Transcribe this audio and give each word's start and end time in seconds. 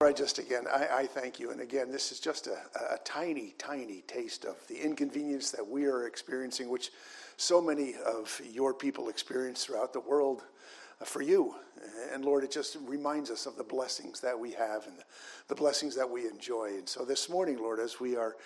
I 0.00 0.12
just 0.12 0.38
again, 0.38 0.62
I, 0.72 0.86
I, 0.98 1.06
thank 1.06 1.40
you. 1.40 1.50
And 1.50 1.60
again, 1.60 1.90
this 1.90 2.12
is 2.12 2.20
just 2.20 2.46
a, 2.46 2.56
a, 2.94 2.98
tiny, 3.04 3.56
tiny 3.58 4.04
taste 4.06 4.44
of 4.44 4.54
the 4.68 4.80
inconvenience 4.80 5.50
that 5.50 5.66
we 5.66 5.86
are 5.86 6.06
experiencing, 6.06 6.68
which 6.68 6.92
so 7.36 7.60
many 7.60 7.96
of 8.06 8.40
your 8.48 8.72
people 8.72 9.08
experience 9.08 9.64
throughout 9.64 9.92
the 9.92 9.98
world 9.98 10.44
uh, 11.00 11.04
for 11.04 11.20
you. 11.20 11.56
And 12.14 12.24
Lord, 12.24 12.44
it 12.44 12.52
just 12.52 12.76
reminds 12.86 13.28
us 13.28 13.46
of 13.46 13.56
the 13.56 13.64
blessings 13.64 14.20
that 14.20 14.38
we 14.38 14.52
have 14.52 14.86
and 14.86 14.98
the 15.48 15.56
blessings 15.56 15.96
that 15.96 16.08
we 16.08 16.28
enjoy. 16.28 16.76
And 16.78 16.88
so 16.88 17.04
this 17.04 17.28
morning, 17.28 17.58
Lord, 17.58 17.80
as 17.80 17.98
we 17.98 18.14
are 18.14 18.36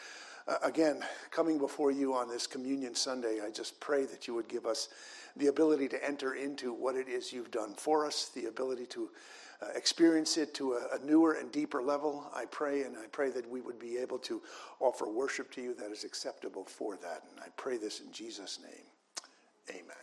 uh, 0.49 0.57
again 0.63 1.05
coming 1.31 1.59
before 1.59 1.91
you 1.91 2.15
on 2.15 2.31
this 2.31 2.47
Communion 2.47 2.95
Sunday, 2.95 3.41
I 3.45 3.51
just 3.51 3.79
pray 3.79 4.07
that 4.07 4.27
you 4.27 4.33
would 4.33 4.49
give 4.49 4.65
us 4.65 4.89
the 5.37 5.49
ability 5.49 5.89
to 5.89 6.03
enter 6.03 6.33
into 6.33 6.73
what 6.73 6.97
it 6.97 7.09
is 7.09 7.31
you've 7.31 7.51
done 7.51 7.75
for 7.75 8.07
us, 8.07 8.31
the 8.35 8.47
ability 8.47 8.87
to 8.87 9.11
experience 9.75 10.37
it 10.37 10.55
to 10.55 10.75
a, 10.75 10.97
a, 10.97 11.05
newer 11.05 11.35
and 11.35 11.51
deeper 11.53 11.83
level. 11.83 12.27
I 12.35 12.45
pray, 12.47 12.83
and 12.83 12.97
I 12.97 13.07
pray 13.13 13.31
that 13.31 13.49
we 13.49 13.61
would 13.61 13.79
be 13.79 13.99
able 13.99 14.19
to 14.21 14.43
offer 14.81 15.09
worship 15.09 15.51
to 15.53 15.63
you 15.63 15.75
that 15.75 15.91
is 15.91 16.05
acceptable 16.05 16.65
for 16.65 16.97
that. 16.97 17.23
And 17.31 17.41
I 17.41 17.49
pray 17.57 17.77
this 17.77 18.01
in 18.01 18.13
Jesus' 18.13 18.59
name. 18.63 18.87
Amen. 19.71 19.97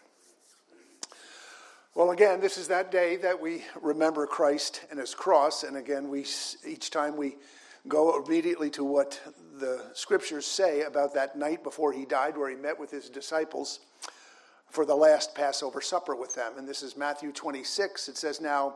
Well, 1.95 2.11
again, 2.11 2.39
this 2.39 2.57
is 2.57 2.67
that 2.67 2.91
day 2.91 3.17
that 3.17 3.41
we 3.41 3.63
remember 3.81 4.25
Christ 4.25 4.85
and 4.91 4.99
his 4.99 5.13
cross. 5.13 5.63
And 5.63 5.75
again, 5.75 6.09
we 6.09 6.25
each 6.65 6.91
time 6.91 7.17
we 7.17 7.37
go 7.87 8.23
immediately 8.23 8.69
to 8.71 8.83
what 8.83 9.19
the 9.59 9.83
scriptures 9.93 10.45
say 10.45 10.83
about 10.83 11.13
that 11.15 11.37
night 11.37 11.63
before 11.63 11.91
he 11.91 12.05
died, 12.05 12.37
where 12.37 12.49
he 12.49 12.55
met 12.55 12.79
with 12.79 12.91
his 12.91 13.09
disciples 13.09 13.79
for 14.69 14.85
the 14.85 14.95
last 14.95 15.35
Passover 15.35 15.81
supper 15.81 16.15
with 16.15 16.35
them. 16.35 16.53
And 16.57 16.67
this 16.67 16.83
is 16.83 16.95
Matthew 16.95 17.31
26. 17.31 18.07
It 18.07 18.17
says, 18.17 18.39
Now, 18.39 18.75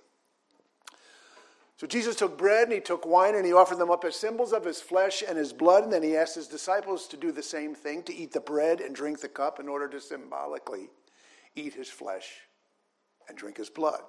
So 1.81 1.87
Jesus 1.87 2.15
took 2.15 2.37
bread 2.37 2.65
and 2.65 2.73
he 2.73 2.79
took 2.79 3.07
wine 3.07 3.33
and 3.33 3.43
he 3.43 3.53
offered 3.53 3.79
them 3.79 3.89
up 3.89 4.05
as 4.05 4.15
symbols 4.15 4.53
of 4.53 4.63
his 4.63 4.79
flesh 4.79 5.23
and 5.27 5.35
his 5.35 5.51
blood. 5.51 5.83
And 5.83 5.91
then 5.91 6.03
he 6.03 6.15
asked 6.15 6.35
his 6.35 6.47
disciples 6.47 7.07
to 7.07 7.17
do 7.17 7.31
the 7.31 7.41
same 7.41 7.73
thing, 7.73 8.03
to 8.03 8.15
eat 8.15 8.33
the 8.33 8.39
bread 8.39 8.81
and 8.81 8.95
drink 8.95 9.19
the 9.19 9.27
cup 9.27 9.59
in 9.59 9.67
order 9.67 9.87
to 9.87 9.99
symbolically 9.99 10.91
eat 11.55 11.73
his 11.73 11.89
flesh 11.89 12.41
and 13.27 13.35
drink 13.35 13.57
his 13.57 13.71
blood. 13.71 14.01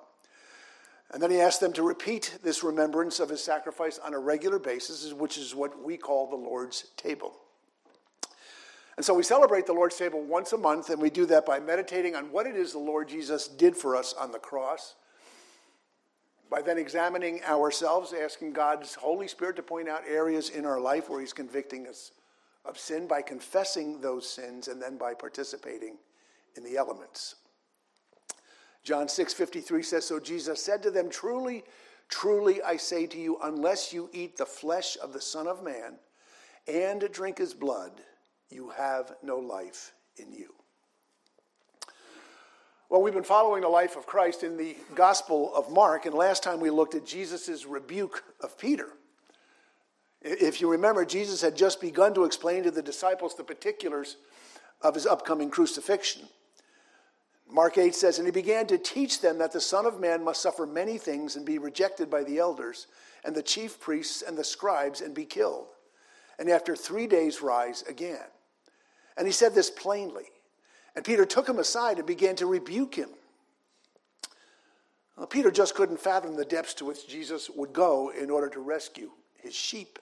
And 1.13 1.23
then 1.23 1.31
he 1.31 1.41
asked 1.41 1.61
them 1.61 1.73
to 1.73 1.83
repeat 1.83 2.41
this 2.43 2.63
remembrance 2.63 3.21
of 3.21 3.31
his 3.31 3.43
sacrifice 3.43 3.99
on 3.99 4.13
a 4.13 4.19
regular 4.19 4.59
basis, 4.59 5.11
which 5.15 5.39
is 5.39 5.55
what 5.55 5.83
we 5.83 5.97
call 5.97 6.29
the 6.29 6.37
Lord's 6.37 6.89
table. 6.99 7.33
And 8.99 9.07
so 9.07 9.15
we 9.15 9.23
celebrate 9.23 9.65
the 9.65 9.73
Lord's 9.73 9.97
table 9.97 10.23
once 10.23 10.53
a 10.53 10.59
month, 10.59 10.91
and 10.91 11.01
we 11.01 11.09
do 11.09 11.25
that 11.25 11.47
by 11.47 11.59
meditating 11.59 12.17
on 12.17 12.33
what 12.33 12.47
it 12.47 12.55
is 12.55 12.73
the 12.73 12.79
Lord 12.79 13.09
Jesus 13.09 13.49
did 13.49 13.75
for 13.75 13.97
us 13.97 14.13
on 14.13 14.31
the 14.31 14.39
cross 14.39 14.95
by 16.53 16.61
then 16.61 16.77
examining 16.77 17.43
ourselves, 17.45 18.13
asking 18.13 18.53
God's 18.53 18.95
Holy 18.95 19.27
Spirit 19.27 19.57
to 19.57 19.63
point 19.63 19.89
out 19.89 20.03
areas 20.07 20.51
in 20.51 20.67
our 20.67 20.79
life 20.79 21.09
where 21.09 21.19
He's 21.19 21.33
convicting 21.33 21.89
us 21.89 22.13
of 22.67 22.79
sin, 22.79 23.07
by 23.07 23.23
confessing 23.23 24.03
those 24.03 24.29
sins, 24.29 24.69
and 24.69 24.81
then 24.81 24.99
by 24.99 25.15
participating 25.15 25.97
in 26.55 26.63
the 26.63 26.77
elements. 26.77 27.37
John 28.85 29.09
6 29.09 29.33
53 29.33 29.83
says, 29.83 30.05
So 30.05 30.21
Jesus 30.21 30.63
said 30.63 30.83
to 30.83 30.91
them, 30.91 31.09
Truly, 31.09 31.65
truly, 32.11 32.63
I 32.63 32.77
say 32.77 33.07
to 33.07 33.19
you, 33.19 33.39
unless 33.43 33.91
you 33.95 34.11
eat 34.13 34.37
the 34.37 34.45
flesh 34.45 34.99
of 35.03 35.15
the 35.15 35.23
Son 35.23 35.47
of 35.47 35.65
Man 35.65 35.95
and 36.69 37.09
drink 37.13 37.39
his 37.39 37.55
blood, 37.55 37.93
you 38.51 38.69
have 38.77 39.15
no 39.23 39.39
life 39.39 39.95
in 40.19 40.31
you. 40.31 40.53
Well, 42.93 43.01
we've 43.01 43.15
been 43.15 43.23
following 43.23 43.63
the 43.63 43.71
life 43.71 43.97
of 43.97 44.05
Christ 44.05 44.43
in 44.43 44.59
the 44.59 44.77
Gospel 44.95 45.51
of 45.55 45.73
Mark, 45.73 46.05
and 46.05 46.15
last 46.15 46.43
time 46.43 46.61
we 46.61 46.69
looked 46.69 46.95
at 46.95 47.07
Jesus' 47.07 47.65
rebuke 47.65 48.23
of 48.43 48.59
Peter. 48.59 48.91
If 50.21 50.61
you 50.61 50.71
remember, 50.71 51.07
Jesus 51.07 51.41
had 51.41 51.57
just 51.57 51.81
begun 51.81 52.13
to 52.13 52.25
explain 52.25 52.65
to 52.65 52.71
the 52.71 52.83
disciples 52.83 53.35
the 53.35 53.45
particulars 53.45 54.19
of 54.83 54.95
his 54.95 55.07
upcoming 55.07 55.49
crucifixion. 55.49 56.29
Mark 57.51 57.79
8 57.79 57.95
says, 57.95 58.19
And 58.19 58.29
he 58.29 58.31
began 58.31 58.67
to 58.67 58.77
teach 58.77 59.23
them 59.23 59.39
that 59.39 59.53
the 59.53 59.61
Son 59.63 59.87
of 59.87 59.99
Man 59.99 60.23
must 60.23 60.43
suffer 60.43 60.67
many 60.67 60.99
things 60.99 61.35
and 61.35 61.47
be 61.47 61.57
rejected 61.57 62.11
by 62.11 62.23
the 62.23 62.39
elders 62.39 62.89
and 63.25 63.35
the 63.35 63.43
chief 63.43 63.81
priests 63.81 64.21
and 64.21 64.37
the 64.37 64.45
scribes 64.45 65.01
and 65.01 65.15
be 65.15 65.25
killed, 65.25 65.69
and 66.39 66.51
after 66.51 66.77
three 66.77 67.07
days 67.07 67.41
rise 67.41 67.85
again. 67.89 68.27
And 69.17 69.27
he 69.27 69.33
said 69.33 69.55
this 69.55 69.71
plainly. 69.71 70.27
And 70.95 71.05
Peter 71.05 71.25
took 71.25 71.49
him 71.49 71.59
aside 71.59 71.99
and 71.99 72.07
began 72.07 72.37
to 72.37 72.47
rebuke 72.47 72.95
him. 72.95 73.09
Well, 75.17 75.27
Peter 75.27 75.51
just 75.51 75.75
couldn't 75.75 76.01
fathom 76.01 76.37
the 76.37 76.45
depths 76.45 76.75
to 76.75 76.85
which 76.85 77.09
Jesus 77.09 77.51
would 77.51 77.73
go 77.73 78.11
in 78.11 78.31
order 78.31 78.49
to 78.49 78.61
rescue 78.61 79.11
his 79.37 79.55
sheep. 79.55 79.99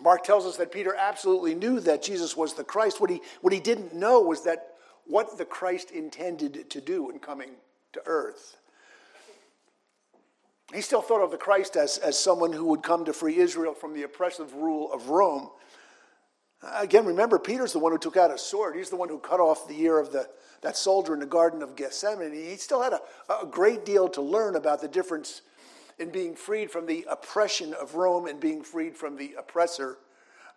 Mark 0.00 0.24
tells 0.24 0.46
us 0.46 0.56
that 0.56 0.72
Peter 0.72 0.94
absolutely 0.94 1.54
knew 1.54 1.80
that 1.80 2.02
Jesus 2.02 2.36
was 2.36 2.54
the 2.54 2.64
Christ. 2.64 3.00
What 3.00 3.10
he, 3.10 3.20
what 3.40 3.52
he 3.52 3.60
didn't 3.60 3.94
know 3.94 4.20
was 4.20 4.44
that 4.44 4.74
what 5.06 5.36
the 5.36 5.44
Christ 5.44 5.90
intended 5.90 6.70
to 6.70 6.80
do 6.80 7.10
in 7.10 7.18
coming 7.18 7.50
to 7.92 8.00
earth. 8.06 8.56
He 10.72 10.80
still 10.80 11.02
thought 11.02 11.22
of 11.22 11.32
the 11.32 11.36
Christ 11.36 11.76
as, 11.76 11.98
as 11.98 12.18
someone 12.18 12.52
who 12.52 12.66
would 12.66 12.82
come 12.82 13.04
to 13.04 13.12
free 13.12 13.36
Israel 13.38 13.74
from 13.74 13.92
the 13.92 14.04
oppressive 14.04 14.54
rule 14.54 14.92
of 14.92 15.08
Rome. 15.08 15.50
Again, 16.62 17.06
remember, 17.06 17.38
Peter's 17.38 17.72
the 17.72 17.78
one 17.78 17.92
who 17.92 17.98
took 17.98 18.16
out 18.16 18.30
a 18.30 18.36
sword. 18.36 18.76
He's 18.76 18.90
the 18.90 18.96
one 18.96 19.08
who 19.08 19.18
cut 19.18 19.40
off 19.40 19.66
the 19.66 19.80
ear 19.80 19.98
of 19.98 20.12
the, 20.12 20.28
that 20.60 20.76
soldier 20.76 21.14
in 21.14 21.20
the 21.20 21.26
Garden 21.26 21.62
of 21.62 21.74
Gethsemane. 21.74 22.32
He 22.32 22.56
still 22.56 22.82
had 22.82 22.92
a, 22.92 23.00
a 23.32 23.46
great 23.46 23.86
deal 23.86 24.08
to 24.10 24.20
learn 24.20 24.56
about 24.56 24.80
the 24.80 24.88
difference 24.88 25.42
in 25.98 26.10
being 26.10 26.34
freed 26.34 26.70
from 26.70 26.86
the 26.86 27.06
oppression 27.08 27.74
of 27.74 27.94
Rome 27.94 28.26
and 28.26 28.38
being 28.40 28.62
freed 28.62 28.96
from 28.96 29.16
the 29.16 29.34
oppressor, 29.38 29.98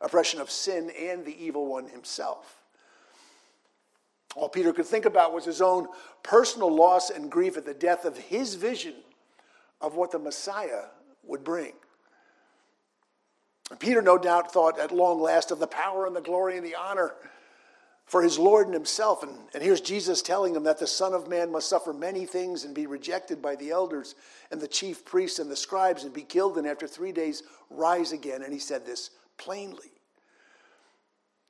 oppression 0.02 0.42
of 0.42 0.52
sin 0.52 0.92
and 1.00 1.25
the 1.25 1.42
evil 1.42 1.68
one 1.68 1.88
himself. 1.88 2.63
All 4.36 4.50
Peter 4.50 4.74
could 4.74 4.86
think 4.86 5.06
about 5.06 5.34
was 5.34 5.46
his 5.46 5.62
own 5.62 5.88
personal 6.24 6.74
loss 6.74 7.09
and 7.09 7.30
grief 7.30 7.56
at 7.56 7.66
the 7.66 7.74
death 7.74 8.03
of 8.03 8.18
his 8.18 8.56
vision 8.56 8.96
of 9.80 9.96
what 9.96 10.12
the 10.12 10.19
Messiah 10.19 10.86
would 11.24 11.44
bring. 11.44 11.74
Peter, 13.79 14.01
no 14.01 14.17
doubt, 14.17 14.51
thought 14.51 14.79
at 14.79 14.91
long 14.91 15.22
last 15.22 15.51
of 15.51 15.59
the 15.59 15.67
power 15.67 16.06
and 16.06 16.16
the 16.16 16.22
glory 16.22 16.57
and 16.57 16.66
the 16.66 16.75
honor 16.75 17.13
for 18.06 18.22
his 18.22 18.38
Lord 18.38 18.67
and 18.67 18.73
himself. 18.73 19.23
And, 19.23 19.34
and 19.53 19.63
here's 19.63 19.81
Jesus 19.81 20.22
telling 20.22 20.56
him 20.56 20.63
that 20.63 20.79
the 20.79 20.88
Son 20.88 21.13
of 21.13 21.28
Man 21.28 21.51
must 21.51 21.69
suffer 21.69 21.94
many 21.94 22.25
things 22.25 22.63
and 22.63 22.75
be 22.75 22.85
rejected 22.85 23.41
by 23.41 23.56
the 23.56 23.72
elders 23.72 24.16
and 24.51 24.59
the 24.59 24.67
chief 24.67 25.06
priests 25.06 25.39
and 25.39 25.50
the 25.50 25.56
scribes 25.56 26.03
and 26.03 26.13
be 26.13 26.22
killed 26.22 26.57
and 26.57 26.67
after 26.67 26.88
three 26.88 27.12
days 27.12 27.44
rise 27.69 28.12
again. 28.12 28.44
And 28.44 28.53
he 28.53 28.59
said 28.59 28.85
this 28.85 29.12
plainly. 29.38 29.91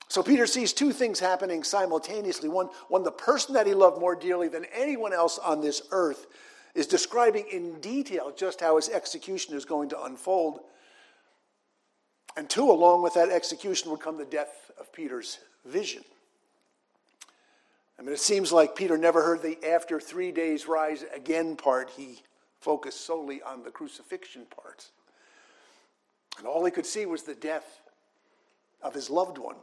So 0.08 0.22
Peter 0.22 0.46
sees 0.46 0.74
two 0.74 0.92
things 0.92 1.20
happening 1.20 1.64
simultaneously. 1.64 2.48
One, 2.48 2.70
one, 2.88 3.04
the 3.04 3.12
person 3.12 3.56
that 3.56 3.66
he 3.66 3.74
loved 3.74 4.00
more 4.00 4.16
dearly 4.16 4.48
than 4.48 4.66
anyone 4.74 5.12
else 5.12 5.40
on 5.40 5.60
this 5.60 5.82
earth 5.90 6.28
is 6.76 6.86
describing 6.86 7.46
in 7.52 7.80
detail 7.80 8.32
just 8.36 8.62
how 8.62 8.76
his 8.76 8.90
execution 8.90 9.56
is 9.56 9.66
going 9.66 9.90
to 9.90 10.04
unfold. 10.04 10.60
And 12.36 12.50
two, 12.50 12.70
along 12.70 13.04
with 13.04 13.14
that 13.14 13.30
execution 13.30 13.92
would 13.92 14.00
come 14.00 14.18
the 14.18 14.26
death 14.26 14.72
of 14.80 14.92
Peter's 14.92 15.40
vision. 15.66 16.04
I 17.98 18.02
mean, 18.02 18.14
it 18.14 18.20
seems 18.20 18.52
like 18.52 18.76
Peter 18.76 18.98
never 18.98 19.22
heard 19.22 19.42
the 19.42 19.58
after 19.66 20.00
three 20.00 20.32
days 20.32 20.68
rise 20.68 21.06
again 21.16 21.56
part. 21.56 21.92
He 21.92 22.22
focused 22.60 23.06
solely 23.06 23.42
on 23.44 23.64
the 23.64 23.70
crucifixion 23.70 24.46
part. 24.46 24.90
And 26.38 26.48
all 26.48 26.66
he 26.66 26.72
could 26.72 26.86
see 26.86 27.06
was 27.06 27.24
the 27.24 27.36
death 27.36 27.82
of 28.82 28.94
his 28.94 29.10
loved 29.10 29.38
one. 29.38 29.56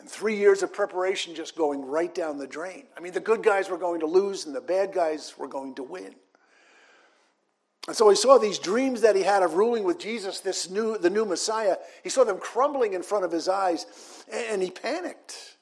And 0.00 0.08
three 0.08 0.36
years 0.36 0.62
of 0.62 0.72
preparation 0.72 1.34
just 1.34 1.56
going 1.56 1.84
right 1.84 2.14
down 2.14 2.38
the 2.38 2.46
drain. 2.46 2.84
I 2.96 3.00
mean, 3.00 3.12
the 3.12 3.20
good 3.20 3.42
guys 3.42 3.68
were 3.68 3.78
going 3.78 4.00
to 4.00 4.06
lose 4.06 4.46
and 4.46 4.54
the 4.54 4.60
bad 4.60 4.92
guys 4.92 5.34
were 5.38 5.48
going 5.48 5.74
to 5.76 5.82
win. 5.82 6.14
And 7.88 7.96
so 7.96 8.10
he 8.10 8.16
saw 8.16 8.36
these 8.36 8.58
dreams 8.58 9.00
that 9.00 9.16
he 9.16 9.22
had 9.22 9.42
of 9.42 9.54
ruling 9.54 9.82
with 9.82 9.98
Jesus, 9.98 10.40
this 10.40 10.68
new, 10.68 10.98
the 10.98 11.08
new 11.08 11.24
Messiah. 11.24 11.76
He 12.04 12.10
saw 12.10 12.22
them 12.22 12.38
crumbling 12.38 12.92
in 12.92 13.02
front 13.02 13.24
of 13.24 13.32
his 13.32 13.48
eyes, 13.48 13.86
and 14.30 14.62
he 14.62 14.70
panicked. 14.70 15.56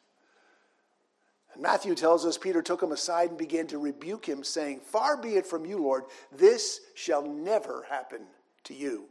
And 1.55 1.63
Matthew 1.63 1.95
tells 1.95 2.27
us 2.27 2.37
Peter 2.37 2.63
took 2.63 2.83
him 2.83 2.91
aside 2.91 3.29
and 3.29 3.39
began 3.39 3.69
to 3.69 3.79
rebuke 3.79 4.27
him, 4.27 4.43
saying, 4.43 4.81
Far 4.81 5.17
be 5.17 5.37
it 5.37 5.47
from 5.47 5.65
you, 5.65 5.79
Lord, 5.79 6.03
this 6.33 6.81
shall 6.97 7.23
never 7.23 7.87
happen 7.89 8.23
to 8.65 8.75
you. 8.75 9.05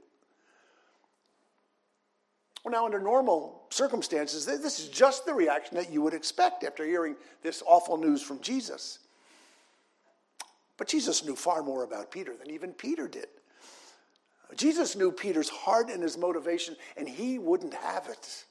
Well, 2.65 2.73
now, 2.73 2.83
under 2.83 2.99
normal 2.99 3.63
circumstances, 3.69 4.45
this 4.45 4.77
is 4.81 4.89
just 4.89 5.25
the 5.25 5.33
reaction 5.33 5.77
that 5.77 5.89
you 5.89 6.01
would 6.01 6.13
expect 6.13 6.65
after 6.65 6.83
hearing 6.83 7.15
this 7.43 7.63
awful 7.65 7.95
news 7.95 8.21
from 8.21 8.41
Jesus. 8.41 8.99
But 10.77 10.87
Jesus 10.87 11.23
knew 11.23 11.35
far 11.35 11.63
more 11.63 11.83
about 11.83 12.11
Peter 12.11 12.35
than 12.35 12.51
even 12.51 12.73
Peter 12.73 13.07
did. 13.07 13.29
Jesus 14.55 14.95
knew 14.95 15.11
Peter's 15.11 15.49
heart 15.49 15.89
and 15.89 16.03
his 16.03 16.17
motivation, 16.17 16.75
and 16.97 17.09
he 17.09 17.39
wouldn't 17.39 17.73
have 17.73 18.07
it. 18.07 18.45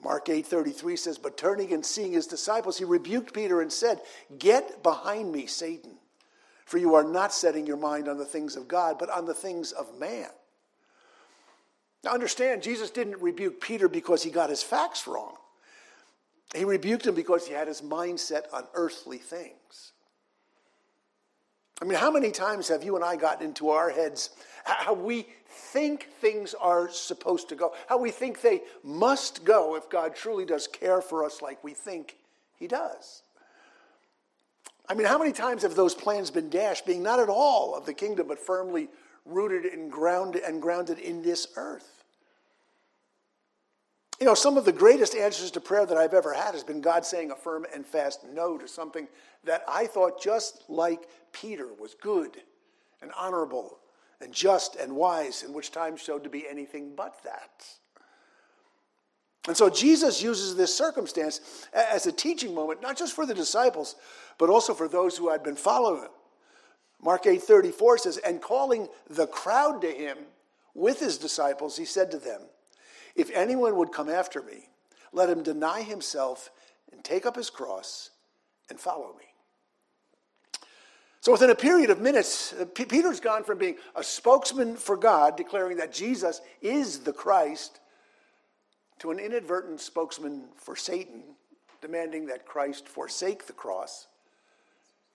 Mark 0.00 0.28
8:33 0.28 0.96
says, 0.96 1.18
"But 1.18 1.36
turning 1.36 1.72
and 1.72 1.84
seeing 1.84 2.12
his 2.12 2.26
disciples, 2.26 2.78
he 2.78 2.84
rebuked 2.84 3.32
Peter 3.32 3.60
and 3.60 3.72
said, 3.72 4.04
"Get 4.38 4.82
behind 4.82 5.30
me, 5.30 5.46
Satan, 5.46 6.00
for 6.64 6.78
you 6.78 6.94
are 6.94 7.04
not 7.04 7.32
setting 7.32 7.66
your 7.66 7.76
mind 7.76 8.08
on 8.08 8.18
the 8.18 8.24
things 8.24 8.56
of 8.56 8.66
God, 8.66 8.98
but 8.98 9.10
on 9.10 9.26
the 9.26 9.34
things 9.34 9.70
of 9.72 9.98
man." 9.98 10.30
Now 12.02 12.12
understand, 12.12 12.64
Jesus 12.64 12.90
didn't 12.90 13.20
rebuke 13.20 13.60
Peter 13.60 13.86
because 13.88 14.24
he 14.24 14.30
got 14.30 14.50
his 14.50 14.62
facts 14.62 15.06
wrong. 15.06 15.38
He 16.52 16.64
rebuked 16.64 17.06
him 17.06 17.14
because 17.14 17.46
he 17.46 17.52
had 17.52 17.68
his 17.68 17.80
mindset 17.80 18.52
on 18.52 18.66
earthly 18.74 19.18
things. 19.18 19.91
I 21.82 21.84
mean, 21.84 21.98
how 21.98 22.12
many 22.12 22.30
times 22.30 22.68
have 22.68 22.84
you 22.84 22.94
and 22.94 23.04
I 23.04 23.16
gotten 23.16 23.44
into 23.44 23.70
our 23.70 23.90
heads 23.90 24.30
how 24.64 24.94
we 24.94 25.26
think 25.50 26.04
things 26.20 26.54
are 26.54 26.88
supposed 26.88 27.48
to 27.48 27.56
go, 27.56 27.74
how 27.88 27.98
we 27.98 28.12
think 28.12 28.40
they 28.40 28.62
must 28.84 29.44
go 29.44 29.74
if 29.74 29.90
God 29.90 30.14
truly 30.14 30.44
does 30.44 30.68
care 30.68 31.02
for 31.02 31.24
us 31.24 31.42
like 31.42 31.64
we 31.64 31.74
think 31.74 32.16
He 32.56 32.68
does. 32.68 33.22
I 34.88 34.94
mean, 34.94 35.08
how 35.08 35.18
many 35.18 35.32
times 35.32 35.62
have 35.62 35.74
those 35.74 35.92
plans 35.92 36.30
been 36.30 36.50
dashed, 36.50 36.86
being 36.86 37.02
not 37.02 37.18
at 37.18 37.28
all 37.28 37.74
of 37.74 37.84
the 37.84 37.94
kingdom, 37.94 38.28
but 38.28 38.38
firmly 38.38 38.88
rooted 39.26 39.64
and 39.64 39.90
grounded 39.90 40.44
and 40.44 40.62
grounded 40.62 41.00
in 41.00 41.20
this 41.20 41.48
earth? 41.56 42.01
You 44.22 44.26
know, 44.26 44.34
some 44.34 44.56
of 44.56 44.64
the 44.64 44.70
greatest 44.70 45.16
answers 45.16 45.50
to 45.50 45.60
prayer 45.60 45.84
that 45.84 45.98
I've 45.98 46.14
ever 46.14 46.32
had 46.32 46.54
has 46.54 46.62
been 46.62 46.80
God 46.80 47.04
saying 47.04 47.32
a 47.32 47.34
firm 47.34 47.66
and 47.74 47.84
fast 47.84 48.24
no 48.32 48.56
to 48.56 48.68
something 48.68 49.08
that 49.42 49.64
I 49.66 49.88
thought 49.88 50.22
just 50.22 50.62
like 50.68 51.08
Peter 51.32 51.66
was 51.76 51.96
good 52.00 52.40
and 53.00 53.10
honorable 53.18 53.80
and 54.20 54.32
just 54.32 54.76
and 54.76 54.94
wise, 54.94 55.42
in 55.42 55.52
which 55.52 55.72
time 55.72 55.96
showed 55.96 56.22
to 56.22 56.30
be 56.30 56.46
anything 56.48 56.94
but 56.94 57.20
that. 57.24 57.66
And 59.48 59.56
so 59.56 59.68
Jesus 59.68 60.22
uses 60.22 60.54
this 60.54 60.72
circumstance 60.72 61.66
as 61.72 62.06
a 62.06 62.12
teaching 62.12 62.54
moment, 62.54 62.80
not 62.80 62.96
just 62.96 63.16
for 63.16 63.26
the 63.26 63.34
disciples, 63.34 63.96
but 64.38 64.48
also 64.48 64.72
for 64.72 64.86
those 64.86 65.16
who 65.16 65.30
had 65.30 65.42
been 65.42 65.56
following 65.56 66.02
him. 66.02 66.10
Mark 67.00 67.26
8:34 67.26 67.98
says, 67.98 68.18
"And 68.18 68.40
calling 68.40 68.88
the 69.10 69.26
crowd 69.26 69.80
to 69.80 69.90
him 69.90 70.16
with 70.74 71.00
his 71.00 71.18
disciples, 71.18 71.76
he 71.76 71.84
said 71.84 72.12
to 72.12 72.18
them, 72.18 72.42
If 73.14 73.30
anyone 73.30 73.76
would 73.76 73.92
come 73.92 74.08
after 74.08 74.42
me, 74.42 74.68
let 75.12 75.28
him 75.28 75.42
deny 75.42 75.82
himself 75.82 76.50
and 76.92 77.02
take 77.04 77.26
up 77.26 77.36
his 77.36 77.50
cross 77.50 78.10
and 78.70 78.78
follow 78.78 79.14
me. 79.18 79.24
So, 81.20 81.30
within 81.30 81.50
a 81.50 81.54
period 81.54 81.90
of 81.90 82.00
minutes, 82.00 82.52
uh, 82.52 82.64
Peter's 82.64 83.20
gone 83.20 83.44
from 83.44 83.58
being 83.58 83.76
a 83.94 84.02
spokesman 84.02 84.74
for 84.74 84.96
God, 84.96 85.36
declaring 85.36 85.76
that 85.76 85.92
Jesus 85.92 86.40
is 86.60 86.98
the 87.00 87.12
Christ, 87.12 87.78
to 88.98 89.12
an 89.12 89.20
inadvertent 89.20 89.80
spokesman 89.80 90.48
for 90.56 90.74
Satan, 90.74 91.22
demanding 91.80 92.26
that 92.26 92.44
Christ 92.44 92.88
forsake 92.88 93.46
the 93.46 93.52
cross, 93.52 94.08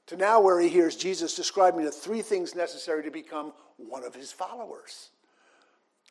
to 0.06 0.16
now 0.16 0.40
where 0.40 0.62
he 0.62 0.70
hears 0.70 0.96
Jesus 0.96 1.36
describing 1.36 1.84
the 1.84 1.92
three 1.92 2.22
things 2.22 2.56
necessary 2.56 3.04
to 3.04 3.12
become 3.12 3.52
one 3.76 4.06
of 4.06 4.16
his 4.16 4.32
followers. 4.32 5.10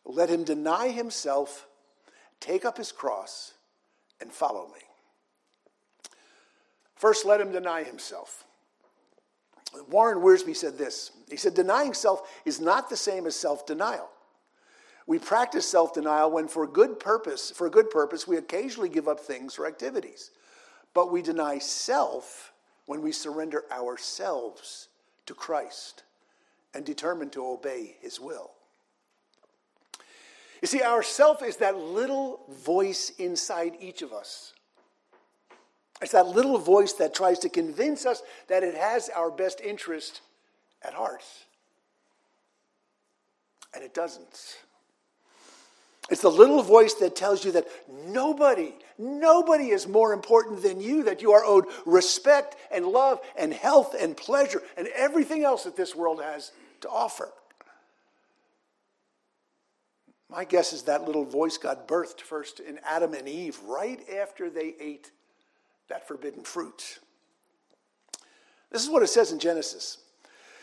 Let 0.04 0.28
him 0.28 0.44
deny 0.44 0.88
himself, 0.88 1.66
take 2.40 2.64
up 2.64 2.76
his 2.76 2.92
cross, 2.92 3.54
and 4.20 4.32
follow 4.32 4.66
me. 4.68 4.80
First, 6.94 7.26
let 7.26 7.40
him 7.40 7.52
deny 7.52 7.82
himself. 7.82 8.44
Warren 9.90 10.18
Wiersbe 10.18 10.56
said 10.56 10.78
this. 10.78 11.10
He 11.28 11.36
said, 11.36 11.54
Denying 11.54 11.92
self 11.92 12.30
is 12.44 12.60
not 12.60 12.88
the 12.88 12.96
same 12.96 13.26
as 13.26 13.36
self 13.36 13.66
denial. 13.66 14.08
We 15.06 15.18
practice 15.18 15.68
self 15.68 15.92
denial 15.92 16.30
when, 16.30 16.48
for 16.48 16.66
good 16.66 16.98
purpose, 16.98 17.50
for 17.50 17.66
a 17.66 17.70
good 17.70 17.90
purpose, 17.90 18.26
we 18.26 18.38
occasionally 18.38 18.88
give 18.88 19.08
up 19.08 19.20
things 19.20 19.58
or 19.58 19.66
activities. 19.66 20.30
But 20.94 21.12
we 21.12 21.20
deny 21.22 21.58
self 21.58 22.52
when 22.86 23.02
we 23.02 23.12
surrender 23.12 23.64
ourselves 23.70 24.88
to 25.26 25.34
Christ 25.34 26.04
and 26.74 26.84
determine 26.84 27.30
to 27.30 27.46
obey 27.46 27.96
his 28.00 28.18
will. 28.18 28.52
You 30.66 30.68
see, 30.78 30.82
our 30.82 31.02
self 31.04 31.44
is 31.44 31.58
that 31.58 31.76
little 31.78 32.40
voice 32.48 33.10
inside 33.18 33.76
each 33.80 34.02
of 34.02 34.12
us 34.12 34.52
it's 36.02 36.12
that 36.12 36.26
little 36.26 36.58
voice 36.58 36.92
that 36.94 37.14
tries 37.14 37.38
to 37.40 37.48
convince 37.48 38.04
us 38.04 38.22
that 38.48 38.62
it 38.62 38.74
has 38.74 39.08
our 39.08 39.30
best 39.30 39.60
interest 39.60 40.20
at 40.82 40.92
heart. 40.92 41.22
And 43.74 43.82
it 43.82 43.94
doesn't. 43.94 44.56
It's 46.10 46.22
the 46.22 46.30
little 46.30 46.62
voice 46.62 46.94
that 46.94 47.16
tells 47.16 47.44
you 47.44 47.52
that 47.52 47.66
nobody, 48.06 48.74
nobody 48.98 49.70
is 49.70 49.88
more 49.88 50.12
important 50.12 50.62
than 50.62 50.80
you, 50.80 51.02
that 51.04 51.22
you 51.22 51.32
are 51.32 51.44
owed 51.44 51.66
respect 51.84 52.56
and 52.70 52.86
love 52.86 53.20
and 53.36 53.52
health 53.52 53.94
and 53.98 54.16
pleasure 54.16 54.62
and 54.76 54.88
everything 54.94 55.44
else 55.44 55.64
that 55.64 55.76
this 55.76 55.96
world 55.96 56.22
has 56.22 56.52
to 56.82 56.88
offer. 56.88 57.32
My 60.36 60.44
guess 60.44 60.74
is 60.74 60.82
that 60.82 61.06
little 61.06 61.24
voice 61.24 61.56
got 61.56 61.88
birthed 61.88 62.20
first 62.20 62.60
in 62.60 62.78
Adam 62.84 63.14
and 63.14 63.26
Eve 63.26 63.58
right 63.66 63.98
after 64.20 64.50
they 64.50 64.74
ate 64.78 65.10
that 65.88 66.06
forbidden 66.06 66.42
fruit. 66.42 66.98
This 68.70 68.84
is 68.84 68.90
what 68.90 69.02
it 69.02 69.06
says 69.06 69.32
in 69.32 69.38
Genesis. 69.38 69.96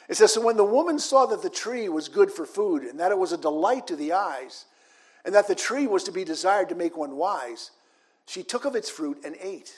It 0.08 0.16
says, 0.16 0.32
So 0.32 0.42
when 0.42 0.58
the 0.58 0.64
woman 0.64 1.00
saw 1.00 1.26
that 1.26 1.42
the 1.42 1.50
tree 1.50 1.90
was 1.90 2.08
good 2.08 2.32
for 2.32 2.46
food, 2.46 2.84
and 2.84 3.00
that 3.00 3.12
it 3.12 3.18
was 3.18 3.32
a 3.32 3.38
delight 3.38 3.88
to 3.88 3.96
the 3.96 4.14
eyes, 4.14 4.66
and 5.26 5.34
that 5.34 5.48
the 5.48 5.56
tree 5.56 5.88
was 5.88 6.04
to 6.04 6.12
be 6.12 6.24
desired 6.24 6.70
to 6.70 6.76
make 6.76 6.96
one 6.96 7.16
wise, 7.16 7.72
she 8.28 8.44
took 8.44 8.66
of 8.66 8.76
its 8.76 8.92
fruit 8.92 9.26
and 9.26 9.36
ate. 9.42 9.74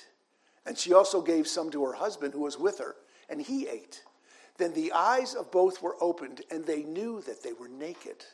And 0.65 0.77
she 0.77 0.92
also 0.92 1.21
gave 1.21 1.47
some 1.47 1.71
to 1.71 1.86
her 1.86 1.94
husband 1.94 2.33
who 2.33 2.42
was 2.42 2.59
with 2.59 2.80
her, 2.80 2.97
and 3.30 3.42
he 3.42 3.65
ate. 3.69 4.03
Then 4.57 4.74
the 4.74 4.92
eyes 4.92 5.36
of 5.36 5.53
both 5.53 5.81
were 5.81 5.95
opened, 6.01 6.42
and 6.51 6.65
they 6.65 6.83
knew 6.83 7.21
that 7.21 7.44
they 7.44 7.53
were 7.53 7.69
naked. 7.69 8.25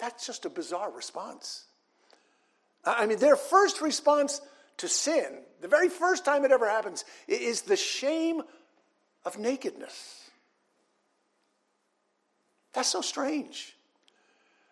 That's 0.00 0.26
just 0.26 0.46
a 0.46 0.50
bizarre 0.50 0.90
response. 0.90 1.64
I 2.84 3.06
mean, 3.06 3.18
their 3.18 3.36
first 3.36 3.80
response 3.82 4.40
to 4.78 4.88
sin, 4.88 5.26
the 5.60 5.68
very 5.68 5.90
first 5.90 6.24
time 6.24 6.44
it 6.44 6.52
ever 6.52 6.68
happens, 6.68 7.04
is 7.28 7.62
the 7.62 7.76
shame 7.76 8.42
of 9.24 9.38
nakedness. 9.38 10.30
That's 12.72 12.88
so 12.88 13.02
strange. 13.02 13.76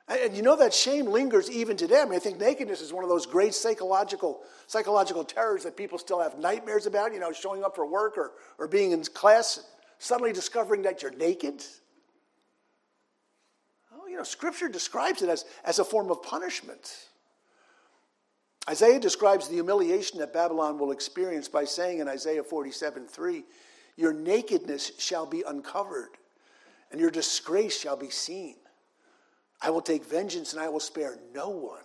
And 0.09 0.35
you 0.35 0.43
know 0.43 0.57
that 0.57 0.73
shame 0.73 1.05
lingers 1.07 1.51
even 1.51 1.77
today. 1.77 2.01
I 2.01 2.05
mean, 2.07 2.15
I 2.15 2.19
think 2.19 2.41
nakedness 2.41 2.81
is 2.81 2.95
one 2.95 3.05
of 3.05 3.11
those 3.11 3.27
great 3.27 3.55
psychological 3.55 4.41
psychological 4.67 5.23
terrors 5.25 5.65
that 5.65 5.77
people 5.77 5.99
still 5.99 6.21
have 6.21 6.39
nightmares 6.39 6.87
about. 6.87 7.13
You 7.13 7.21
know, 7.21 7.33
showing 7.33 7.63
up 7.63 7.77
for 7.77 7.85
work 7.85 8.17
or, 8.17 8.33
or 8.59 8.67
being 8.67 8.93
in 8.93 9.05
class, 9.05 9.61
suddenly 9.99 10.33
discovering 10.33 10.83
that 10.83 11.03
you're 11.03 11.15
naked. 11.15 11.63
Know, 14.19 14.25
Scripture 14.25 14.69
describes 14.69 15.23
it 15.23 15.29
as, 15.29 15.45
as 15.65 15.79
a 15.79 15.85
form 15.85 16.11
of 16.11 16.23
punishment. 16.23 17.07
Isaiah 18.69 18.99
describes 18.99 19.47
the 19.47 19.55
humiliation 19.55 20.19
that 20.19 20.33
Babylon 20.33 20.79
will 20.79 20.91
experience 20.91 21.49
by 21.49 21.65
saying 21.65 22.01
in 22.01 22.09
Isaiah 22.09 22.43
47 22.43 23.07
3, 23.07 23.45
Your 23.97 24.13
nakedness 24.13 24.93
shall 24.99 25.25
be 25.25 25.45
uncovered, 25.47 26.11
and 26.91 27.01
your 27.01 27.11
disgrace 27.11 27.79
shall 27.79 27.97
be 27.97 28.11
seen. 28.11 28.57
I 29.63 29.71
will 29.71 29.81
take 29.81 30.05
vengeance 30.05 30.53
and 30.53 30.61
I 30.61 30.69
will 30.69 30.81
spare 30.81 31.17
no 31.33 31.49
one. 31.49 31.81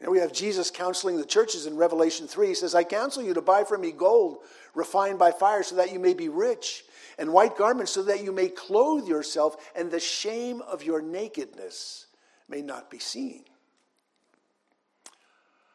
And 0.00 0.10
we 0.10 0.18
have 0.18 0.32
Jesus 0.32 0.70
counseling 0.70 1.16
the 1.16 1.24
churches 1.24 1.66
in 1.66 1.76
Revelation 1.76 2.26
3. 2.26 2.48
He 2.48 2.54
says, 2.54 2.74
I 2.74 2.84
counsel 2.84 3.22
you 3.22 3.32
to 3.34 3.40
buy 3.40 3.64
from 3.64 3.82
me 3.82 3.92
gold 3.92 4.38
refined 4.74 5.18
by 5.18 5.30
fire 5.30 5.62
so 5.62 5.76
that 5.76 5.92
you 5.92 5.98
may 5.98 6.12
be 6.12 6.28
rich, 6.28 6.84
and 7.18 7.32
white 7.32 7.56
garments 7.56 7.92
so 7.92 8.02
that 8.02 8.22
you 8.22 8.32
may 8.32 8.48
clothe 8.48 9.06
yourself, 9.06 9.56
and 9.74 9.90
the 9.90 10.00
shame 10.00 10.60
of 10.62 10.82
your 10.82 11.00
nakedness 11.02 12.06
may 12.48 12.62
not 12.62 12.90
be 12.90 12.98
seen. 12.98 13.44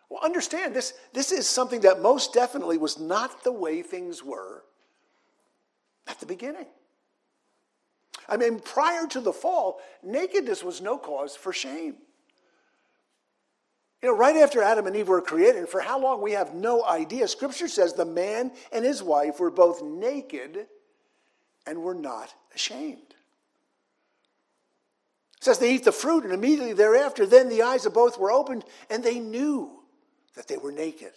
Well, 0.10 0.22
understand 0.24 0.76
this, 0.76 0.94
this 1.14 1.32
is 1.32 1.48
something 1.48 1.82
that 1.82 2.02
most 2.02 2.34
definitely 2.34 2.78
was 2.78 3.00
not 3.00 3.44
the 3.44 3.52
way 3.52 3.82
things 3.82 4.24
were 4.24 4.64
at 6.08 6.20
the 6.20 6.26
beginning. 6.26 6.66
I 8.28 8.38
mean, 8.38 8.60
prior 8.60 9.08
to 9.08 9.22
the 9.22 9.34
fall, 9.34 9.82
nakedness 10.04 10.64
was 10.64 10.82
no 10.82 10.98
cause 10.98 11.36
for 11.36 11.54
shame. 11.54 11.96
You 14.02 14.10
know, 14.10 14.16
right 14.16 14.38
after 14.38 14.62
Adam 14.64 14.88
and 14.88 14.96
Eve 14.96 15.10
were 15.10 15.22
created, 15.22 15.58
and 15.58 15.70
for 15.70 15.82
how 15.82 16.00
long 16.00 16.22
we 16.22 16.32
have 16.32 16.54
no 16.54 16.86
idea, 16.86 17.28
Scripture 17.28 17.68
says 17.68 17.94
the 17.94 18.06
man 18.06 18.52
and 18.72 18.86
his 18.86 19.04
wife 19.04 19.40
were 19.40 19.52
both 19.52 19.84
naked 19.84 20.68
and 21.70 21.84
were 21.84 21.94
not 21.94 22.34
ashamed. 22.56 23.14
It 25.38 25.44
says 25.44 25.60
they 25.60 25.76
eat 25.76 25.86
the 25.86 25.92
fruit, 25.92 26.24
and 26.24 26.34
immediately 26.34 26.74
thereafter, 26.74 27.28
then 27.28 27.48
the 27.48 27.62
eyes 27.62 27.86
of 27.86 27.94
both 27.94 28.18
were 28.18 28.32
opened, 28.32 28.66
and 28.90 29.04
they 29.04 29.20
knew 29.20 29.70
that 30.36 30.48
they 30.48 30.58
were 30.58 30.72
naked. 30.72 31.14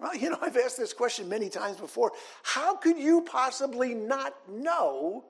Well, 0.00 0.16
you 0.16 0.28
know, 0.28 0.38
I've 0.42 0.56
asked 0.56 0.76
this 0.76 0.92
question 0.92 1.28
many 1.28 1.48
times 1.48 1.76
before. 1.76 2.12
How 2.42 2.74
could 2.74 2.98
you 2.98 3.22
possibly 3.22 3.94
not 3.94 4.34
know 4.48 5.24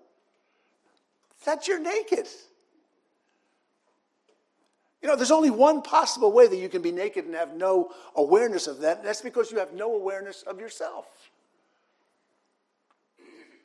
that 1.45 1.69
you're 1.69 1.81
naked? 1.81 2.27
You 5.03 5.09
know, 5.09 5.17
there's 5.17 5.31
only 5.31 5.51
one 5.51 5.83
possible 5.83 6.33
way 6.33 6.47
that 6.47 6.57
you 6.57 6.69
can 6.69 6.83
be 6.83 6.93
naked 6.93 7.27
and 7.27 7.35
have 7.35 7.55
no 7.55 7.93
awareness 8.17 8.67
of 8.67 8.81
that, 8.81 8.99
and 8.99 9.07
that's 9.07 9.23
because 9.23 9.51
you 9.51 9.59
have 9.59 9.75
no 9.75 9.95
awareness 9.95 10.43
of 10.43 10.59
yourself. 10.59 11.07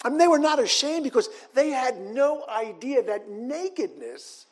I 0.04 0.10
mean, 0.10 0.18
they 0.18 0.28
were 0.28 0.40
not 0.40 0.60
ashamed 0.60 1.04
because 1.04 1.30
they 1.54 1.70
had 1.70 2.00
no 2.00 2.46
idea 2.48 3.04
that 3.04 3.30
nakedness, 3.30 4.46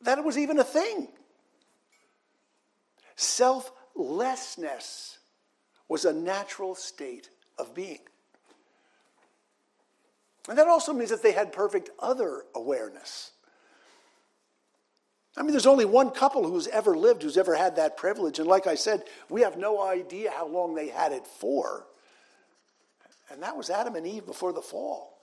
that 0.00 0.18
it 0.18 0.24
was 0.24 0.38
even 0.38 0.58
a 0.58 0.64
thing. 0.64 1.08
Selflessness 3.16 5.18
was 5.88 6.04
a 6.04 6.12
natural 6.12 6.74
state 6.74 7.28
of 7.58 7.74
being. 7.74 7.98
And 10.48 10.58
that 10.58 10.68
also 10.68 10.92
means 10.92 11.10
that 11.10 11.22
they 11.22 11.32
had 11.32 11.52
perfect 11.52 11.90
other 11.98 12.44
awareness. 12.54 13.32
I 15.36 15.42
mean, 15.42 15.52
there's 15.52 15.66
only 15.66 15.84
one 15.84 16.10
couple 16.10 16.46
who's 16.46 16.68
ever 16.68 16.96
lived 16.96 17.22
who's 17.22 17.38
ever 17.38 17.54
had 17.54 17.76
that 17.76 17.96
privilege. 17.96 18.38
And 18.38 18.48
like 18.48 18.66
I 18.66 18.74
said, 18.74 19.04
we 19.28 19.42
have 19.42 19.56
no 19.56 19.82
idea 19.82 20.30
how 20.30 20.46
long 20.46 20.74
they 20.74 20.88
had 20.88 21.12
it 21.12 21.26
for. 21.26 21.86
And 23.32 23.42
that 23.42 23.56
was 23.56 23.70
Adam 23.70 23.96
and 23.96 24.06
Eve 24.06 24.26
before 24.26 24.52
the 24.52 24.60
fall. 24.60 25.18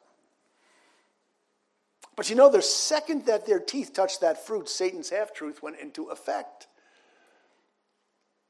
But 2.16 2.30
you 2.30 2.36
know, 2.36 2.50
the 2.50 2.62
second 2.62 3.28
that 3.28 3.46
their 3.46 3.60
teeth 3.60 3.94
touched 3.94 4.22
that 4.22 4.46
fruit, 4.46 4.68
Satan's 4.68 5.10
half 5.10 5.34
truth 5.34 5.62
went 5.62 5.80
into 5.80 6.08
effect. 6.08 6.68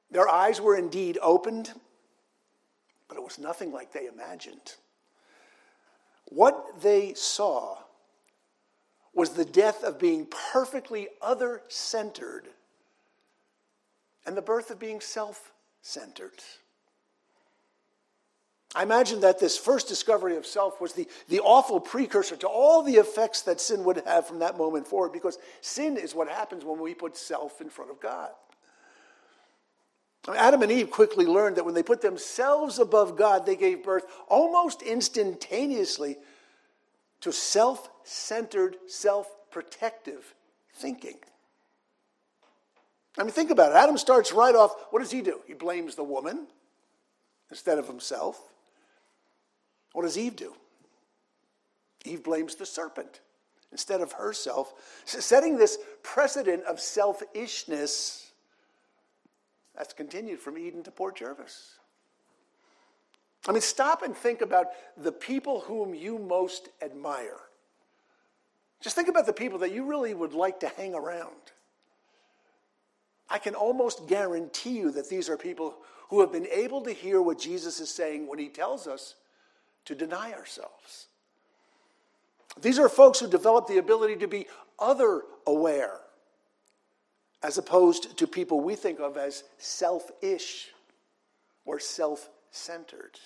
Their 0.10 0.28
eyes 0.28 0.60
were 0.60 0.76
indeed 0.76 1.20
opened, 1.22 1.72
but 3.08 3.18
it 3.18 3.24
was 3.24 3.38
nothing 3.38 3.72
like 3.72 3.92
they 3.92 4.08
imagined. 4.08 4.76
What 6.26 6.82
they 6.82 7.14
saw 7.14 7.78
was 9.14 9.32
the 9.32 9.46
death 9.46 9.84
of 9.84 10.00
being 10.00 10.28
perfectly 10.54 11.10
other 11.22 11.62
centered 11.68 12.48
and 14.26 14.38
the 14.38 14.42
birth 14.42 14.72
of 14.72 14.80
being 14.80 15.02
self 15.02 15.52
centered. 15.82 16.42
I 18.76 18.84
imagine 18.84 19.22
that 19.22 19.40
this 19.40 19.58
first 19.58 19.88
discovery 19.88 20.38
of 20.38 20.46
self 20.46 20.80
was 20.80 20.94
the, 20.94 21.08
the 21.28 21.40
awful 21.40 21.80
precursor 21.80 22.36
to 22.38 22.48
all 22.48 22.84
the 22.84 22.96
effects 22.98 23.42
that 23.44 23.60
sin 23.60 23.84
would 23.84 24.04
have 24.06 24.28
from 24.28 24.40
that 24.40 24.58
moment 24.58 24.88
forward, 24.88 25.12
because 25.12 25.40
sin 25.62 25.98
is 25.98 26.14
what 26.14 26.28
happens 26.28 26.64
when 26.64 26.80
we 26.80 26.94
put 26.94 27.18
self 27.18 27.62
in 27.62 27.70
front 27.70 27.90
of 27.90 28.00
God. 28.00 28.30
Adam 30.28 30.62
and 30.62 30.72
Eve 30.72 30.92
quickly 30.92 31.26
learned 31.26 31.56
that 31.56 31.66
when 31.66 31.74
they 31.74 31.82
put 31.82 32.02
themselves 32.02 32.78
above 32.78 33.18
God, 33.18 33.46
they 33.46 33.56
gave 33.56 33.84
birth 33.84 34.06
almost 34.28 34.84
instantaneously 34.84 36.18
to 37.22 37.32
self 37.32 37.90
centered, 38.04 38.76
self 38.88 39.28
protective 39.50 40.36
thinking. 40.76 41.18
I 43.18 43.24
mean, 43.24 43.32
think 43.32 43.50
about 43.50 43.72
it. 43.72 43.76
Adam 43.76 43.98
starts 43.98 44.32
right 44.32 44.54
off. 44.54 44.76
What 44.92 45.00
does 45.00 45.12
he 45.12 45.22
do? 45.22 45.40
He 45.48 45.54
blames 45.54 45.96
the 45.96 46.04
woman 46.04 46.48
instead 47.50 47.80
of 47.80 47.88
himself. 47.88 48.40
What 49.94 50.04
does 50.04 50.18
Eve 50.18 50.36
do? 50.36 50.54
Eve 52.06 52.24
blames 52.24 52.56
the 52.56 52.66
serpent 52.66 53.22
instead 53.72 54.02
of 54.02 54.14
herself, 54.14 54.74
setting 55.06 55.58
this 55.58 55.78
precedent 56.02 56.64
of 56.64 56.80
selfishness 56.80 58.32
that's 59.76 59.94
continued 59.94 60.40
from 60.40 60.58
Eden 60.58 60.84
to 60.84 60.92
Port 60.92 61.18
Jervis. 61.18 61.76
I 63.48 63.52
mean, 63.52 63.62
stop 63.62 64.04
and 64.04 64.16
think 64.16 64.42
about 64.42 64.68
the 64.98 65.12
people 65.12 65.62
whom 65.62 65.94
you 65.94 66.20
most 66.20 66.70
admire. 66.82 67.40
Just 68.82 68.96
think 68.96 69.08
about 69.08 69.26
the 69.26 69.34
people 69.34 69.60
that 69.60 69.72
you 69.72 69.86
really 69.86 70.14
would 70.14 70.34
like 70.34 70.60
to 70.62 70.68
hang 70.70 70.94
around. 70.94 71.52
I 73.30 73.38
can 73.38 73.56
almost 73.56 74.08
guarantee 74.08 74.78
you 74.78 74.92
that 74.92 75.10
these 75.10 75.30
are 75.30 75.38
people 75.38 75.76
who 76.10 76.22
have 76.22 76.32
been 76.32 76.48
able 76.48 76.82
to 76.82 76.92
hear 76.92 77.22
what 77.22 77.40
Jesus 77.40 77.80
is 77.80 77.90
saying 77.90 78.28
when 78.28 78.40
he 78.40 78.50
tells 78.50 78.88
us 78.88 79.16
to 79.90 79.96
deny 79.96 80.32
ourselves. 80.34 81.08
These 82.62 82.78
are 82.78 82.88
folks 82.88 83.20
who 83.20 83.28
develop 83.28 83.66
the 83.66 83.80
ability 83.80 84.18
to 84.18 84.28
be 84.28 84.46
other 84.78 85.24
aware, 85.48 85.98
as 87.42 87.58
opposed 87.58 88.16
to 88.16 88.28
people 88.28 88.60
we 88.60 88.76
think 88.76 89.00
of 89.00 89.18
as 89.18 89.44
selfish 89.58 90.68
or 91.66 91.80
self 91.80 92.30
centered. 92.52 93.18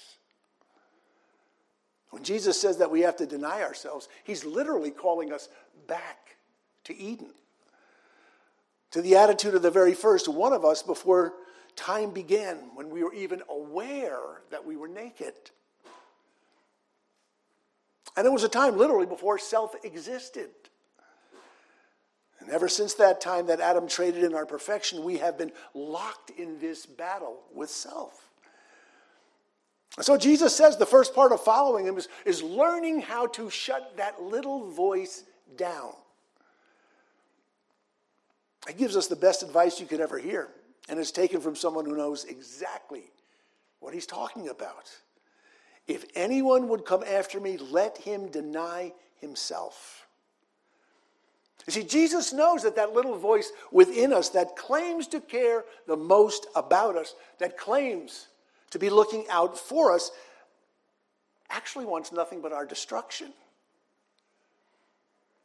When 2.12 2.24
Jesus 2.24 2.62
says 2.62 2.78
that 2.78 2.90
we 2.92 3.02
have 3.02 3.18
to 3.18 3.26
deny 3.26 3.62
ourselves, 3.62 4.08
he's 4.24 4.46
literally 4.46 4.92
calling 4.92 5.34
us 5.34 5.50
back 5.86 6.38
to 6.86 6.98
Eden, 6.98 7.32
to 8.92 9.02
the 9.02 9.18
attitude 9.18 9.54
of 9.54 9.64
the 9.64 9.70
very 9.70 9.96
first 9.96 10.30
one 10.30 10.54
of 10.54 10.64
us 10.64 10.82
before 10.82 11.34
time 11.76 12.12
began, 12.12 12.56
when 12.74 12.90
we 12.90 13.04
were 13.04 13.14
even 13.14 13.42
aware 13.50 14.44
that 14.50 14.66
we 14.66 14.78
were 14.78 14.88
naked. 14.88 15.34
And 18.16 18.28
it 18.28 18.32
was 18.32 18.44
a 18.44 18.50
time 18.50 18.78
literally 18.78 19.06
before 19.06 19.38
self 19.40 19.76
existed. 19.84 20.50
And 22.40 22.50
ever 22.50 22.68
since 22.68 22.94
that 22.96 23.22
time 23.22 23.48
that 23.48 23.62
Adam 23.62 23.88
traded 23.88 24.24
in 24.24 24.36
our 24.36 24.46
perfection, 24.46 25.04
we 25.04 25.18
have 25.18 25.38
been 25.38 25.52
locked 25.74 26.32
in 26.32 26.60
this 26.60 26.86
battle 26.86 27.40
with 27.54 27.70
self. 27.70 28.30
So 30.02 30.18
Jesus 30.18 30.56
says 30.56 30.76
the 30.76 30.86
first 30.86 31.14
part 31.14 31.32
of 31.32 31.42
following 31.42 31.86
him 31.86 31.98
is, 31.98 32.10
is 32.26 32.42
learning 32.42 33.02
how 33.02 33.28
to 33.28 33.50
shut 33.50 33.96
that 33.98 34.22
little 34.22 34.70
voice 34.72 35.24
down. 35.56 35.94
It 38.68 38.78
gives 38.78 38.98
us 38.98 39.08
the 39.08 39.16
best 39.16 39.44
advice 39.44 39.80
you 39.80 39.86
could 39.86 40.00
ever 40.00 40.18
hear, 40.18 40.50
and 40.90 41.00
it's 41.00 41.12
taken 41.12 41.42
from 41.42 41.56
someone 41.56 41.86
who 41.86 41.96
knows 41.96 42.26
exactly 42.26 43.04
what 43.80 43.94
he's 43.94 44.06
talking 44.06 44.50
about. 44.50 44.90
If 45.88 46.06
anyone 46.16 46.70
would 46.70 46.86
come 46.86 47.04
after 47.04 47.40
me, 47.40 47.58
let 47.58 47.98
him 47.98 48.30
deny 48.30 48.94
himself. 49.20 50.08
You 51.66 51.74
see, 51.74 51.84
Jesus 51.84 52.34
knows 52.34 52.64
that 52.64 52.76
that 52.76 52.94
little 52.94 53.18
voice 53.18 53.52
within 53.72 54.12
us 54.12 54.30
that 54.30 54.56
claims 54.56 55.08
to 55.08 55.22
care 55.22 55.64
the 55.88 55.96
most 55.96 56.48
about 56.56 56.98
us, 56.98 57.16
that 57.40 57.58
claims 57.58 58.28
to 58.72 58.80
be 58.80 58.90
looking 58.90 59.26
out 59.30 59.58
for 59.58 59.94
us, 59.94 60.12
actually 61.50 61.86
wants 61.86 62.12
nothing 62.12 62.42
but 62.42 62.52
our 62.52 62.66
destruction. 62.66 63.32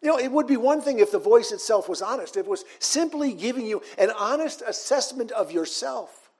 You 0.02 0.09
know, 0.09 0.18
it 0.18 0.30
would 0.30 0.47
be 0.47 0.57
one 0.57 0.80
thing 0.80 1.00
if 1.00 1.11
the 1.11 1.18
voice 1.18 1.52
itself 1.52 1.88
was 1.88 2.02
honest, 2.02 2.37
it 2.37 2.47
was 2.47 2.64
simply 2.78 3.33
giving 3.33 3.66
you 3.66 3.83
an 3.97 4.11
honest 4.11 4.62
assessment 4.66 5.33
of 5.33 5.52
yourself. 5.52 6.30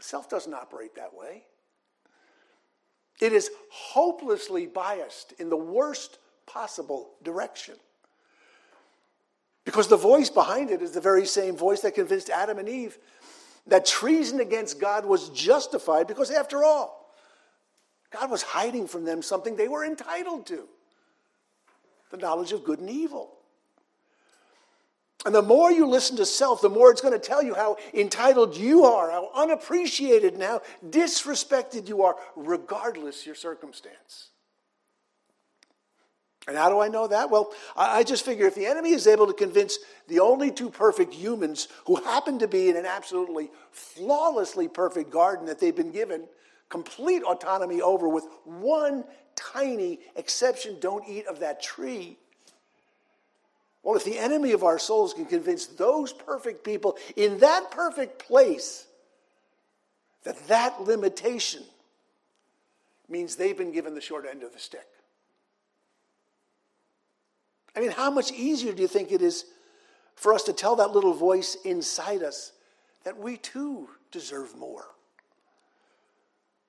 Self 0.00 0.28
doesn't 0.28 0.54
operate 0.54 0.94
that 0.96 1.14
way. 1.14 1.44
It 3.20 3.32
is 3.32 3.50
hopelessly 3.70 4.66
biased 4.66 5.32
in 5.38 5.48
the 5.48 5.56
worst 5.56 6.18
possible 6.46 7.10
direction. 7.22 7.74
Because 9.64 9.88
the 9.88 9.96
voice 9.96 10.30
behind 10.30 10.70
it 10.70 10.80
is 10.80 10.92
the 10.92 11.00
very 11.00 11.26
same 11.26 11.56
voice 11.56 11.80
that 11.80 11.94
convinced 11.94 12.30
Adam 12.30 12.58
and 12.58 12.68
Eve 12.68 12.96
that 13.66 13.84
treason 13.84 14.40
against 14.40 14.80
God 14.80 15.04
was 15.04 15.28
justified 15.30 16.06
because, 16.06 16.30
after 16.30 16.64
all, 16.64 17.14
God 18.10 18.30
was 18.30 18.42
hiding 18.42 18.86
from 18.86 19.04
them 19.04 19.20
something 19.20 19.56
they 19.56 19.68
were 19.68 19.84
entitled 19.84 20.46
to 20.46 20.66
the 22.10 22.16
knowledge 22.16 22.52
of 22.52 22.64
good 22.64 22.78
and 22.78 22.88
evil. 22.88 23.37
And 25.26 25.34
the 25.34 25.42
more 25.42 25.70
you 25.72 25.86
listen 25.86 26.16
to 26.18 26.26
self, 26.26 26.60
the 26.60 26.68
more 26.68 26.90
it's 26.90 27.00
going 27.00 27.12
to 27.12 27.18
tell 27.18 27.42
you 27.42 27.54
how 27.54 27.76
entitled 27.92 28.56
you 28.56 28.84
are, 28.84 29.10
how 29.10 29.30
unappreciated 29.34 30.34
and 30.34 30.42
how 30.42 30.62
disrespected 30.88 31.88
you 31.88 32.02
are, 32.02 32.16
regardless 32.36 33.26
your 33.26 33.34
circumstance. 33.34 34.28
And 36.46 36.56
how 36.56 36.70
do 36.70 36.80
I 36.80 36.88
know 36.88 37.06
that? 37.08 37.30
Well, 37.30 37.52
I 37.76 38.04
just 38.04 38.24
figure 38.24 38.46
if 38.46 38.54
the 38.54 38.64
enemy 38.64 38.92
is 38.92 39.06
able 39.06 39.26
to 39.26 39.34
convince 39.34 39.78
the 40.06 40.20
only 40.20 40.50
two 40.50 40.70
perfect 40.70 41.12
humans 41.12 41.68
who 41.84 41.96
happen 41.96 42.38
to 42.38 42.48
be 42.48 42.70
in 42.70 42.76
an 42.76 42.86
absolutely 42.86 43.50
flawlessly 43.70 44.66
perfect 44.66 45.10
garden 45.10 45.46
that 45.46 45.60
they've 45.60 45.76
been 45.76 45.92
given 45.92 46.26
complete 46.68 47.22
autonomy 47.22 47.80
over 47.80 48.08
with 48.08 48.26
one 48.44 49.04
tiny 49.34 50.00
exception 50.16 50.76
don't 50.80 51.06
eat 51.08 51.26
of 51.26 51.40
that 51.40 51.62
tree 51.62 52.18
well, 53.82 53.96
if 53.96 54.04
the 54.04 54.18
enemy 54.18 54.52
of 54.52 54.64
our 54.64 54.78
souls 54.78 55.14
can 55.14 55.26
convince 55.26 55.66
those 55.66 56.12
perfect 56.12 56.64
people 56.64 56.96
in 57.16 57.38
that 57.38 57.70
perfect 57.70 58.18
place 58.18 58.86
that 60.24 60.46
that 60.48 60.82
limitation 60.82 61.62
means 63.08 63.36
they've 63.36 63.56
been 63.56 63.72
given 63.72 63.94
the 63.94 64.00
short 64.00 64.26
end 64.28 64.42
of 64.42 64.52
the 64.52 64.58
stick, 64.58 64.86
I 67.78 67.80
mean, 67.80 67.92
how 67.92 68.10
much 68.10 68.32
easier 68.32 68.72
do 68.72 68.82
you 68.82 68.88
think 68.88 69.12
it 69.12 69.22
is 69.22 69.44
for 70.16 70.34
us 70.34 70.42
to 70.44 70.52
tell 70.52 70.74
that 70.76 70.90
little 70.90 71.14
voice 71.14 71.56
inside 71.64 72.24
us 72.24 72.52
that 73.04 73.16
we 73.16 73.36
too 73.36 73.88
deserve 74.10 74.56
more? 74.56 74.86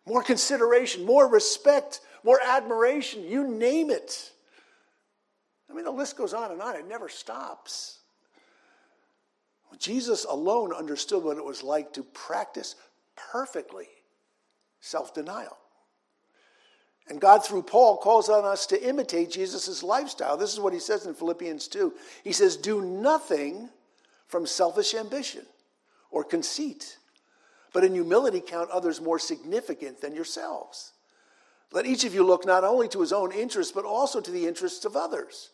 More 0.06 0.22
consideration, 0.22 1.06
more 1.06 1.28
respect, 1.28 2.01
more 2.24 2.39
admiration, 2.46 3.24
you 3.24 3.48
name 3.48 3.89
it. 3.89 4.32
I 5.69 5.73
mean, 5.73 5.85
the 5.85 5.91
list 5.91 6.17
goes 6.17 6.33
on 6.33 6.51
and 6.51 6.61
on, 6.61 6.75
it 6.75 6.88
never 6.88 7.09
stops. 7.09 7.99
Jesus 9.77 10.25
alone 10.25 10.73
understood 10.73 11.23
what 11.23 11.38
it 11.38 11.45
was 11.45 11.63
like 11.63 11.93
to 11.93 12.03
practice 12.03 12.75
perfectly 13.15 13.88
self 14.81 15.13
denial. 15.13 15.57
And 17.07 17.19
God, 17.19 17.43
through 17.43 17.63
Paul, 17.63 17.97
calls 17.97 18.29
on 18.29 18.45
us 18.45 18.67
to 18.67 18.88
imitate 18.88 19.31
Jesus' 19.31 19.81
lifestyle. 19.81 20.38
This 20.38 20.53
is 20.53 20.59
what 20.59 20.73
he 20.73 20.79
says 20.79 21.07
in 21.07 21.15
Philippians 21.15 21.67
2. 21.67 21.93
He 22.23 22.31
says, 22.31 22.55
Do 22.55 22.81
nothing 22.81 23.69
from 24.27 24.45
selfish 24.45 24.93
ambition 24.93 25.45
or 26.11 26.23
conceit, 26.23 26.97
but 27.73 27.83
in 27.83 27.93
humility 27.93 28.41
count 28.41 28.69
others 28.69 29.01
more 29.01 29.17
significant 29.17 30.01
than 30.01 30.13
yourselves. 30.13 30.93
Let 31.71 31.88
each 31.88 32.03
of 32.03 32.13
you 32.13 32.23
look 32.23 32.45
not 32.45 32.63
only 32.63 32.88
to 32.89 33.01
his 33.01 33.13
own 33.13 33.31
interests, 33.31 33.71
but 33.71 33.85
also 33.85 34.21
to 34.21 34.31
the 34.31 34.47
interests 34.47 34.85
of 34.85 34.95
others. 34.95 35.49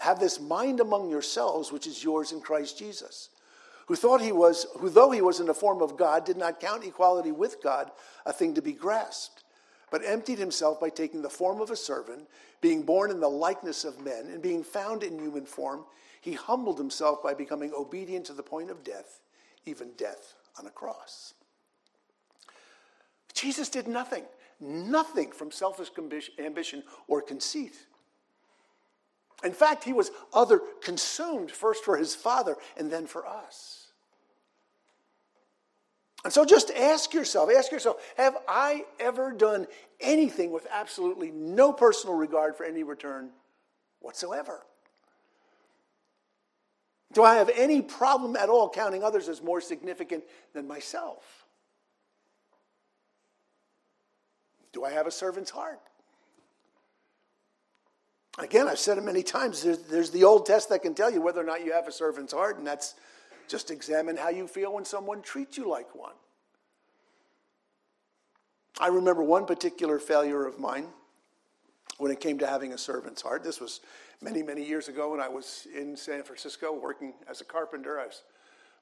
Have 0.00 0.20
this 0.20 0.40
mind 0.40 0.80
among 0.80 1.10
yourselves, 1.10 1.72
which 1.72 1.86
is 1.86 2.04
yours 2.04 2.32
in 2.32 2.40
Christ 2.40 2.78
Jesus, 2.78 3.30
who 3.86 3.96
thought 3.96 4.20
he 4.20 4.32
was, 4.32 4.66
who 4.78 4.90
though 4.90 5.10
he 5.10 5.22
was 5.22 5.40
in 5.40 5.46
the 5.46 5.54
form 5.54 5.80
of 5.80 5.96
God, 5.96 6.24
did 6.24 6.36
not 6.36 6.60
count 6.60 6.84
equality 6.84 7.32
with 7.32 7.62
God 7.62 7.90
a 8.24 8.32
thing 8.32 8.54
to 8.54 8.62
be 8.62 8.72
grasped, 8.72 9.44
but 9.90 10.04
emptied 10.04 10.38
himself 10.38 10.80
by 10.80 10.90
taking 10.90 11.22
the 11.22 11.30
form 11.30 11.60
of 11.60 11.70
a 11.70 11.76
servant, 11.76 12.28
being 12.60 12.82
born 12.82 13.10
in 13.10 13.20
the 13.20 13.28
likeness 13.28 13.84
of 13.84 14.04
men, 14.04 14.26
and 14.26 14.42
being 14.42 14.64
found 14.64 15.02
in 15.02 15.18
human 15.18 15.46
form, 15.46 15.84
he 16.20 16.32
humbled 16.32 16.78
himself 16.78 17.22
by 17.22 17.34
becoming 17.34 17.72
obedient 17.72 18.26
to 18.26 18.32
the 18.32 18.42
point 18.42 18.70
of 18.70 18.82
death, 18.82 19.20
even 19.64 19.92
death 19.96 20.34
on 20.58 20.66
a 20.66 20.70
cross. 20.70 21.34
Jesus 23.32 23.68
did 23.68 23.86
nothing, 23.86 24.24
nothing 24.60 25.30
from 25.30 25.52
selfish 25.52 25.90
ambition 26.38 26.82
or 27.06 27.22
conceit. 27.22 27.86
In 29.44 29.52
fact, 29.52 29.84
he 29.84 29.92
was 29.92 30.10
other 30.32 30.60
consumed 30.82 31.50
first 31.50 31.84
for 31.84 31.96
his 31.96 32.14
father 32.14 32.56
and 32.76 32.90
then 32.90 33.06
for 33.06 33.26
us. 33.26 33.86
And 36.24 36.32
so 36.32 36.44
just 36.44 36.70
ask 36.72 37.14
yourself, 37.14 37.50
ask 37.56 37.70
yourself, 37.70 37.98
have 38.16 38.36
I 38.48 38.84
ever 38.98 39.30
done 39.30 39.66
anything 40.00 40.50
with 40.50 40.66
absolutely 40.72 41.30
no 41.30 41.72
personal 41.72 42.16
regard 42.16 42.56
for 42.56 42.64
any 42.64 42.82
return 42.82 43.30
whatsoever? 44.00 44.64
Do 47.12 47.22
I 47.22 47.36
have 47.36 47.50
any 47.54 47.80
problem 47.80 48.34
at 48.36 48.48
all 48.48 48.68
counting 48.68 49.04
others 49.04 49.28
as 49.28 49.40
more 49.40 49.60
significant 49.60 50.24
than 50.52 50.66
myself? 50.66 51.46
Do 54.72 54.84
I 54.84 54.90
have 54.90 55.06
a 55.06 55.12
servant's 55.12 55.50
heart? 55.50 55.80
Again, 58.38 58.68
I've 58.68 58.78
said 58.78 58.98
it 58.98 59.04
many 59.04 59.22
times. 59.22 59.62
There's, 59.62 59.78
there's, 59.78 60.10
the 60.10 60.24
old 60.24 60.44
test 60.44 60.68
that 60.68 60.82
can 60.82 60.94
tell 60.94 61.10
you 61.10 61.22
whether 61.22 61.40
or 61.40 61.44
not 61.44 61.64
you 61.64 61.72
have 61.72 61.88
a 61.88 61.92
servant's 61.92 62.34
heart, 62.34 62.58
and 62.58 62.66
that's 62.66 62.94
just 63.48 63.70
examine 63.70 64.16
how 64.16 64.28
you 64.28 64.46
feel 64.46 64.74
when 64.74 64.84
someone 64.84 65.22
treats 65.22 65.56
you 65.56 65.68
like 65.68 65.94
one. 65.94 66.12
I 68.78 68.88
remember 68.88 69.22
one 69.22 69.46
particular 69.46 69.98
failure 69.98 70.46
of 70.46 70.58
mine 70.58 70.88
when 71.96 72.12
it 72.12 72.20
came 72.20 72.38
to 72.38 72.46
having 72.46 72.74
a 72.74 72.78
servant's 72.78 73.22
heart. 73.22 73.42
This 73.42 73.58
was 73.58 73.80
many, 74.20 74.42
many 74.42 74.62
years 74.62 74.88
ago 74.88 75.12
when 75.12 75.20
I 75.20 75.28
was 75.28 75.66
in 75.74 75.96
San 75.96 76.22
Francisco 76.22 76.74
working 76.74 77.14
as 77.28 77.40
a 77.40 77.44
carpenter. 77.44 77.98
I 77.98 78.06
was 78.06 78.22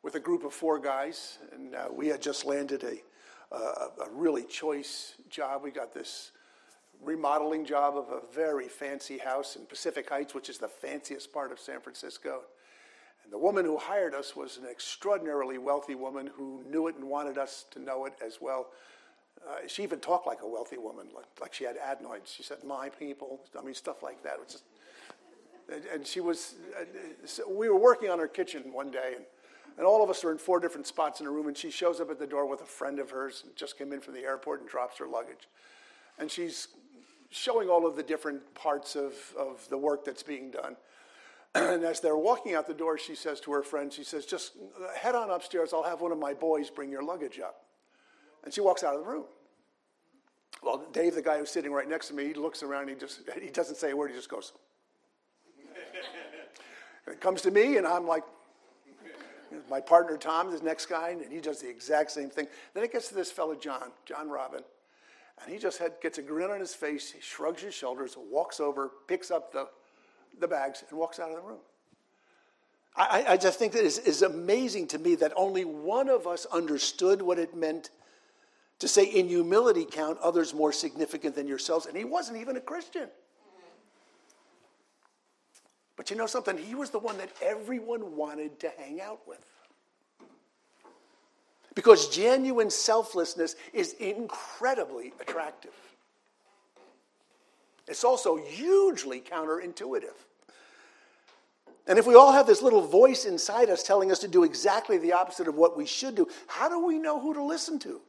with 0.03 0.17
a 0.17 0.21
group 0.21 0.45
of 0.45 0.53
four 0.53 0.81
guys, 0.81 1.39
and 1.53 1.77
uh, 1.77 1.89
we 1.93 2.09
had 2.09 2.21
just 2.21 2.45
landed 2.45 2.83
a, 2.83 3.55
uh, 3.55 3.89
a 4.05 4.11
really 4.11 4.45
choice 4.45 5.15
job. 5.31 5.63
We 5.63 5.71
got 5.71 5.95
this 5.95 6.33
remodeling 7.05 7.65
job 7.65 7.97
of 7.97 8.09
a 8.11 8.21
very 8.33 8.69
fancy 8.69 9.19
house 9.19 9.57
in 9.57 9.67
Pacific 9.67 10.09
Heights, 10.09 10.35
which 10.35 10.49
is 10.49 10.59
the 10.59 10.69
fanciest 10.69 11.33
part 11.33 11.53
of 11.53 11.61
San 11.61 11.81
Francisco. 11.81 12.43
And 13.23 13.33
the 13.33 13.39
woman 13.39 13.65
who 13.65 13.79
hired 13.79 14.15
us 14.15 14.37
was 14.37 14.59
an 14.59 14.67
extraordinarily 14.71 15.59
wealthy 15.59 15.95
woman 15.95 16.31
who 16.35 16.63
knew 16.69 16.89
it 16.89 16.97
and 16.97 17.05
wanted 17.05 17.39
us 17.39 17.65
to 17.71 17.81
know 17.81 18.05
it 18.05 18.15
as 18.25 18.39
well. 18.41 18.69
Uh, 19.47 19.67
she 19.67 19.83
even 19.83 20.01
talked 20.01 20.27
like 20.27 20.43
a 20.43 20.49
wealthy 20.49 20.79
woman, 20.79 21.09
like, 21.15 21.27
like, 21.41 21.53
she 21.53 21.65
had 21.65 21.77
adenoids. 21.77 22.33
She 22.33 22.43
said, 22.43 22.65
"My 22.65 22.89
people," 22.89 23.41
I 23.59 23.63
mean, 23.63 23.75
stuff 23.75 24.03
like 24.03 24.23
that. 24.23 24.37
Just, 24.49 24.65
and, 25.71 25.85
and, 25.93 26.07
she 26.07 26.21
was. 26.21 26.55
Uh, 26.79 26.85
so 27.27 27.51
we 27.51 27.69
were 27.69 27.79
working 27.79 28.09
on 28.11 28.19
her 28.19 28.29
kitchen 28.29 28.73
one 28.73 28.91
day, 28.91 29.13
and, 29.17 29.25
and 29.77 29.87
all 29.87 30.03
of 30.03 30.09
us 30.09 30.25
are 30.25 30.33
in 30.33 30.39
four 30.39 30.61
different 30.61 30.87
spots 30.87 31.21
in 31.21 31.27
a 31.27 31.31
room. 31.31 31.47
And 31.47 31.57
she 31.57 31.71
shows 31.71 32.01
up 32.01 32.11
at 32.11 32.19
the 32.19 32.27
door 32.27 32.47
with 32.47 32.63
a 32.63 32.67
friend 32.67 32.99
of 32.99 33.11
hers, 33.11 33.43
and 33.45 33.55
just 33.55 33.77
came 33.77 33.93
in 33.93 34.01
from 34.01 34.15
the 34.15 34.23
airport, 34.23 34.61
and 34.61 34.69
drops 34.69 34.97
her 34.99 35.07
luggage. 35.07 35.49
And 36.19 36.31
she's 36.31 36.69
showing 37.35 37.69
all 37.69 37.85
of 37.85 37.97
the 37.97 38.03
different 38.03 38.55
parts 38.55 38.95
of, 38.95 39.13
of 39.37 39.69
the 39.69 39.77
work 39.77 40.05
that's 40.05 40.23
being 40.23 40.51
done. 40.51 40.77
And 41.57 41.85
as 41.85 42.01
they're 42.01 42.17
walking 42.17 42.55
out 42.55 42.67
the 42.67 42.75
door, 42.75 42.99
she 42.99 43.15
says 43.15 43.39
to 43.43 43.53
her 43.53 43.63
friend, 43.63 43.93
she 43.93 44.03
says, 44.03 44.27
just 44.27 44.55
head 44.97 45.15
on 45.15 45.31
upstairs. 45.31 45.73
I'll 45.73 45.85
have 45.85 46.01
one 46.01 46.11
of 46.11 46.19
my 46.19 46.35
boys 46.35 46.69
bring 46.69 46.91
your 46.91 47.05
luggage 47.05 47.39
up. 47.39 47.63
And 48.43 48.53
she 48.53 48.61
walks 48.61 48.83
out 48.83 48.97
of 48.97 49.05
the 49.05 49.09
room. 49.09 49.25
Well, 50.65 50.85
Dave, 50.93 51.15
the 51.15 51.23
guy 51.23 51.39
who's 51.39 51.51
sitting 51.51 51.73
right 51.73 51.89
next 51.89 52.09
to 52.09 52.15
me, 52.15 52.27
he 52.27 52.35
looks 52.35 52.65
around. 52.65 52.89
He 52.89 52.97
just 52.97 53.21
he 53.41 53.51
doesn't 53.51 53.77
say 53.77 53.93
a 53.93 53.97
word. 53.97 54.11
He 54.11 54.17
just 54.17 54.29
goes. 54.29 54.53
it 57.07 57.21
comes 57.21 57.43
to 57.43 57.53
me, 57.53 57.77
and 57.77 57.87
I'm 57.87 58.07
like, 58.07 58.25
my 59.71 59.81
partner 59.81 60.17
Tom, 60.17 60.51
the 60.51 60.63
next 60.65 60.87
guy, 60.87 61.11
and 61.11 61.33
he 61.33 61.41
does 61.41 61.61
the 61.61 61.69
exact 61.69 62.11
same 62.11 62.31
thing. 62.31 62.49
Then 62.75 62.83
it 62.83 62.93
gets 62.93 63.09
to 63.09 63.15
this 63.15 63.31
fellow 63.31 63.55
John, 63.55 63.93
John 64.07 64.29
Robin, 64.29 64.63
and 65.43 65.53
he 65.53 65.59
just 65.59 65.79
had, 65.79 65.93
gets 66.01 66.19
a 66.19 66.23
grin 66.23 66.51
on 66.51 66.61
his 66.61 66.75
face, 66.75 67.11
he 67.11 67.21
shrugs 67.21 67.63
his 67.63 67.75
shoulders, 67.75 68.17
walks 68.31 68.61
over, 68.61 68.91
picks 69.09 69.31
up 69.31 69.53
the, 69.53 69.69
the 70.41 70.49
bags, 70.49 70.85
and 70.89 70.99
walks 70.99 71.19
out 71.19 71.31
of 71.31 71.37
the 71.37 71.43
room. 71.43 71.59
I, 72.97 73.25
I 73.31 73.37
just 73.37 73.59
think 73.59 73.73
that 73.73 73.85
is, 73.85 73.99
is 73.99 74.23
amazing 74.23 74.87
to 74.89 74.99
me 74.99 75.17
that 75.17 75.33
only 75.37 75.65
one 75.65 76.09
of 76.09 76.29
us 76.29 76.47
understood 76.53 77.21
what 77.21 77.41
it 77.41 77.57
meant 77.57 77.91
to 78.81 78.89
say, 78.89 79.05
in 79.05 79.29
humility, 79.29 79.85
count 79.85 80.19
others 80.19 80.53
more 80.53 80.73
significant 80.73 81.35
than 81.35 81.47
yourselves. 81.47 81.87
And 81.87 81.97
he 81.97 82.05
wasn't 82.05 82.39
even 82.39 82.57
a 82.57 82.61
Christian. 82.61 83.09
But 85.97 86.11
you 86.11 86.17
know 86.17 86.27
something? 86.27 86.59
He 86.59 86.75
was 86.75 86.91
the 86.91 86.99
one 86.99 87.17
that 87.19 87.31
everyone 87.41 88.17
wanted 88.17 88.59
to 88.61 88.71
hang 88.77 89.01
out 89.01 89.21
with. 89.27 89.45
Because 91.75 92.09
genuine 92.09 92.71
selflessness 92.71 93.57
is 93.73 93.95
incredibly 93.95 95.13
attractive. 95.21 95.75
It's 97.89 98.05
also 98.05 98.37
hugely 98.37 99.21
counterintuitive. 99.21 100.15
And 101.87 101.99
if 101.99 102.07
we 102.07 102.15
all 102.15 102.33
have 102.33 102.47
this 102.47 102.63
little 102.63 102.81
voice 102.81 103.27
inside 103.27 103.69
us 103.69 103.83
telling 103.83 104.11
us 104.11 104.19
to 104.21 104.29
do 104.29 104.45
exactly 104.45 104.97
the 104.97 105.13
opposite 105.13 105.49
of 105.49 105.57
what 105.57 105.77
we 105.77 105.85
should 105.85 106.15
do, 106.15 106.27
how 106.47 106.69
do 106.69 106.85
we 106.85 106.99
know 106.99 107.21
who 107.21 107.35
to 107.35 107.43
listen 107.43 107.79
to? 107.81 108.01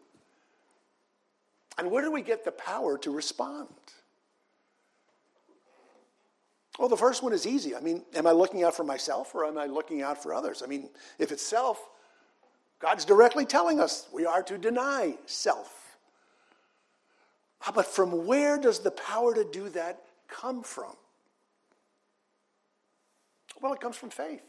And 1.78 1.91
where 1.91 2.01
do 2.01 2.12
we 2.12 2.21
get 2.21 2.45
the 2.45 2.54
power 2.54 2.97
to 2.99 3.12
respond? 3.12 3.67
Well, 6.80 6.88
the 6.88 6.97
first 6.97 7.21
one 7.21 7.34
is 7.34 7.45
easy. 7.45 7.75
I 7.75 7.82
mean, 7.82 8.04
am 8.15 8.28
I 8.28 8.32
looking 8.32 8.63
out 8.63 8.75
for 8.75 8.84
myself 8.84 9.34
or 9.36 9.45
am 9.45 9.58
I 9.58 9.65
looking 9.65 10.01
out 10.01 10.21
for 10.21 10.34
others? 10.34 10.62
I 10.63 10.67
mean, 10.67 10.89
if 11.19 11.32
it's 11.32 11.43
self, 11.43 11.89
God's 12.79 13.05
directly 13.05 13.45
telling 13.45 13.79
us 13.79 14.07
we 14.13 14.25
are 14.25 14.43
to 14.43 14.57
deny 14.57 15.17
self. 15.25 15.97
Ah, 17.65 17.71
but 17.73 17.88
from 17.88 18.25
where 18.25 18.57
does 18.57 18.79
the 18.79 18.91
power 18.91 19.33
to 19.33 19.43
do 19.43 19.69
that 19.69 20.01
come 20.27 20.61
from? 20.61 20.93
Well, 23.61 23.73
it 23.73 23.79
comes 23.79 23.95
from 23.95 24.09
faith. 24.09 24.43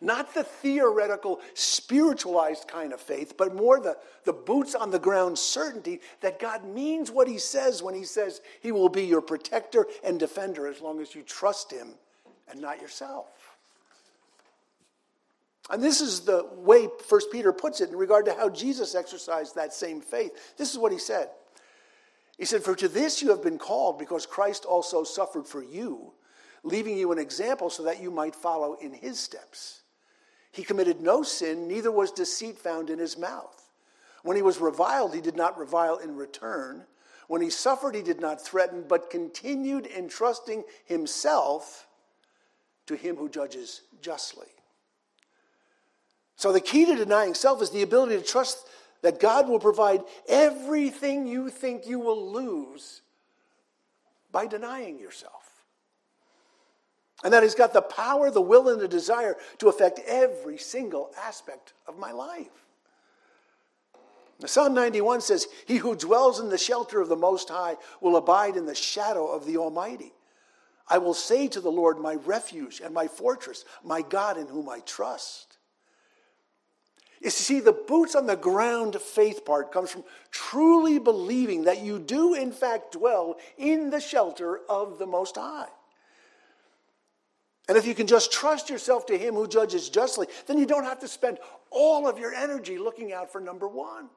Not 0.00 0.34
the 0.34 0.44
theoretical, 0.44 1.40
spiritualized 1.54 2.66
kind 2.66 2.92
of 2.92 3.00
faith, 3.00 3.36
but 3.36 3.54
more 3.54 3.78
the, 3.80 3.96
the 4.24 4.32
boots 4.32 4.74
on 4.74 4.90
the 4.90 4.98
ground 4.98 5.38
certainty 5.38 6.00
that 6.22 6.40
God 6.40 6.64
means 6.64 7.10
what 7.10 7.28
He 7.28 7.38
says 7.38 7.82
when 7.82 7.94
He 7.94 8.04
says 8.04 8.40
He 8.60 8.72
will 8.72 8.88
be 8.88 9.04
your 9.04 9.20
protector 9.20 9.86
and 10.02 10.18
defender 10.18 10.66
as 10.66 10.80
long 10.80 11.00
as 11.00 11.14
you 11.14 11.22
trust 11.22 11.70
Him 11.70 11.90
and 12.50 12.60
not 12.60 12.80
yourself. 12.80 13.28
And 15.68 15.82
this 15.82 16.00
is 16.00 16.20
the 16.20 16.48
way 16.56 16.88
First 17.06 17.30
Peter 17.30 17.52
puts 17.52 17.80
it 17.80 17.90
in 17.90 17.96
regard 17.96 18.24
to 18.24 18.34
how 18.34 18.48
Jesus 18.48 18.94
exercised 18.94 19.54
that 19.54 19.72
same 19.72 20.00
faith. 20.00 20.56
This 20.56 20.72
is 20.72 20.78
what 20.78 20.92
he 20.92 20.98
said. 20.98 21.28
He 22.38 22.46
said, 22.46 22.62
For 22.62 22.74
to 22.76 22.88
this 22.88 23.20
you 23.20 23.28
have 23.30 23.42
been 23.42 23.58
called, 23.58 23.98
because 23.98 24.24
Christ 24.24 24.64
also 24.64 25.04
suffered 25.04 25.46
for 25.46 25.62
you, 25.62 26.12
leaving 26.62 26.96
you 26.96 27.12
an 27.12 27.18
example 27.18 27.68
so 27.68 27.82
that 27.82 28.00
you 28.00 28.10
might 28.10 28.34
follow 28.34 28.74
in 28.80 28.94
his 28.94 29.18
steps. 29.20 29.82
He 30.50 30.64
committed 30.64 31.00
no 31.00 31.22
sin, 31.22 31.68
neither 31.68 31.92
was 31.92 32.10
deceit 32.10 32.58
found 32.58 32.90
in 32.90 32.98
his 32.98 33.18
mouth. 33.18 33.70
When 34.22 34.36
he 34.36 34.42
was 34.42 34.58
reviled, 34.58 35.14
he 35.14 35.20
did 35.20 35.36
not 35.36 35.58
revile 35.58 35.98
in 35.98 36.16
return. 36.16 36.84
When 37.28 37.42
he 37.42 37.50
suffered, 37.50 37.94
he 37.94 38.02
did 38.02 38.20
not 38.20 38.44
threaten, 38.44 38.84
but 38.88 39.10
continued 39.10 39.86
entrusting 39.86 40.64
himself 40.84 41.86
to 42.86 42.96
him 42.96 43.16
who 43.16 43.28
judges 43.28 43.82
justly. 44.00 44.48
So, 46.40 46.52
the 46.52 46.60
key 46.62 46.86
to 46.86 46.96
denying 46.96 47.34
self 47.34 47.60
is 47.60 47.68
the 47.68 47.82
ability 47.82 48.16
to 48.16 48.22
trust 48.22 48.66
that 49.02 49.20
God 49.20 49.46
will 49.46 49.58
provide 49.58 50.00
everything 50.26 51.26
you 51.26 51.50
think 51.50 51.86
you 51.86 52.00
will 52.00 52.32
lose 52.32 53.02
by 54.32 54.46
denying 54.46 54.98
yourself. 54.98 55.62
And 57.22 57.34
that 57.34 57.42
He's 57.42 57.54
got 57.54 57.74
the 57.74 57.82
power, 57.82 58.30
the 58.30 58.40
will, 58.40 58.70
and 58.70 58.80
the 58.80 58.88
desire 58.88 59.36
to 59.58 59.68
affect 59.68 60.00
every 60.06 60.56
single 60.56 61.10
aspect 61.22 61.74
of 61.86 61.98
my 61.98 62.10
life. 62.10 62.64
Psalm 64.46 64.72
91 64.72 65.20
says, 65.20 65.46
He 65.66 65.76
who 65.76 65.94
dwells 65.94 66.40
in 66.40 66.48
the 66.48 66.56
shelter 66.56 67.02
of 67.02 67.10
the 67.10 67.16
Most 67.16 67.50
High 67.50 67.76
will 68.00 68.16
abide 68.16 68.56
in 68.56 68.64
the 68.64 68.74
shadow 68.74 69.26
of 69.26 69.44
the 69.44 69.58
Almighty. 69.58 70.14
I 70.88 70.96
will 70.96 71.12
say 71.12 71.48
to 71.48 71.60
the 71.60 71.70
Lord, 71.70 71.98
my 71.98 72.14
refuge 72.14 72.80
and 72.82 72.94
my 72.94 73.08
fortress, 73.08 73.66
my 73.84 74.00
God 74.00 74.38
in 74.38 74.46
whom 74.46 74.70
I 74.70 74.80
trust. 74.86 75.49
You 77.20 77.28
see, 77.28 77.60
the 77.60 77.72
boots 77.72 78.14
on 78.14 78.26
the 78.26 78.36
ground 78.36 78.96
faith 78.96 79.44
part 79.44 79.72
comes 79.72 79.90
from 79.90 80.04
truly 80.30 80.98
believing 80.98 81.64
that 81.64 81.82
you 81.82 81.98
do, 81.98 82.32
in 82.34 82.50
fact, 82.50 82.92
dwell 82.92 83.36
in 83.58 83.90
the 83.90 84.00
shelter 84.00 84.60
of 84.70 84.98
the 84.98 85.06
Most 85.06 85.36
High. 85.36 85.68
And 87.68 87.76
if 87.76 87.86
you 87.86 87.94
can 87.94 88.06
just 88.06 88.32
trust 88.32 88.70
yourself 88.70 89.04
to 89.06 89.18
Him 89.18 89.34
who 89.34 89.46
judges 89.46 89.90
justly, 89.90 90.28
then 90.46 90.58
you 90.58 90.64
don't 90.64 90.84
have 90.84 90.98
to 91.00 91.08
spend 91.08 91.38
all 91.70 92.08
of 92.08 92.18
your 92.18 92.32
energy 92.32 92.78
looking 92.78 93.12
out 93.12 93.30
for 93.30 93.40
number 93.40 93.68
one. 93.68 94.08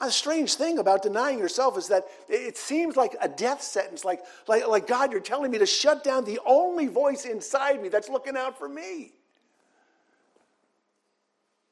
A 0.00 0.10
strange 0.10 0.54
thing 0.54 0.78
about 0.78 1.02
denying 1.02 1.38
yourself 1.38 1.76
is 1.76 1.88
that 1.88 2.06
it 2.30 2.56
seems 2.56 2.96
like 2.96 3.14
a 3.20 3.28
death 3.28 3.62
sentence, 3.62 4.06
like, 4.06 4.22
like, 4.48 4.66
like 4.66 4.86
God, 4.86 5.12
you're 5.12 5.20
telling 5.20 5.50
me 5.50 5.58
to 5.58 5.66
shut 5.66 6.02
down 6.02 6.24
the 6.24 6.40
only 6.46 6.86
voice 6.86 7.26
inside 7.26 7.82
me 7.82 7.90
that's 7.90 8.08
looking 8.08 8.38
out 8.38 8.58
for 8.58 8.68
me. 8.68 9.12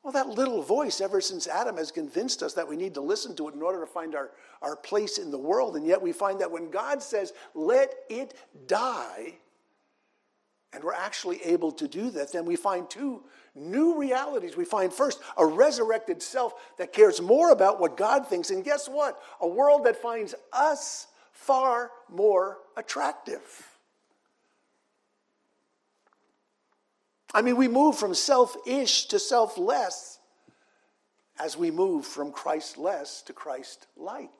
Well, 0.02 0.12
that 0.12 0.28
little 0.28 0.62
voice, 0.62 1.00
ever 1.00 1.20
since 1.20 1.46
Adam, 1.46 1.76
has 1.76 1.92
convinced 1.92 2.42
us 2.42 2.54
that 2.54 2.66
we 2.66 2.76
need 2.76 2.94
to 2.94 3.02
listen 3.02 3.36
to 3.36 3.48
it 3.48 3.54
in 3.54 3.60
order 3.60 3.80
to 3.80 3.86
find 3.86 4.14
our, 4.14 4.30
our 4.62 4.74
place 4.74 5.18
in 5.18 5.30
the 5.30 5.38
world. 5.38 5.76
And 5.76 5.86
yet 5.86 6.00
we 6.00 6.12
find 6.12 6.40
that 6.40 6.50
when 6.50 6.70
God 6.70 7.02
says, 7.02 7.34
let 7.54 7.94
it 8.08 8.34
die, 8.66 9.34
and 10.72 10.82
we're 10.82 10.94
actually 10.94 11.42
able 11.42 11.72
to 11.72 11.86
do 11.88 12.10
that, 12.10 12.32
then 12.32 12.44
we 12.44 12.56
find 12.56 12.88
two 12.88 13.24
new 13.54 13.98
realities. 13.98 14.56
We 14.56 14.64
find 14.64 14.92
first 14.92 15.20
a 15.36 15.44
resurrected 15.44 16.22
self 16.22 16.54
that 16.78 16.92
cares 16.92 17.20
more 17.20 17.50
about 17.50 17.80
what 17.80 17.96
God 17.96 18.26
thinks. 18.26 18.50
And 18.50 18.64
guess 18.64 18.88
what? 18.88 19.20
A 19.40 19.48
world 19.48 19.84
that 19.84 20.00
finds 20.00 20.34
us 20.52 21.08
far 21.32 21.90
more 22.08 22.58
attractive. 22.76 23.69
I 27.32 27.42
mean, 27.42 27.56
we 27.56 27.68
move 27.68 27.96
from 27.96 28.14
selfish 28.14 29.06
to 29.06 29.18
selfless 29.18 30.18
as 31.38 31.56
we 31.56 31.70
move 31.70 32.04
from 32.04 32.32
Christless 32.32 33.22
to 33.22 33.32
Christ 33.32 33.86
like. 33.96 34.30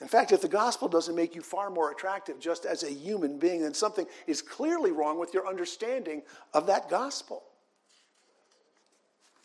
In 0.00 0.08
fact, 0.08 0.32
if 0.32 0.42
the 0.42 0.48
gospel 0.48 0.88
doesn't 0.88 1.14
make 1.14 1.34
you 1.34 1.40
far 1.40 1.70
more 1.70 1.90
attractive 1.90 2.40
just 2.40 2.66
as 2.66 2.82
a 2.82 2.92
human 2.92 3.38
being, 3.38 3.62
then 3.62 3.74
something 3.74 4.06
is 4.26 4.42
clearly 4.42 4.90
wrong 4.90 5.18
with 5.18 5.32
your 5.32 5.46
understanding 5.46 6.22
of 6.52 6.66
that 6.66 6.90
gospel. 6.90 7.42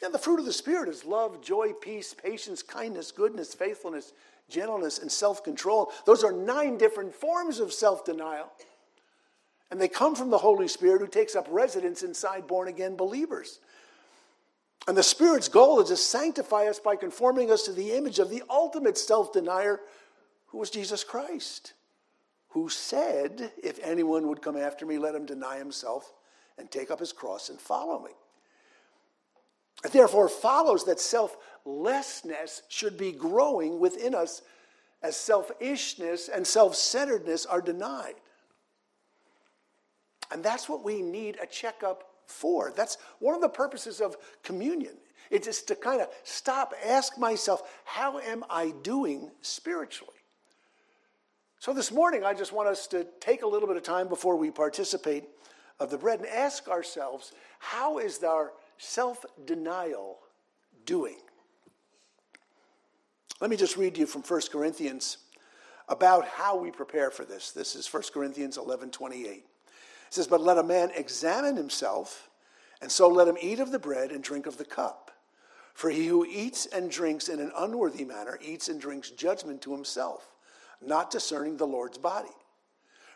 And 0.02 0.14
the 0.14 0.20
fruit 0.20 0.40
of 0.40 0.46
the 0.46 0.54
Spirit 0.54 0.90
is 0.90 1.06
love, 1.06 1.42
joy, 1.42 1.74
peace, 1.74 2.14
patience, 2.14 2.64
kindness, 2.64 3.12
goodness, 3.12 3.54
faithfulness, 3.54 4.14
gentleness, 4.50 5.00
and 5.00 5.12
self 5.12 5.44
control. 5.44 5.92
Those 6.06 6.24
are 6.24 6.32
nine 6.32 6.78
different 6.78 7.14
forms 7.14 7.60
of 7.60 7.72
self 7.72 8.04
denial. 8.06 8.52
And 9.72 9.80
they 9.80 9.88
come 9.88 10.16
from 10.16 10.30
the 10.30 10.38
Holy 10.38 10.68
Spirit 10.68 11.02
who 11.02 11.08
takes 11.08 11.36
up 11.36 11.48
residence 11.50 12.02
inside 12.02 12.48
born 12.48 12.68
again 12.68 12.96
believers. 12.96 13.60
And 14.88 14.98
the 14.98 15.04
Spirit's 15.04 15.50
goal 15.50 15.80
is 15.80 15.90
to 15.90 15.98
sanctify 15.98 16.66
us 16.66 16.80
by 16.80 16.96
conforming 16.96 17.52
us 17.52 17.64
to 17.64 17.72
the 17.72 17.92
image 17.92 18.20
of 18.20 18.30
the 18.30 18.44
ultimate 18.50 18.98
self 18.98 19.32
denier 19.32 19.82
who 20.48 20.58
was 20.58 20.72
Jesus 20.72 21.04
Christ, 21.04 21.74
who 22.50 22.70
said, 22.70 23.52
If 23.62 23.80
anyone 23.84 24.28
would 24.28 24.42
come 24.42 24.58
after 24.58 24.86
me, 24.86 24.98
let 24.98 25.14
him 25.14 25.26
deny 25.26 25.58
himself 25.58 26.14
and 26.58 26.72
take 26.72 26.90
up 26.90 27.00
his 27.00 27.14
cross 27.14 27.50
and 27.50 27.60
follow 27.60 28.00
me. 28.04 28.12
It 29.86 29.92
therefore 29.92 30.28
follows 30.28 30.86
that 30.86 31.00
selflessness 31.00 32.64
should 32.68 32.98
be 32.98 33.12
growing 33.12 33.80
within 33.80 34.16
us 34.16 34.42
as 35.02 35.16
selfishness 35.16 36.30
and 36.30 36.46
self 36.46 36.76
centeredness 36.76 37.46
are 37.46 37.62
denied. 37.62 38.16
And 40.32 40.44
that's 40.44 40.70
what 40.70 40.84
we 40.84 41.02
need 41.02 41.38
a 41.42 41.46
checkup 41.46 42.04
for. 42.26 42.72
That's 42.76 42.98
one 43.20 43.36
of 43.36 43.42
the 43.42 43.50
purposes 43.50 44.02
of 44.02 44.16
communion. 44.44 44.96
It's 45.30 45.46
just 45.46 45.68
to 45.68 45.76
kind 45.76 46.02
of 46.02 46.10
stop, 46.24 46.74
ask 46.86 47.18
myself, 47.18 47.64
how 47.86 48.20
am 48.20 48.44
I 48.50 48.74
doing 48.84 49.32
spiritually? 49.42 50.14
So 51.60 51.74
this 51.74 51.92
morning, 51.92 52.24
I 52.24 52.34
just 52.34 52.54
want 52.54 52.70
us 52.70 52.88
to 52.88 53.06
take 53.20 53.44
a 53.44 53.48
little 53.48 53.68
bit 53.68 53.78
of 53.78 53.84
time 53.84 54.08
before 54.08 54.38
we 54.38 54.50
participate 54.50 55.26
of 55.80 55.90
the 55.90 55.98
bread 55.98 56.20
and 56.20 56.28
ask 56.28 56.68
ourselves, 56.70 57.34
how 57.60 58.00
is 58.00 58.24
our 58.24 58.54
self 58.78 59.26
denial 59.46 60.20
doing? 60.86 61.18
Let 63.42 63.50
me 63.50 63.58
just 63.58 63.78
read 63.78 63.98
you 63.98 64.06
from 64.06 64.22
1 64.22 64.42
Corinthians 64.52 65.18
about 65.88 66.28
how 66.28 66.58
we 66.58 66.72
prepare 66.72 67.12
for 67.12 67.26
this. 67.26 67.52
This 67.52 67.76
is 67.76 67.92
1 67.92 68.04
Corinthians 68.14 68.58
11 68.58 68.92
28. 68.92 69.46
It 70.10 70.14
says, 70.16 70.28
But 70.28 70.42
let 70.42 70.58
a 70.58 70.64
man 70.64 70.92
examine 70.94 71.56
himself, 71.56 72.30
and 72.82 72.92
so 72.92 73.08
let 73.08 73.30
him 73.30 73.38
eat 73.42 73.62
of 73.62 73.72
the 73.72 73.80
bread 73.80 74.12
and 74.12 74.22
drink 74.22 74.46
of 74.46 74.58
the 74.58 74.66
cup. 74.66 75.12
For 75.74 75.90
he 75.90 76.08
who 76.08 76.26
eats 76.26 76.66
and 76.66 76.92
drinks 76.92 77.30
in 77.30 77.40
an 77.40 77.54
unworthy 77.58 78.04
manner 78.04 78.38
eats 78.42 78.68
and 78.68 78.82
drinks 78.82 79.12
judgment 79.12 79.62
to 79.62 79.72
himself 79.72 80.30
not 80.82 81.12
discerning 81.12 81.58
the 81.58 81.68
Lord's 81.68 81.98
body. 81.98 82.30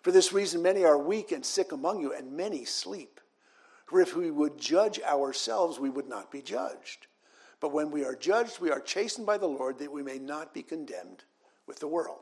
For 0.02 0.12
this 0.12 0.34
reason, 0.34 0.62
many 0.62 0.84
are 0.84 0.98
weak 0.98 1.32
and 1.32 1.46
sick 1.46 1.72
among 1.72 2.02
you, 2.02 2.14
and 2.14 2.32
many 2.32 2.66
sleep. 2.66 3.20
For 3.86 4.02
if 4.02 4.16
we 4.16 4.32
would 4.32 4.58
judge 4.58 5.00
ourselves, 5.02 5.80
we 5.80 5.90
would 5.90 6.08
not 6.08 6.32
be 6.32 6.42
judged. 6.42 7.08
But 7.60 7.72
when 7.72 7.92
we 7.92 8.04
are 8.04 8.16
judged, 8.16 8.60
we 8.60 8.72
are 8.72 8.82
chastened 8.82 9.26
by 9.26 9.38
the 9.38 9.48
Lord, 9.48 9.80
that 9.80 9.92
we 9.92 10.04
may 10.04 10.20
not 10.20 10.54
be 10.54 10.62
condemned 10.62 11.24
with 11.68 11.80
the 11.80 11.88
world. 11.88 12.20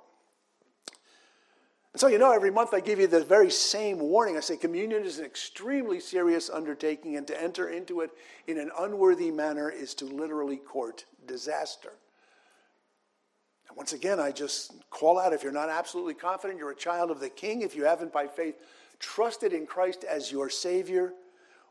And 1.94 2.00
so, 2.00 2.08
you 2.08 2.18
know, 2.18 2.32
every 2.32 2.52
month 2.52 2.74
I 2.74 2.80
give 2.80 3.00
you 3.00 3.08
the 3.08 3.24
very 3.24 3.52
same 3.52 4.00
warning. 4.00 4.38
I 4.38 4.40
say 4.40 4.56
communion 4.56 5.04
is 5.04 5.20
an 5.20 5.26
extremely 5.26 6.00
serious 6.00 6.50
undertaking, 6.50 7.18
and 7.18 7.28
to 7.28 7.42
enter 7.42 7.70
into 7.70 8.00
it 8.02 8.12
in 8.48 8.58
an 8.58 8.72
unworthy 8.80 9.30
manner 9.30 9.70
is 9.70 9.94
to 9.96 10.06
literally 10.06 10.56
court 10.56 11.06
disaster. 11.28 11.94
And 13.68 13.76
once 13.76 13.92
again, 13.92 14.22
I 14.22 14.32
just 14.32 14.74
call 14.90 15.20
out 15.20 15.34
if 15.34 15.44
you're 15.44 15.52
not 15.52 15.70
absolutely 15.70 16.14
confident 16.14 16.60
you're 16.60 16.72
a 16.72 16.76
child 16.76 17.12
of 17.12 17.20
the 17.20 17.30
King, 17.30 17.62
if 17.62 17.76
you 17.76 17.84
haven't 17.84 18.14
by 18.14 18.28
faith 18.28 18.56
trusted 19.00 19.52
in 19.52 19.66
Christ 19.66 20.06
as 20.06 20.32
your 20.32 20.50
Savior, 20.50 21.14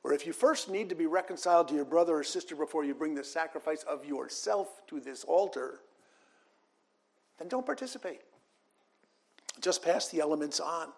or 0.02 0.12
if 0.12 0.26
you 0.26 0.32
first 0.32 0.68
need 0.68 0.88
to 0.90 0.94
be 0.94 1.06
reconciled 1.06 1.68
to 1.68 1.74
your 1.74 1.84
brother 1.84 2.16
or 2.16 2.24
sister 2.24 2.56
before 2.56 2.84
you 2.84 2.94
bring 2.94 3.14
the 3.14 3.24
sacrifice 3.24 3.84
of 3.84 4.04
yourself 4.04 4.86
to 4.88 5.00
this 5.00 5.24
altar, 5.24 5.80
then 7.38 7.48
don't 7.48 7.64
participate. 7.64 8.20
Just 9.60 9.82
pass 9.82 10.08
the 10.08 10.20
elements 10.20 10.60
on. 10.60 10.88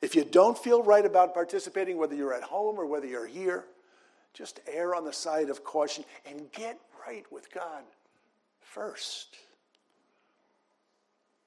If 0.00 0.14
you 0.14 0.24
don't 0.24 0.56
feel 0.56 0.82
right 0.82 1.04
about 1.04 1.34
participating, 1.34 1.98
whether 1.98 2.14
you're 2.14 2.34
at 2.34 2.42
home 2.42 2.78
or 2.78 2.86
whether 2.86 3.06
you're 3.06 3.26
here, 3.26 3.64
just 4.32 4.60
err 4.72 4.94
on 4.94 5.04
the 5.04 5.12
side 5.12 5.50
of 5.50 5.64
caution 5.64 6.04
and 6.24 6.50
get 6.52 6.78
right 7.06 7.24
with 7.32 7.52
God 7.52 7.82
first. 8.60 9.36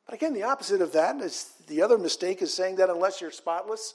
But 0.05 0.15
again, 0.15 0.33
the 0.33 0.43
opposite 0.43 0.81
of 0.81 0.91
that 0.93 1.21
is 1.21 1.53
the 1.67 1.81
other 1.81 1.97
mistake 1.97 2.41
is 2.41 2.53
saying 2.53 2.75
that 2.77 2.89
unless 2.89 3.21
you're 3.21 3.31
spotless, 3.31 3.93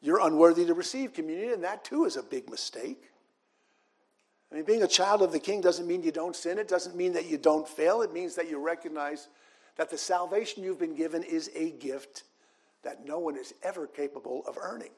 you're 0.00 0.20
unworthy 0.20 0.64
to 0.66 0.74
receive 0.74 1.12
communion, 1.12 1.52
and 1.52 1.64
that 1.64 1.84
too 1.84 2.04
is 2.04 2.16
a 2.16 2.22
big 2.22 2.48
mistake. 2.48 3.10
I 4.50 4.56
mean, 4.56 4.64
being 4.64 4.82
a 4.82 4.88
child 4.88 5.22
of 5.22 5.32
the 5.32 5.38
king 5.38 5.60
doesn't 5.60 5.86
mean 5.86 6.02
you 6.02 6.12
don't 6.12 6.34
sin. 6.34 6.58
It 6.58 6.68
doesn't 6.68 6.96
mean 6.96 7.12
that 7.14 7.26
you 7.26 7.38
don't 7.38 7.68
fail. 7.68 8.02
It 8.02 8.12
means 8.12 8.34
that 8.34 8.48
you 8.48 8.58
recognize 8.58 9.28
that 9.76 9.90
the 9.90 9.98
salvation 9.98 10.62
you've 10.62 10.78
been 10.78 10.94
given 10.94 11.22
is 11.22 11.50
a 11.54 11.70
gift 11.70 12.24
that 12.82 13.06
no 13.06 13.18
one 13.18 13.36
is 13.36 13.54
ever 13.62 13.86
capable 13.86 14.42
of 14.46 14.58
earning. 14.60 14.90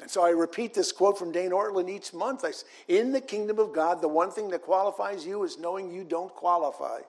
And 0.00 0.10
so 0.10 0.22
I 0.22 0.30
repeat 0.30 0.74
this 0.74 0.92
quote 0.92 1.18
from 1.18 1.32
Dane 1.32 1.50
Ortlund 1.50 1.90
each 1.90 2.14
month. 2.14 2.44
I 2.44 2.52
In 2.86 3.12
the 3.12 3.20
kingdom 3.20 3.58
of 3.58 3.72
God, 3.72 4.00
the 4.00 4.08
one 4.08 4.30
thing 4.30 4.48
that 4.50 4.62
qualifies 4.62 5.26
you 5.26 5.42
is 5.42 5.58
knowing 5.58 5.90
you 5.90 6.04
don't 6.04 6.32
qualify. 6.34 7.00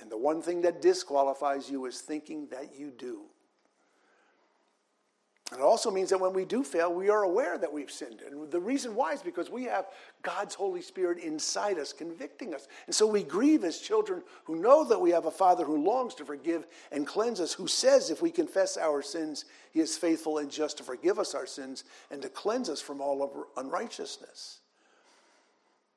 And 0.00 0.10
the 0.10 0.16
one 0.16 0.40
thing 0.40 0.62
that 0.62 0.80
disqualifies 0.80 1.70
you 1.70 1.84
is 1.84 2.00
thinking 2.00 2.48
that 2.50 2.78
you 2.78 2.90
do. 2.90 3.24
It 5.52 5.60
also 5.60 5.90
means 5.90 6.10
that 6.10 6.20
when 6.20 6.32
we 6.32 6.44
do 6.44 6.62
fail, 6.62 6.94
we 6.94 7.10
are 7.10 7.24
aware 7.24 7.58
that 7.58 7.72
we've 7.72 7.90
sinned. 7.90 8.20
And 8.20 8.48
the 8.52 8.60
reason 8.60 8.94
why 8.94 9.14
is 9.14 9.22
because 9.22 9.50
we 9.50 9.64
have 9.64 9.86
God's 10.22 10.54
Holy 10.54 10.80
Spirit 10.80 11.18
inside 11.18 11.76
us, 11.76 11.92
convicting 11.92 12.54
us. 12.54 12.68
And 12.86 12.94
so 12.94 13.04
we 13.04 13.24
grieve 13.24 13.64
as 13.64 13.80
children 13.80 14.22
who 14.44 14.54
know 14.54 14.84
that 14.84 15.00
we 15.00 15.10
have 15.10 15.26
a 15.26 15.30
Father 15.30 15.64
who 15.64 15.84
longs 15.84 16.14
to 16.16 16.24
forgive 16.24 16.68
and 16.92 17.04
cleanse 17.04 17.40
us, 17.40 17.52
who 17.52 17.66
says 17.66 18.10
if 18.10 18.22
we 18.22 18.30
confess 18.30 18.76
our 18.76 19.02
sins, 19.02 19.44
he 19.72 19.80
is 19.80 19.96
faithful 19.96 20.38
and 20.38 20.52
just 20.52 20.78
to 20.78 20.84
forgive 20.84 21.18
us 21.18 21.34
our 21.34 21.46
sins 21.46 21.82
and 22.12 22.22
to 22.22 22.28
cleanse 22.28 22.68
us 22.68 22.80
from 22.80 23.00
all 23.00 23.20
of 23.20 23.30
unrighteousness. 23.56 24.60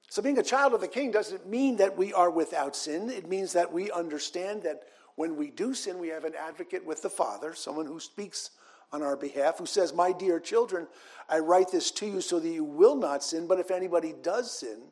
So, 0.10 0.22
being 0.22 0.38
a 0.40 0.44
child 0.44 0.74
of 0.74 0.82
the 0.82 0.88
King 0.88 1.12
doesn't 1.12 1.48
mean 1.48 1.78
that 1.78 1.98
we 1.98 2.14
are 2.14 2.30
without 2.30 2.76
sin. 2.76 3.10
It 3.10 3.28
means 3.28 3.54
that 3.54 3.72
we 3.72 3.92
understand 3.92 4.64
that 4.64 4.84
when 5.16 5.36
we 5.36 5.52
do 5.52 5.74
sin, 5.76 6.00
we 6.00 6.10
have 6.10 6.24
an 6.24 6.34
advocate 6.36 6.86
with 6.86 7.04
the 7.04 7.10
Father, 7.10 7.54
someone 7.54 7.86
who 7.86 8.00
speaks 8.00 8.52
on 8.94 9.02
our 9.02 9.18
behalf, 9.18 9.58
who 9.58 9.66
says, 9.66 9.94
My 9.94 10.14
dear 10.14 10.40
children, 10.40 10.88
I 11.28 11.40
write 11.40 11.72
this 11.72 11.92
to 11.92 12.06
you 12.06 12.22
so 12.22 12.40
that 12.40 12.48
you 12.48 12.64
will 12.64 12.96
not 12.96 13.24
sin, 13.24 13.48
but 13.48 13.60
if 13.60 13.72
anybody 13.72 14.14
does 14.22 14.60
sin, 14.60 14.84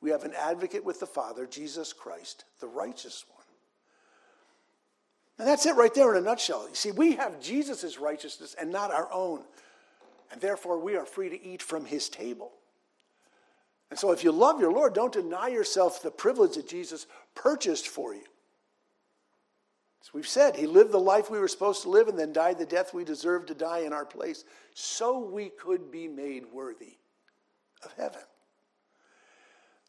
we 0.00 0.10
have 0.10 0.24
an 0.24 0.32
advocate 0.36 0.84
with 0.84 0.98
the 0.98 1.06
Father, 1.06 1.46
Jesus 1.46 1.92
Christ, 1.92 2.44
the 2.60 2.66
righteous 2.66 3.24
one. 3.28 3.38
And 5.38 5.46
that's 5.46 5.66
it 5.66 5.76
right 5.76 5.92
there 5.94 6.14
in 6.14 6.22
a 6.22 6.24
nutshell. 6.24 6.66
You 6.68 6.74
see, 6.74 6.90
we 6.90 7.12
have 7.12 7.40
Jesus' 7.40 7.98
righteousness 7.98 8.56
and 8.58 8.72
not 8.72 8.90
our 8.90 9.12
own. 9.12 9.42
And 10.30 10.40
therefore, 10.40 10.78
we 10.78 10.96
are 10.96 11.04
free 11.04 11.28
to 11.28 11.44
eat 11.44 11.62
from 11.62 11.84
his 11.84 12.08
table. 12.08 12.52
And 13.90 13.98
so, 13.98 14.12
if 14.12 14.24
you 14.24 14.32
love 14.32 14.60
your 14.60 14.72
Lord, 14.72 14.94
don't 14.94 15.12
deny 15.12 15.48
yourself 15.48 16.02
the 16.02 16.10
privilege 16.10 16.54
that 16.54 16.66
Jesus 16.66 17.06
purchased 17.34 17.88
for 17.88 18.14
you. 18.14 18.24
As 20.02 20.12
we've 20.12 20.26
said, 20.26 20.56
he 20.56 20.66
lived 20.66 20.90
the 20.90 20.98
life 20.98 21.30
we 21.30 21.38
were 21.38 21.48
supposed 21.48 21.82
to 21.82 21.88
live 21.88 22.08
and 22.08 22.18
then 22.18 22.32
died 22.32 22.58
the 22.58 22.66
death 22.66 22.92
we 22.92 23.04
deserved 23.04 23.48
to 23.48 23.54
die 23.54 23.80
in 23.80 23.92
our 23.92 24.04
place 24.04 24.44
so 24.74 25.18
we 25.18 25.48
could 25.48 25.92
be 25.92 26.08
made 26.08 26.44
worthy 26.52 26.96
of 27.84 27.92
heaven. 27.96 28.22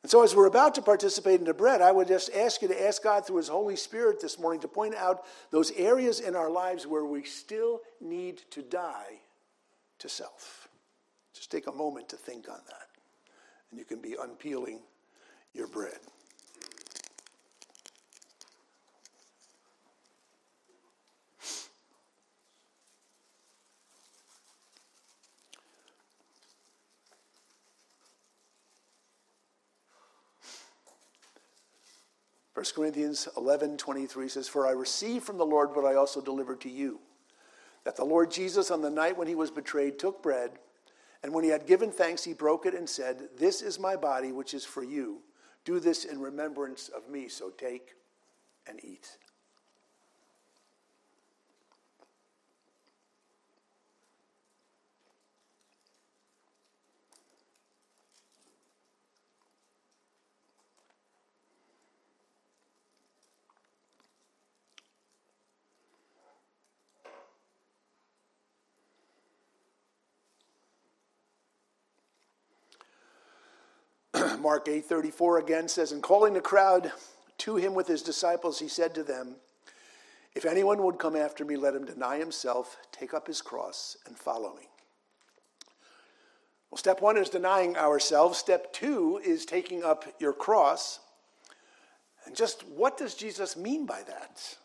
And 0.03 0.11
so, 0.11 0.21
as 0.21 0.35
we're 0.35 0.47
about 0.47 0.75
to 0.75 0.81
participate 0.81 1.39
in 1.39 1.45
the 1.45 1.53
bread, 1.53 1.81
I 1.81 1.91
would 1.91 2.09
just 2.09 2.29
ask 2.35 2.61
you 2.61 2.67
to 2.67 2.85
ask 2.85 3.01
God 3.01 3.25
through 3.25 3.37
His 3.37 3.47
Holy 3.47 3.77
Spirit 3.77 4.21
this 4.21 4.37
morning 4.37 4.59
to 4.61 4.67
point 4.67 4.95
out 4.95 5.23
those 5.49 5.71
areas 5.71 6.19
in 6.19 6.35
our 6.35 6.49
lives 6.49 6.85
where 6.85 7.05
we 7.05 7.23
still 7.23 7.79
need 8.01 8.41
to 8.51 8.61
die 8.61 9.21
to 9.99 10.09
self. 10.09 10.67
Just 11.33 11.49
take 11.49 11.67
a 11.67 11.71
moment 11.71 12.09
to 12.09 12.17
think 12.17 12.49
on 12.49 12.59
that, 12.67 12.87
and 13.71 13.79
you 13.79 13.85
can 13.85 14.01
be 14.01 14.15
unpeeling 14.21 14.81
your 15.53 15.67
bread. 15.67 15.99
1 32.53 32.65
Corinthians 32.75 33.27
11 33.35 33.77
23 33.77 34.27
says, 34.29 34.47
For 34.47 34.67
I 34.67 34.71
received 34.71 35.25
from 35.25 35.37
the 35.37 35.45
Lord 35.45 35.75
what 35.75 35.85
I 35.85 35.95
also 35.95 36.21
delivered 36.21 36.61
to 36.61 36.69
you 36.69 36.99
that 37.83 37.95
the 37.95 38.05
Lord 38.05 38.31
Jesus, 38.31 38.71
on 38.71 38.81
the 38.81 38.89
night 38.89 39.17
when 39.17 39.27
he 39.27 39.35
was 39.35 39.51
betrayed, 39.51 39.99
took 39.99 40.23
bread, 40.23 40.51
and 41.21 41.33
when 41.33 41.43
he 41.43 41.49
had 41.49 41.67
given 41.67 41.91
thanks, 41.91 42.23
he 42.23 42.33
broke 42.33 42.65
it 42.65 42.73
and 42.73 42.89
said, 42.89 43.29
This 43.37 43.61
is 43.61 43.79
my 43.79 43.95
body, 43.95 44.31
which 44.31 44.53
is 44.53 44.65
for 44.65 44.83
you. 44.83 45.19
Do 45.65 45.79
this 45.79 46.05
in 46.05 46.19
remembrance 46.19 46.89
of 46.89 47.09
me. 47.09 47.29
So 47.29 47.49
take 47.49 47.95
and 48.67 48.79
eat. 48.83 49.17
Mark 74.53 74.65
8:34 74.67 75.39
again 75.39 75.67
says, 75.67 75.91
and 75.91 76.03
calling 76.03 76.33
the 76.33 76.39
crowd 76.39 76.91
to 77.39 77.55
him 77.55 77.73
with 77.73 77.87
his 77.87 78.03
disciples, 78.03 78.59
he 78.59 78.67
said 78.67 78.93
to 78.93 79.01
them, 79.01 79.37
If 80.35 80.45
anyone 80.45 80.83
would 80.83 80.99
come 80.99 81.15
after 81.15 81.43
me, 81.43 81.55
let 81.55 81.73
him 81.73 81.85
deny 81.85 82.19
himself, 82.19 82.77
take 82.91 83.15
up 83.15 83.25
his 83.25 83.41
cross, 83.41 83.97
and 84.05 84.15
follow 84.15 84.53
me. 84.53 84.67
Well, 86.69 86.77
step 86.77 87.01
one 87.01 87.17
is 87.17 87.29
denying 87.29 87.77
ourselves. 87.77 88.37
Step 88.37 88.71
two 88.71 89.19
is 89.25 89.43
taking 89.43 89.83
up 89.83 90.05
your 90.19 90.33
cross. 90.33 90.99
And 92.27 92.35
just 92.35 92.63
what 92.67 92.95
does 92.95 93.15
Jesus 93.15 93.57
mean 93.57 93.87
by 93.87 94.03
that? 94.03 94.55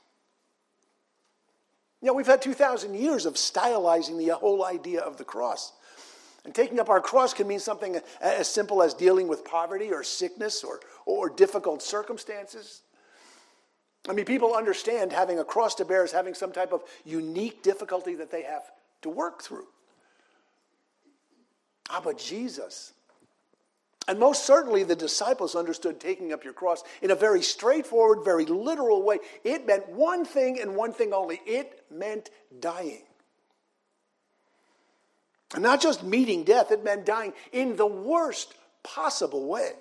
You 2.02 2.08
know, 2.08 2.12
we've 2.12 2.26
had 2.26 2.42
2,000 2.42 2.94
years 2.94 3.24
of 3.24 3.38
stylizing 3.38 4.18
the 4.18 4.34
whole 4.34 4.66
idea 4.66 5.00
of 5.00 5.16
the 5.16 5.24
cross. 5.24 5.72
And 6.48 6.54
taking 6.54 6.80
up 6.80 6.88
our 6.88 7.02
cross 7.02 7.34
can 7.34 7.46
mean 7.46 7.60
something 7.60 8.00
as 8.22 8.48
simple 8.48 8.82
as 8.82 8.94
dealing 8.94 9.28
with 9.28 9.44
poverty 9.44 9.92
or 9.92 10.02
sickness 10.02 10.64
or, 10.64 10.80
or 11.04 11.28
difficult 11.28 11.82
circumstances. 11.82 12.80
I 14.08 14.14
mean, 14.14 14.24
people 14.24 14.54
understand 14.54 15.12
having 15.12 15.38
a 15.38 15.44
cross 15.44 15.74
to 15.74 15.84
bear 15.84 16.04
as 16.04 16.10
having 16.10 16.32
some 16.32 16.50
type 16.50 16.72
of 16.72 16.84
unique 17.04 17.62
difficulty 17.62 18.14
that 18.14 18.30
they 18.30 18.44
have 18.44 18.62
to 19.02 19.10
work 19.10 19.42
through. 19.42 19.66
Ah, 21.90 22.00
but 22.02 22.16
Jesus, 22.16 22.94
and 24.08 24.18
most 24.18 24.46
certainly 24.46 24.84
the 24.84 24.96
disciples 24.96 25.54
understood 25.54 26.00
taking 26.00 26.32
up 26.32 26.44
your 26.44 26.54
cross 26.54 26.82
in 27.02 27.10
a 27.10 27.14
very 27.14 27.42
straightforward, 27.42 28.24
very 28.24 28.46
literal 28.46 29.02
way. 29.02 29.18
It 29.44 29.66
meant 29.66 29.86
one 29.90 30.24
thing 30.24 30.58
and 30.62 30.74
one 30.74 30.94
thing 30.94 31.12
only 31.12 31.42
it 31.44 31.84
meant 31.90 32.30
dying. 32.58 33.02
And 35.54 35.62
not 35.62 35.80
just 35.80 36.02
meeting 36.02 36.44
death, 36.44 36.70
it 36.70 36.84
meant 36.84 37.06
dying 37.06 37.32
in 37.52 37.76
the 37.76 37.86
worst 37.86 38.54
possible 38.82 39.46
way. 39.46 39.72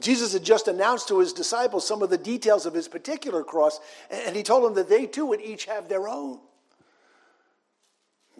Jesus 0.00 0.32
had 0.32 0.42
just 0.42 0.68
announced 0.68 1.08
to 1.08 1.20
his 1.20 1.32
disciples 1.32 1.86
some 1.86 2.02
of 2.02 2.10
the 2.10 2.18
details 2.18 2.66
of 2.66 2.74
his 2.74 2.88
particular 2.88 3.42
cross, 3.44 3.80
and 4.10 4.36
he 4.36 4.42
told 4.42 4.64
them 4.64 4.74
that 4.74 4.88
they 4.88 5.06
too 5.06 5.26
would 5.26 5.40
each 5.40 5.66
have 5.66 5.88
their 5.88 6.08
own. 6.08 6.40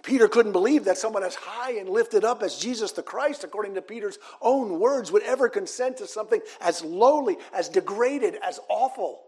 Peter 0.02 0.28
couldn't 0.28 0.52
believe 0.52 0.84
that 0.84 0.98
someone 0.98 1.24
as 1.24 1.34
high 1.34 1.72
and 1.72 1.88
lifted 1.88 2.24
up 2.24 2.42
as 2.42 2.58
Jesus 2.58 2.92
the 2.92 3.02
Christ, 3.02 3.42
according 3.42 3.74
to 3.74 3.82
Peter's 3.82 4.18
own 4.42 4.78
words, 4.78 5.10
would 5.10 5.22
ever 5.22 5.48
consent 5.48 5.96
to 5.96 6.06
something 6.06 6.40
as 6.60 6.84
lowly, 6.84 7.38
as 7.54 7.68
degraded, 7.68 8.36
as 8.42 8.60
awful 8.68 9.22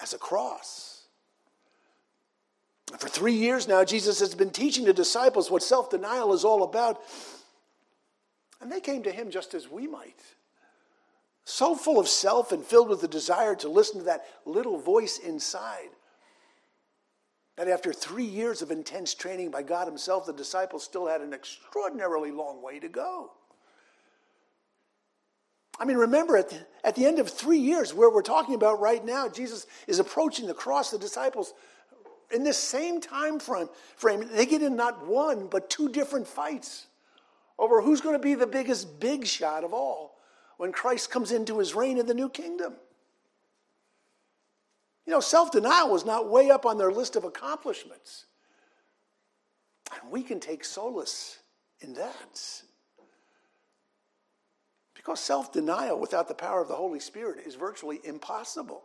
as 0.00 0.14
a 0.14 0.18
cross. 0.18 0.97
For 2.96 3.08
three 3.08 3.34
years 3.34 3.68
now, 3.68 3.84
Jesus 3.84 4.20
has 4.20 4.34
been 4.34 4.50
teaching 4.50 4.84
the 4.84 4.92
disciples 4.92 5.50
what 5.50 5.62
self 5.62 5.90
denial 5.90 6.32
is 6.32 6.44
all 6.44 6.62
about. 6.62 7.02
And 8.60 8.72
they 8.72 8.80
came 8.80 9.02
to 9.04 9.12
him 9.12 9.30
just 9.30 9.54
as 9.54 9.70
we 9.70 9.86
might. 9.86 10.20
So 11.44 11.74
full 11.74 11.98
of 11.98 12.08
self 12.08 12.52
and 12.52 12.64
filled 12.64 12.88
with 12.88 13.00
the 13.00 13.08
desire 13.08 13.54
to 13.56 13.68
listen 13.68 14.00
to 14.00 14.04
that 14.06 14.26
little 14.44 14.78
voice 14.78 15.18
inside. 15.18 15.88
That 17.56 17.68
after 17.68 17.92
three 17.92 18.24
years 18.24 18.62
of 18.62 18.70
intense 18.70 19.14
training 19.14 19.50
by 19.50 19.62
God 19.62 19.88
Himself, 19.88 20.26
the 20.26 20.32
disciples 20.32 20.84
still 20.84 21.06
had 21.06 21.20
an 21.20 21.32
extraordinarily 21.32 22.30
long 22.30 22.62
way 22.62 22.78
to 22.78 22.88
go. 22.88 23.32
I 25.80 25.84
mean, 25.84 25.96
remember, 25.96 26.36
at 26.36 26.50
the, 26.50 26.66
at 26.84 26.96
the 26.96 27.06
end 27.06 27.18
of 27.18 27.28
three 27.28 27.58
years, 27.58 27.94
where 27.94 28.10
we're 28.10 28.22
talking 28.22 28.54
about 28.54 28.80
right 28.80 29.04
now, 29.04 29.28
Jesus 29.28 29.66
is 29.86 30.00
approaching 30.00 30.46
the 30.46 30.54
cross. 30.54 30.90
The 30.90 30.98
disciples 30.98 31.54
in 32.30 32.44
this 32.44 32.58
same 32.58 33.00
time 33.00 33.38
frame, 33.38 33.68
frame, 33.96 34.28
they 34.32 34.46
get 34.46 34.62
in 34.62 34.76
not 34.76 35.06
one, 35.06 35.46
but 35.46 35.70
two 35.70 35.88
different 35.88 36.26
fights 36.26 36.86
over 37.58 37.80
who's 37.80 38.00
going 38.00 38.14
to 38.14 38.22
be 38.22 38.34
the 38.34 38.46
biggest 38.46 39.00
big 39.00 39.26
shot 39.26 39.64
of 39.64 39.72
all 39.72 40.18
when 40.58 40.72
Christ 40.72 41.10
comes 41.10 41.32
into 41.32 41.58
his 41.58 41.74
reign 41.74 41.98
in 41.98 42.06
the 42.06 42.14
new 42.14 42.28
kingdom. 42.28 42.74
You 45.06 45.12
know, 45.12 45.20
self 45.20 45.50
denial 45.50 45.90
was 45.90 46.04
not 46.04 46.28
way 46.28 46.50
up 46.50 46.66
on 46.66 46.76
their 46.76 46.92
list 46.92 47.16
of 47.16 47.24
accomplishments. 47.24 48.26
And 49.90 50.12
we 50.12 50.22
can 50.22 50.38
take 50.38 50.64
solace 50.64 51.38
in 51.80 51.94
that. 51.94 52.62
Because 54.94 55.18
self 55.18 55.50
denial 55.50 55.98
without 55.98 56.28
the 56.28 56.34
power 56.34 56.60
of 56.60 56.68
the 56.68 56.74
Holy 56.74 57.00
Spirit 57.00 57.46
is 57.46 57.54
virtually 57.54 58.00
impossible. 58.04 58.82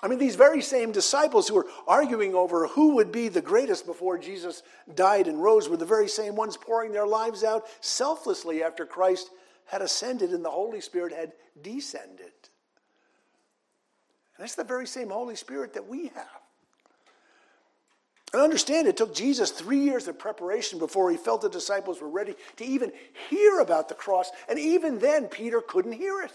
I 0.00 0.06
mean, 0.06 0.18
these 0.18 0.36
very 0.36 0.62
same 0.62 0.92
disciples 0.92 1.48
who 1.48 1.56
were 1.56 1.66
arguing 1.86 2.34
over 2.34 2.68
who 2.68 2.94
would 2.96 3.10
be 3.10 3.28
the 3.28 3.42
greatest 3.42 3.84
before 3.84 4.16
Jesus 4.16 4.62
died 4.94 5.26
and 5.26 5.42
rose 5.42 5.68
were 5.68 5.76
the 5.76 5.84
very 5.84 6.08
same 6.08 6.36
ones 6.36 6.56
pouring 6.56 6.92
their 6.92 7.06
lives 7.06 7.42
out 7.42 7.64
selflessly 7.80 8.62
after 8.62 8.86
Christ 8.86 9.30
had 9.66 9.82
ascended 9.82 10.30
and 10.30 10.44
the 10.44 10.50
Holy 10.50 10.80
Spirit 10.80 11.12
had 11.12 11.32
descended. 11.60 12.32
And 14.36 14.44
it's 14.44 14.54
the 14.54 14.62
very 14.62 14.86
same 14.86 15.10
Holy 15.10 15.34
Spirit 15.34 15.74
that 15.74 15.88
we 15.88 16.06
have. 16.08 16.40
And 18.32 18.42
understand, 18.42 18.86
it 18.86 18.96
took 18.96 19.14
Jesus 19.14 19.50
three 19.50 19.80
years 19.80 20.06
of 20.06 20.18
preparation 20.18 20.78
before 20.78 21.10
he 21.10 21.16
felt 21.16 21.40
the 21.40 21.48
disciples 21.48 22.00
were 22.00 22.10
ready 22.10 22.34
to 22.56 22.64
even 22.64 22.92
hear 23.30 23.58
about 23.58 23.88
the 23.88 23.94
cross. 23.94 24.30
And 24.48 24.58
even 24.58 24.98
then, 24.98 25.26
Peter 25.26 25.60
couldn't 25.60 25.92
hear 25.92 26.20
it. 26.22 26.32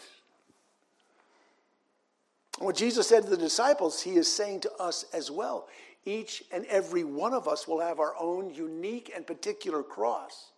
What 2.59 2.75
Jesus 2.75 3.07
said 3.07 3.23
to 3.23 3.29
the 3.29 3.37
disciples, 3.37 4.01
he 4.01 4.11
is 4.11 4.31
saying 4.31 4.61
to 4.61 4.73
us 4.73 5.05
as 5.13 5.31
well. 5.31 5.67
Each 6.05 6.43
and 6.51 6.65
every 6.65 7.03
one 7.03 7.33
of 7.33 7.47
us 7.47 7.67
will 7.67 7.79
have 7.79 7.99
our 7.99 8.13
own 8.19 8.53
unique 8.53 9.11
and 9.15 9.25
particular 9.25 9.83
cross. 9.83 10.51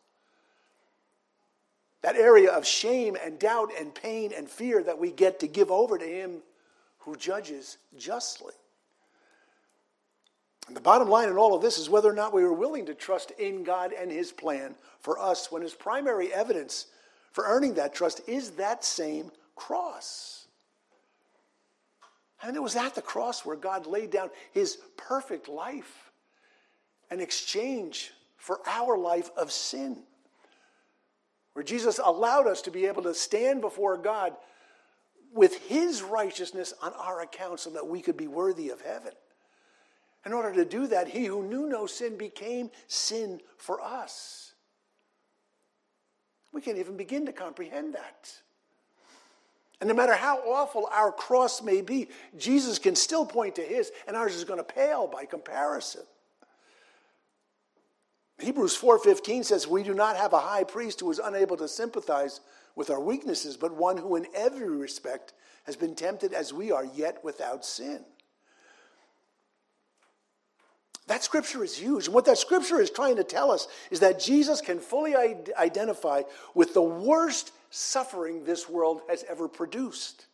That 2.01 2.15
area 2.15 2.51
of 2.51 2.65
shame 2.65 3.17
and 3.23 3.39
doubt 3.39 3.71
and 3.79 3.93
pain 3.93 4.31
and 4.35 4.49
fear 4.49 4.83
that 4.83 4.99
we 4.99 5.11
get 5.11 5.39
to 5.39 5.47
give 5.47 5.71
over 5.71 5.97
to 5.97 6.05
him 6.05 6.41
who 6.99 7.15
judges 7.15 7.77
justly. 7.97 8.53
And 10.67 10.75
the 10.75 10.81
bottom 10.81 11.07
line 11.07 11.29
in 11.29 11.37
all 11.37 11.55
of 11.55 11.61
this 11.61 11.77
is 11.77 11.89
whether 11.89 12.09
or 12.09 12.13
not 12.13 12.33
we 12.33 12.43
are 12.43 12.53
willing 12.53 12.87
to 12.87 12.95
trust 12.95 13.31
in 13.31 13.63
God 13.63 13.93
and 13.93 14.11
His 14.11 14.31
plan 14.31 14.75
for 14.99 15.19
us 15.19 15.51
when 15.51 15.61
His 15.61 15.75
primary 15.75 16.33
evidence 16.33 16.87
for 17.31 17.45
earning 17.45 17.75
that 17.75 17.93
trust 17.93 18.21
is 18.27 18.51
that 18.51 18.83
same 18.83 19.31
cross. 19.55 20.44
And 22.43 22.55
it 22.55 22.61
was 22.61 22.75
at 22.75 22.95
the 22.95 23.01
cross 23.01 23.45
where 23.45 23.55
God 23.55 23.87
laid 23.87 24.11
down 24.11 24.29
His 24.51 24.77
perfect 24.97 25.47
life 25.47 26.11
in 27.09 27.19
exchange 27.19 28.11
for 28.37 28.59
our 28.67 28.97
life 28.97 29.29
of 29.37 29.51
sin. 29.51 29.97
Where 31.53 31.63
Jesus 31.63 31.99
allowed 32.03 32.47
us 32.47 32.61
to 32.63 32.71
be 32.71 32.85
able 32.85 33.03
to 33.03 33.13
stand 33.13 33.61
before 33.61 33.97
God 33.97 34.35
with 35.33 35.55
His 35.67 36.01
righteousness 36.01 36.73
on 36.81 36.93
our 36.93 37.21
account 37.21 37.61
so 37.61 37.69
that 37.71 37.87
we 37.87 38.01
could 38.01 38.17
be 38.17 38.27
worthy 38.27 38.69
of 38.69 38.81
heaven. 38.81 39.13
In 40.25 40.33
order 40.33 40.53
to 40.53 40.65
do 40.65 40.87
that, 40.87 41.07
he 41.07 41.25
who 41.25 41.43
knew 41.43 41.69
no 41.69 41.85
sin 41.85 42.17
became 42.17 42.71
sin 42.87 43.41
for 43.57 43.79
us. 43.79 44.53
We 46.51 46.61
can't 46.61 46.79
even 46.79 46.97
begin 46.97 47.27
to 47.27 47.33
comprehend 47.33 47.93
that. 47.93 48.33
And 49.81 49.87
no 49.89 49.93
matter 49.93 50.13
how 50.13 50.37
awful 50.39 50.89
our 50.91 51.11
cross 51.11 51.61
may 51.61 51.81
be, 51.81 52.09
Jesus 52.37 52.79
can 52.79 52.95
still 52.95 53.25
point 53.25 53.55
to 53.55 53.61
his, 53.61 53.91
and 54.07 54.15
ours 54.15 54.35
is 54.35 54.43
going 54.43 54.59
to 54.59 54.63
pale 54.63 55.07
by 55.07 55.25
comparison. 55.25 56.03
Hebrews 58.39 58.75
4:15 58.75 59.43
says, 59.43 59.67
"We 59.67 59.83
do 59.83 59.93
not 59.93 60.17
have 60.17 60.33
a 60.33 60.39
high 60.39 60.63
priest 60.63 60.99
who 60.99 61.11
is 61.11 61.19
unable 61.19 61.57
to 61.57 61.67
sympathize 61.67 62.41
with 62.75 62.89
our 62.89 62.99
weaknesses, 62.99 63.55
but 63.57 63.71
one 63.71 63.97
who 63.97 64.15
in 64.15 64.27
every 64.33 64.67
respect 64.67 65.33
has 65.63 65.75
been 65.75 65.95
tempted 65.95 66.33
as 66.33 66.53
we 66.53 66.71
are, 66.71 66.83
yet 66.83 67.23
without 67.23 67.65
sin." 67.65 68.05
That 71.07 71.23
scripture 71.23 71.63
is 71.63 71.77
huge. 71.77 72.07
And 72.07 72.15
what 72.15 72.25
that 72.25 72.37
scripture 72.37 72.81
is 72.81 72.89
trying 72.89 73.17
to 73.17 73.23
tell 73.23 73.51
us 73.51 73.67
is 73.91 73.99
that 73.99 74.19
Jesus 74.19 74.59
can 74.59 74.79
fully 74.79 75.15
identify 75.15 76.23
with 76.53 76.73
the 76.73 76.81
worst 76.81 77.51
suffering 77.75 78.43
this 78.43 78.69
world 78.69 79.01
has 79.09 79.25
ever 79.29 79.47
produced. 79.47 80.27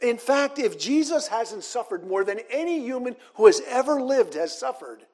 In 0.00 0.18
fact, 0.18 0.58
if 0.58 0.78
Jesus 0.78 1.28
hasn't 1.28 1.64
suffered 1.64 2.06
more 2.06 2.24
than 2.24 2.40
any 2.50 2.80
human 2.80 3.16
who 3.34 3.46
has 3.46 3.60
ever 3.66 4.00
lived 4.00 4.34
has 4.34 4.56
suffered, 4.56 5.04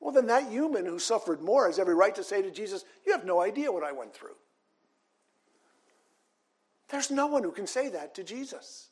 well, 0.00 0.12
then 0.12 0.26
that 0.26 0.48
human 0.48 0.86
who 0.86 0.98
suffered 0.98 1.42
more 1.42 1.66
has 1.66 1.78
every 1.78 1.94
right 1.94 2.14
to 2.14 2.24
say 2.24 2.40
to 2.40 2.50
Jesus, 2.50 2.84
You 3.04 3.12
have 3.12 3.24
no 3.24 3.40
idea 3.40 3.72
what 3.72 3.82
I 3.82 3.92
went 3.92 4.14
through. 4.14 4.36
There's 6.88 7.10
no 7.10 7.26
one 7.26 7.42
who 7.42 7.52
can 7.52 7.66
say 7.66 7.88
that 7.90 8.14
to 8.14 8.24
Jesus. 8.24 8.88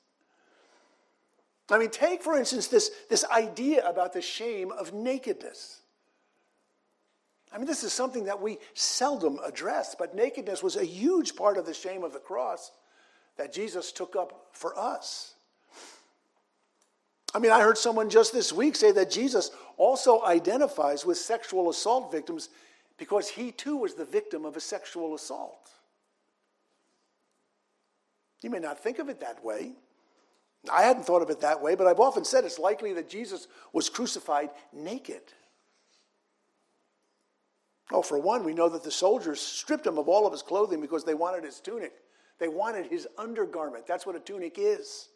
I 1.70 1.78
mean, 1.78 1.90
take, 1.90 2.22
for 2.22 2.36
instance, 2.36 2.68
this, 2.68 2.90
this 3.08 3.24
idea 3.24 3.88
about 3.88 4.12
the 4.12 4.20
shame 4.20 4.70
of 4.72 4.92
nakedness. 4.92 5.80
I 7.52 7.58
mean, 7.58 7.66
this 7.66 7.84
is 7.84 7.92
something 7.92 8.24
that 8.24 8.40
we 8.40 8.58
seldom 8.74 9.38
address, 9.44 9.94
but 9.98 10.14
nakedness 10.14 10.62
was 10.62 10.76
a 10.76 10.84
huge 10.84 11.36
part 11.36 11.56
of 11.56 11.66
the 11.66 11.74
shame 11.74 12.04
of 12.04 12.12
the 12.12 12.18
cross 12.18 12.72
that 13.36 13.52
Jesus 13.52 13.92
took 13.92 14.16
up 14.16 14.48
for 14.52 14.78
us. 14.78 15.34
I 17.34 17.38
mean, 17.38 17.52
I 17.52 17.60
heard 17.60 17.78
someone 17.78 18.08
just 18.08 18.32
this 18.32 18.52
week 18.52 18.76
say 18.76 18.92
that 18.92 19.10
Jesus 19.10 19.50
also 19.76 20.24
identifies 20.24 21.04
with 21.04 21.18
sexual 21.18 21.68
assault 21.68 22.10
victims 22.10 22.48
because 22.98 23.28
he 23.28 23.52
too 23.52 23.76
was 23.76 23.94
the 23.94 24.04
victim 24.04 24.44
of 24.44 24.56
a 24.56 24.60
sexual 24.60 25.14
assault. 25.14 25.70
You 28.42 28.50
may 28.50 28.58
not 28.58 28.78
think 28.82 28.98
of 28.98 29.08
it 29.08 29.20
that 29.20 29.44
way. 29.44 29.72
I 30.72 30.82
hadn't 30.82 31.04
thought 31.04 31.22
of 31.22 31.30
it 31.30 31.40
that 31.40 31.62
way, 31.62 31.74
but 31.74 31.86
I've 31.86 32.00
often 32.00 32.24
said 32.24 32.44
it's 32.44 32.58
likely 32.58 32.92
that 32.94 33.08
Jesus 33.08 33.48
was 33.72 33.88
crucified 33.88 34.50
naked. 34.72 35.22
Oh, 37.92 38.02
for 38.02 38.18
one, 38.18 38.44
we 38.44 38.52
know 38.52 38.68
that 38.68 38.82
the 38.82 38.90
soldiers 38.90 39.40
stripped 39.40 39.86
him 39.86 39.98
of 39.98 40.08
all 40.08 40.26
of 40.26 40.32
his 40.32 40.42
clothing 40.42 40.80
because 40.80 41.04
they 41.04 41.14
wanted 41.14 41.44
his 41.44 41.60
tunic. 41.60 41.92
They 42.38 42.48
wanted 42.48 42.86
his 42.86 43.06
undergarment. 43.16 43.86
That's 43.86 44.04
what 44.04 44.16
a 44.16 44.20
tunic 44.20 44.56
is. 44.58 45.08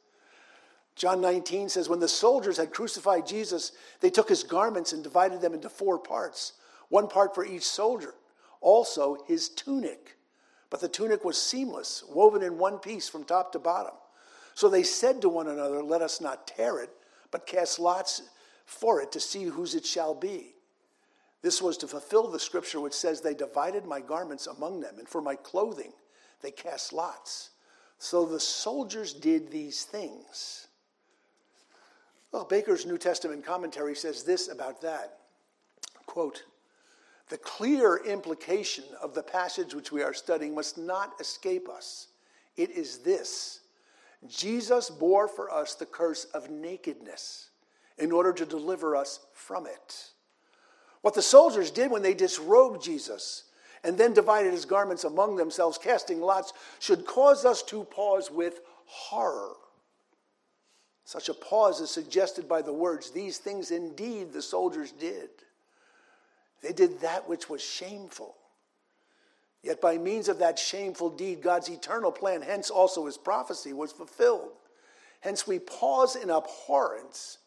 John 0.94 1.20
19 1.20 1.68
says, 1.68 1.88
When 1.88 2.00
the 2.00 2.08
soldiers 2.08 2.56
had 2.56 2.72
crucified 2.72 3.26
Jesus, 3.26 3.72
they 4.00 4.10
took 4.10 4.28
his 4.28 4.42
garments 4.42 4.92
and 4.92 5.02
divided 5.02 5.40
them 5.40 5.54
into 5.54 5.68
four 5.68 5.98
parts, 5.98 6.54
one 6.88 7.08
part 7.08 7.34
for 7.34 7.44
each 7.44 7.64
soldier, 7.64 8.14
also 8.60 9.16
his 9.26 9.48
tunic. 9.48 10.16
But 10.68 10.80
the 10.80 10.88
tunic 10.88 11.24
was 11.24 11.40
seamless, 11.40 12.04
woven 12.08 12.42
in 12.42 12.58
one 12.58 12.78
piece 12.78 13.08
from 13.08 13.24
top 13.24 13.52
to 13.52 13.58
bottom. 13.58 13.94
So 14.54 14.68
they 14.68 14.82
said 14.82 15.20
to 15.22 15.28
one 15.28 15.48
another, 15.48 15.82
Let 15.82 16.02
us 16.02 16.20
not 16.20 16.46
tear 16.46 16.80
it, 16.80 16.90
but 17.30 17.46
cast 17.46 17.78
lots 17.78 18.22
for 18.64 19.00
it 19.00 19.10
to 19.12 19.20
see 19.20 19.44
whose 19.44 19.74
it 19.74 19.84
shall 19.84 20.14
be. 20.14 20.54
This 21.42 21.62
was 21.62 21.76
to 21.78 21.86
fulfill 21.86 22.28
the 22.28 22.38
scripture 22.38 22.80
which 22.80 22.92
says, 22.92 23.20
They 23.20 23.34
divided 23.34 23.86
my 23.86 24.00
garments 24.00 24.46
among 24.46 24.80
them, 24.80 24.96
and 24.98 25.08
for 25.08 25.22
my 25.22 25.36
clothing 25.36 25.92
they 26.42 26.50
cast 26.50 26.92
lots. 26.92 27.50
So 27.98 28.24
the 28.24 28.40
soldiers 28.40 29.12
did 29.12 29.50
these 29.50 29.84
things. 29.84 30.68
Well, 32.32 32.44
Baker's 32.44 32.86
New 32.86 32.98
Testament 32.98 33.44
commentary 33.44 33.94
says 33.94 34.22
this 34.22 34.48
about 34.48 34.80
that. 34.82 35.18
Quote, 36.06 36.44
the 37.28 37.38
clear 37.38 37.98
implication 38.04 38.84
of 39.00 39.14
the 39.14 39.22
passage 39.22 39.72
which 39.72 39.92
we 39.92 40.02
are 40.02 40.12
studying 40.12 40.54
must 40.54 40.76
not 40.76 41.20
escape 41.20 41.68
us. 41.68 42.08
It 42.56 42.70
is 42.70 42.98
this 42.98 43.60
Jesus 44.26 44.90
bore 44.90 45.28
for 45.28 45.50
us 45.50 45.74
the 45.74 45.86
curse 45.86 46.24
of 46.34 46.50
nakedness 46.50 47.50
in 47.98 48.12
order 48.12 48.32
to 48.32 48.44
deliver 48.44 48.96
us 48.96 49.20
from 49.32 49.66
it. 49.66 50.10
What 51.02 51.14
the 51.14 51.22
soldiers 51.22 51.70
did 51.70 51.90
when 51.90 52.02
they 52.02 52.14
disrobed 52.14 52.82
Jesus 52.82 53.44
and 53.82 53.96
then 53.96 54.12
divided 54.12 54.52
his 54.52 54.66
garments 54.66 55.04
among 55.04 55.36
themselves, 55.36 55.78
casting 55.78 56.20
lots, 56.20 56.52
should 56.78 57.06
cause 57.06 57.44
us 57.44 57.62
to 57.64 57.84
pause 57.84 58.30
with 58.30 58.60
horror. 58.84 59.54
Such 61.04 61.28
a 61.28 61.34
pause 61.34 61.80
is 61.80 61.90
suggested 61.90 62.48
by 62.48 62.62
the 62.62 62.72
words, 62.72 63.10
These 63.10 63.38
things 63.38 63.70
indeed 63.70 64.32
the 64.32 64.42
soldiers 64.42 64.92
did. 64.92 65.30
They 66.62 66.72
did 66.72 67.00
that 67.00 67.28
which 67.28 67.48
was 67.48 67.62
shameful. 67.62 68.36
Yet 69.62 69.80
by 69.80 69.98
means 69.98 70.28
of 70.28 70.38
that 70.38 70.58
shameful 70.58 71.10
deed, 71.10 71.42
God's 71.42 71.68
eternal 71.68 72.12
plan, 72.12 72.42
hence 72.42 72.70
also 72.70 73.06
his 73.06 73.18
prophecy, 73.18 73.72
was 73.72 73.92
fulfilled. 73.92 74.52
Hence 75.20 75.46
we 75.46 75.58
pause 75.58 76.16
in 76.16 76.30
abhorrence 76.30 77.38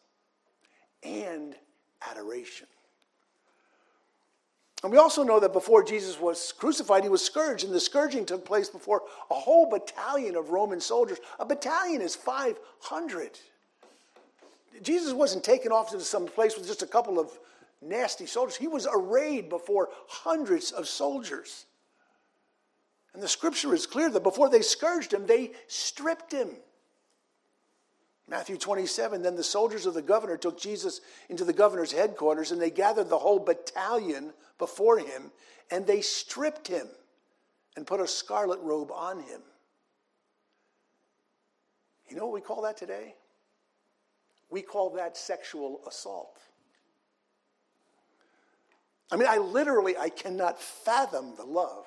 and 1.02 1.56
adoration. 2.08 2.68
And 4.84 4.92
we 4.92 4.98
also 4.98 5.22
know 5.22 5.40
that 5.40 5.54
before 5.54 5.82
Jesus 5.82 6.20
was 6.20 6.52
crucified, 6.52 7.04
he 7.04 7.08
was 7.08 7.24
scourged, 7.24 7.64
and 7.64 7.72
the 7.72 7.80
scourging 7.80 8.26
took 8.26 8.44
place 8.44 8.68
before 8.68 9.02
a 9.30 9.34
whole 9.34 9.70
battalion 9.70 10.36
of 10.36 10.50
Roman 10.50 10.78
soldiers. 10.78 11.20
A 11.40 11.46
battalion 11.46 12.02
is 12.02 12.14
500. 12.14 13.38
Jesus 14.82 15.14
wasn't 15.14 15.42
taken 15.42 15.72
off 15.72 15.90
to 15.92 16.00
some 16.00 16.26
place 16.26 16.54
with 16.54 16.66
just 16.66 16.82
a 16.82 16.86
couple 16.86 17.18
of 17.18 17.30
nasty 17.80 18.26
soldiers. 18.26 18.56
He 18.56 18.68
was 18.68 18.86
arrayed 18.92 19.48
before 19.48 19.88
hundreds 20.06 20.70
of 20.70 20.86
soldiers. 20.86 21.64
And 23.14 23.22
the 23.22 23.28
scripture 23.28 23.72
is 23.72 23.86
clear 23.86 24.10
that 24.10 24.22
before 24.22 24.50
they 24.50 24.60
scourged 24.60 25.14
him, 25.14 25.26
they 25.26 25.52
stripped 25.66 26.30
him. 26.30 26.50
Matthew 28.28 28.56
27 28.56 29.22
Then 29.22 29.36
the 29.36 29.44
soldiers 29.44 29.86
of 29.86 29.94
the 29.94 30.02
governor 30.02 30.36
took 30.36 30.58
Jesus 30.58 31.00
into 31.28 31.44
the 31.44 31.52
governor's 31.52 31.92
headquarters, 31.92 32.52
and 32.52 32.60
they 32.60 32.70
gathered 32.70 33.08
the 33.08 33.18
whole 33.18 33.38
battalion 33.38 34.32
before 34.58 34.98
him, 34.98 35.30
and 35.70 35.86
they 35.86 36.00
stripped 36.00 36.68
him 36.68 36.88
and 37.76 37.86
put 37.86 38.00
a 38.00 38.06
scarlet 38.06 38.60
robe 38.60 38.90
on 38.92 39.20
him. 39.20 39.40
You 42.08 42.16
know 42.16 42.26
what 42.26 42.34
we 42.34 42.40
call 42.40 42.62
that 42.62 42.76
today? 42.76 43.14
We 44.50 44.62
call 44.62 44.90
that 44.90 45.16
sexual 45.16 45.80
assault. 45.86 46.38
I 49.10 49.16
mean, 49.16 49.28
I 49.28 49.38
literally, 49.38 49.96
I 49.96 50.08
cannot 50.08 50.60
fathom 50.60 51.34
the 51.36 51.44
love 51.44 51.86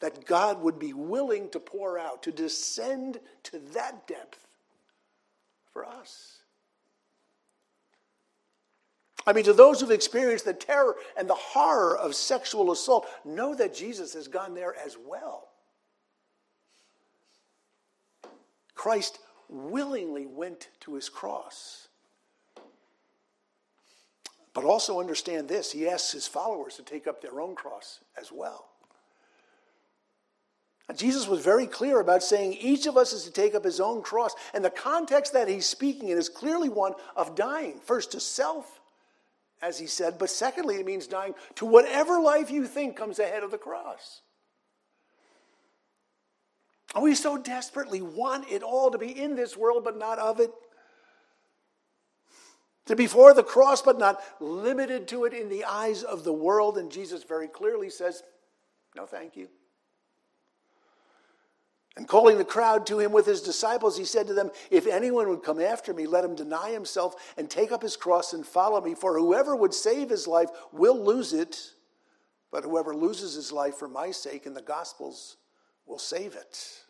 that 0.00 0.24
God 0.24 0.62
would 0.62 0.78
be 0.78 0.92
willing 0.92 1.50
to 1.50 1.60
pour 1.60 1.98
out, 1.98 2.22
to 2.22 2.32
descend 2.32 3.20
to 3.44 3.58
that 3.74 4.06
depth 4.06 4.46
for 5.72 5.86
us. 5.86 6.38
I 9.26 9.32
mean, 9.32 9.44
to 9.44 9.52
those 9.52 9.80
who've 9.80 9.90
experienced 9.90 10.46
the 10.46 10.54
terror 10.54 10.96
and 11.16 11.28
the 11.28 11.34
horror 11.34 11.96
of 11.96 12.14
sexual 12.14 12.72
assault, 12.72 13.06
know 13.24 13.54
that 13.54 13.74
Jesus 13.74 14.14
has 14.14 14.28
gone 14.28 14.54
there 14.54 14.74
as 14.84 14.96
well. 15.06 15.48
Christ 18.74 19.18
willingly 19.50 20.26
went 20.26 20.68
to 20.80 20.94
his 20.94 21.10
cross. 21.10 21.88
But 24.54 24.64
also 24.64 25.00
understand 25.00 25.48
this 25.48 25.72
he 25.72 25.86
asks 25.86 26.12
his 26.12 26.26
followers 26.26 26.76
to 26.76 26.82
take 26.82 27.06
up 27.06 27.20
their 27.20 27.40
own 27.40 27.54
cross 27.54 28.00
as 28.18 28.32
well. 28.32 28.69
Jesus 30.96 31.28
was 31.28 31.40
very 31.40 31.66
clear 31.66 32.00
about 32.00 32.22
saying 32.22 32.54
each 32.54 32.86
of 32.86 32.96
us 32.96 33.12
is 33.12 33.24
to 33.24 33.30
take 33.30 33.54
up 33.54 33.64
his 33.64 33.80
own 33.80 34.02
cross. 34.02 34.34
And 34.54 34.64
the 34.64 34.70
context 34.70 35.32
that 35.34 35.48
he's 35.48 35.66
speaking 35.66 36.08
in 36.08 36.18
is 36.18 36.28
clearly 36.28 36.68
one 36.68 36.94
of 37.16 37.34
dying, 37.34 37.80
first 37.84 38.12
to 38.12 38.20
self, 38.20 38.80
as 39.62 39.78
he 39.78 39.86
said, 39.86 40.18
but 40.18 40.30
secondly, 40.30 40.76
it 40.76 40.86
means 40.86 41.06
dying 41.06 41.34
to 41.56 41.66
whatever 41.66 42.18
life 42.18 42.50
you 42.50 42.66
think 42.66 42.96
comes 42.96 43.18
ahead 43.18 43.42
of 43.42 43.50
the 43.50 43.58
cross. 43.58 44.22
And 46.94 47.04
we 47.04 47.14
so 47.14 47.36
desperately 47.36 48.00
want 48.00 48.50
it 48.50 48.62
all 48.62 48.90
to 48.90 48.98
be 48.98 49.10
in 49.10 49.36
this 49.36 49.56
world, 49.56 49.84
but 49.84 49.98
not 49.98 50.18
of 50.18 50.40
it. 50.40 50.50
To 52.86 52.96
be 52.96 53.06
for 53.06 53.32
the 53.34 53.44
cross, 53.44 53.82
but 53.82 53.98
not 53.98 54.20
limited 54.40 55.06
to 55.08 55.24
it 55.24 55.34
in 55.34 55.48
the 55.48 55.64
eyes 55.64 56.02
of 56.02 56.24
the 56.24 56.32
world. 56.32 56.78
And 56.78 56.90
Jesus 56.90 57.22
very 57.22 57.46
clearly 57.46 57.90
says, 57.90 58.22
No, 58.96 59.06
thank 59.06 59.36
you. 59.36 59.48
And 62.00 62.08
calling 62.08 62.38
the 62.38 62.46
crowd 62.46 62.86
to 62.86 62.98
him 62.98 63.12
with 63.12 63.26
his 63.26 63.42
disciples, 63.42 63.98
he 63.98 64.06
said 64.06 64.26
to 64.28 64.32
them, 64.32 64.50
If 64.70 64.86
anyone 64.86 65.28
would 65.28 65.42
come 65.42 65.60
after 65.60 65.92
me, 65.92 66.06
let 66.06 66.24
him 66.24 66.34
deny 66.34 66.70
himself 66.70 67.34
and 67.36 67.50
take 67.50 67.72
up 67.72 67.82
his 67.82 67.94
cross 67.94 68.32
and 68.32 68.46
follow 68.46 68.80
me. 68.80 68.94
For 68.94 69.18
whoever 69.18 69.54
would 69.54 69.74
save 69.74 70.08
his 70.08 70.26
life 70.26 70.48
will 70.72 70.98
lose 70.98 71.34
it, 71.34 71.72
but 72.50 72.64
whoever 72.64 72.96
loses 72.96 73.34
his 73.34 73.52
life 73.52 73.74
for 73.74 73.86
my 73.86 74.12
sake 74.12 74.46
and 74.46 74.56
the 74.56 74.62
gospel's 74.62 75.36
will 75.84 75.98
save 75.98 76.36
it. 76.36 76.84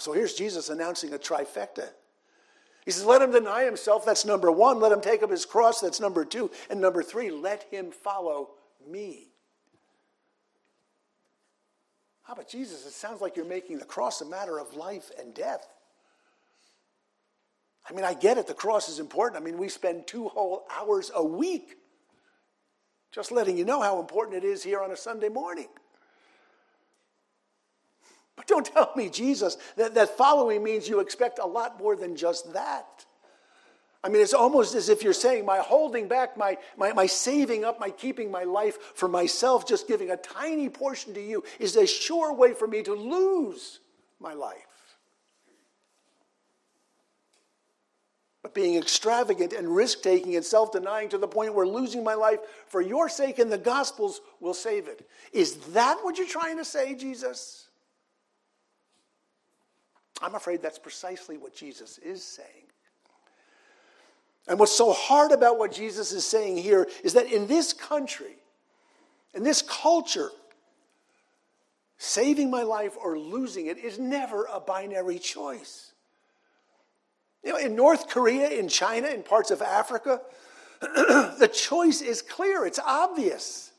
So 0.00 0.12
here's 0.12 0.34
Jesus 0.34 0.68
announcing 0.68 1.14
a 1.14 1.18
trifecta. 1.18 1.88
He 2.84 2.90
says, 2.90 3.06
Let 3.06 3.22
him 3.22 3.30
deny 3.30 3.62
himself, 3.62 4.04
that's 4.04 4.24
number 4.24 4.50
one. 4.50 4.80
Let 4.80 4.90
him 4.90 5.00
take 5.00 5.22
up 5.22 5.30
his 5.30 5.46
cross, 5.46 5.80
that's 5.80 6.00
number 6.00 6.24
two. 6.24 6.50
And 6.68 6.80
number 6.80 7.04
three, 7.04 7.30
let 7.30 7.62
him 7.70 7.92
follow 7.92 8.54
me. 8.84 9.31
Ah, 12.32 12.34
how 12.34 12.40
about 12.40 12.48
Jesus? 12.48 12.86
It 12.86 12.92
sounds 12.92 13.20
like 13.20 13.36
you're 13.36 13.44
making 13.44 13.78
the 13.78 13.84
cross 13.84 14.22
a 14.22 14.24
matter 14.24 14.58
of 14.58 14.74
life 14.74 15.10
and 15.20 15.34
death. 15.34 15.68
I 17.88 17.92
mean, 17.92 18.06
I 18.06 18.14
get 18.14 18.38
it, 18.38 18.46
the 18.46 18.54
cross 18.54 18.88
is 18.88 18.98
important. 18.98 19.42
I 19.42 19.44
mean, 19.44 19.58
we 19.58 19.68
spend 19.68 20.06
two 20.06 20.28
whole 20.28 20.64
hours 20.74 21.10
a 21.14 21.22
week 21.22 21.76
just 23.10 23.32
letting 23.32 23.58
you 23.58 23.66
know 23.66 23.82
how 23.82 24.00
important 24.00 24.42
it 24.42 24.46
is 24.46 24.62
here 24.62 24.80
on 24.80 24.90
a 24.92 24.96
Sunday 24.96 25.28
morning. 25.28 25.68
But 28.34 28.46
don't 28.46 28.64
tell 28.74 28.92
me, 28.96 29.10
Jesus, 29.10 29.58
that, 29.76 29.94
that 29.94 30.16
following 30.16 30.62
means 30.64 30.88
you 30.88 31.00
expect 31.00 31.38
a 31.38 31.46
lot 31.46 31.78
more 31.78 31.96
than 31.96 32.16
just 32.16 32.54
that. 32.54 33.04
I 34.04 34.08
mean, 34.08 34.20
it's 34.20 34.34
almost 34.34 34.74
as 34.74 34.88
if 34.88 35.04
you're 35.04 35.12
saying, 35.12 35.46
my 35.46 35.58
holding 35.58 36.08
back, 36.08 36.36
my, 36.36 36.58
my, 36.76 36.92
my 36.92 37.06
saving 37.06 37.64
up, 37.64 37.78
my 37.78 37.90
keeping 37.90 38.32
my 38.32 38.42
life 38.42 38.76
for 38.94 39.06
myself, 39.08 39.66
just 39.66 39.86
giving 39.86 40.10
a 40.10 40.16
tiny 40.16 40.68
portion 40.68 41.14
to 41.14 41.22
you, 41.22 41.44
is 41.60 41.76
a 41.76 41.86
sure 41.86 42.32
way 42.32 42.52
for 42.52 42.66
me 42.66 42.82
to 42.82 42.94
lose 42.94 43.78
my 44.18 44.34
life. 44.34 44.66
But 48.42 48.54
being 48.54 48.76
extravagant 48.76 49.52
and 49.52 49.72
risk 49.72 50.02
taking 50.02 50.34
and 50.34 50.44
self 50.44 50.72
denying 50.72 51.08
to 51.10 51.18
the 51.18 51.28
point 51.28 51.54
where 51.54 51.66
losing 51.66 52.02
my 52.02 52.14
life 52.14 52.40
for 52.66 52.80
your 52.80 53.08
sake 53.08 53.38
and 53.38 53.52
the 53.52 53.58
gospel's 53.58 54.20
will 54.40 54.54
save 54.54 54.88
it. 54.88 55.08
Is 55.32 55.56
that 55.74 55.98
what 56.02 56.18
you're 56.18 56.26
trying 56.26 56.56
to 56.56 56.64
say, 56.64 56.96
Jesus? 56.96 57.68
I'm 60.20 60.34
afraid 60.34 60.60
that's 60.60 60.78
precisely 60.78 61.36
what 61.36 61.54
Jesus 61.54 61.98
is 61.98 62.24
saying. 62.24 62.61
And 64.48 64.58
what's 64.58 64.72
so 64.72 64.92
hard 64.92 65.32
about 65.32 65.58
what 65.58 65.72
Jesus 65.72 66.12
is 66.12 66.26
saying 66.26 66.58
here 66.58 66.88
is 67.04 67.14
that 67.14 67.30
in 67.30 67.46
this 67.46 67.72
country, 67.72 68.36
in 69.34 69.44
this 69.44 69.62
culture, 69.62 70.30
saving 71.96 72.50
my 72.50 72.62
life 72.62 72.96
or 73.02 73.18
losing 73.18 73.66
it 73.66 73.78
is 73.78 73.98
never 73.98 74.46
a 74.52 74.58
binary 74.58 75.18
choice. 75.18 75.92
You 77.44 77.52
know, 77.52 77.58
in 77.58 77.76
North 77.76 78.08
Korea, 78.08 78.48
in 78.48 78.68
China, 78.68 79.08
in 79.08 79.22
parts 79.22 79.50
of 79.50 79.62
Africa, 79.62 80.20
the 80.80 81.50
choice 81.52 82.00
is 82.00 82.22
clear, 82.22 82.66
it's 82.66 82.80
obvious. 82.80 83.70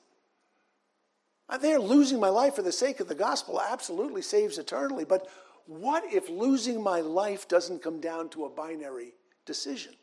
They're 1.62 1.80
losing 1.80 2.20
my 2.20 2.30
life 2.30 2.56
for 2.56 2.62
the 2.62 2.72
sake 2.72 3.00
of 3.00 3.08
the 3.08 3.16
gospel 3.16 3.62
absolutely 3.62 4.22
saves 4.22 4.58
eternally, 4.58 5.06
but 5.06 5.28
what 5.66 6.04
if 6.12 6.30
losing 6.30 6.82
my 6.82 7.02
life 7.02 7.48
doesn't 7.48 7.84
come 7.84 8.00
down 8.00 8.30
to 8.30 8.46
a 8.46 8.50
binary 8.50 9.14
decision, 9.46 9.94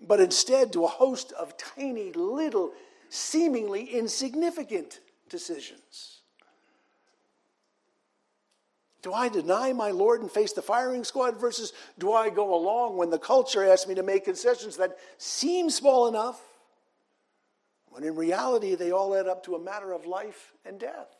but 0.00 0.20
instead 0.20 0.72
to 0.72 0.84
a 0.84 0.88
host 0.88 1.32
of 1.32 1.56
tiny, 1.56 2.12
little, 2.12 2.72
seemingly 3.08 3.84
insignificant 3.84 5.00
decisions? 5.28 6.22
Do 9.02 9.12
I 9.12 9.28
deny 9.28 9.72
my 9.72 9.90
Lord 9.90 10.22
and 10.22 10.30
face 10.30 10.52
the 10.52 10.62
firing 10.62 11.02
squad 11.02 11.40
versus 11.40 11.72
do 11.98 12.12
I 12.12 12.30
go 12.30 12.54
along 12.54 12.96
when 12.96 13.10
the 13.10 13.18
culture 13.18 13.68
asks 13.68 13.88
me 13.88 13.96
to 13.96 14.02
make 14.02 14.24
concessions 14.24 14.76
that 14.76 14.96
seem 15.18 15.70
small 15.70 16.06
enough, 16.06 16.40
when 17.88 18.04
in 18.04 18.14
reality 18.14 18.76
they 18.76 18.92
all 18.92 19.14
add 19.14 19.26
up 19.26 19.44
to 19.44 19.56
a 19.56 19.60
matter 19.60 19.92
of 19.92 20.06
life 20.06 20.52
and 20.64 20.78
death? 20.78 21.16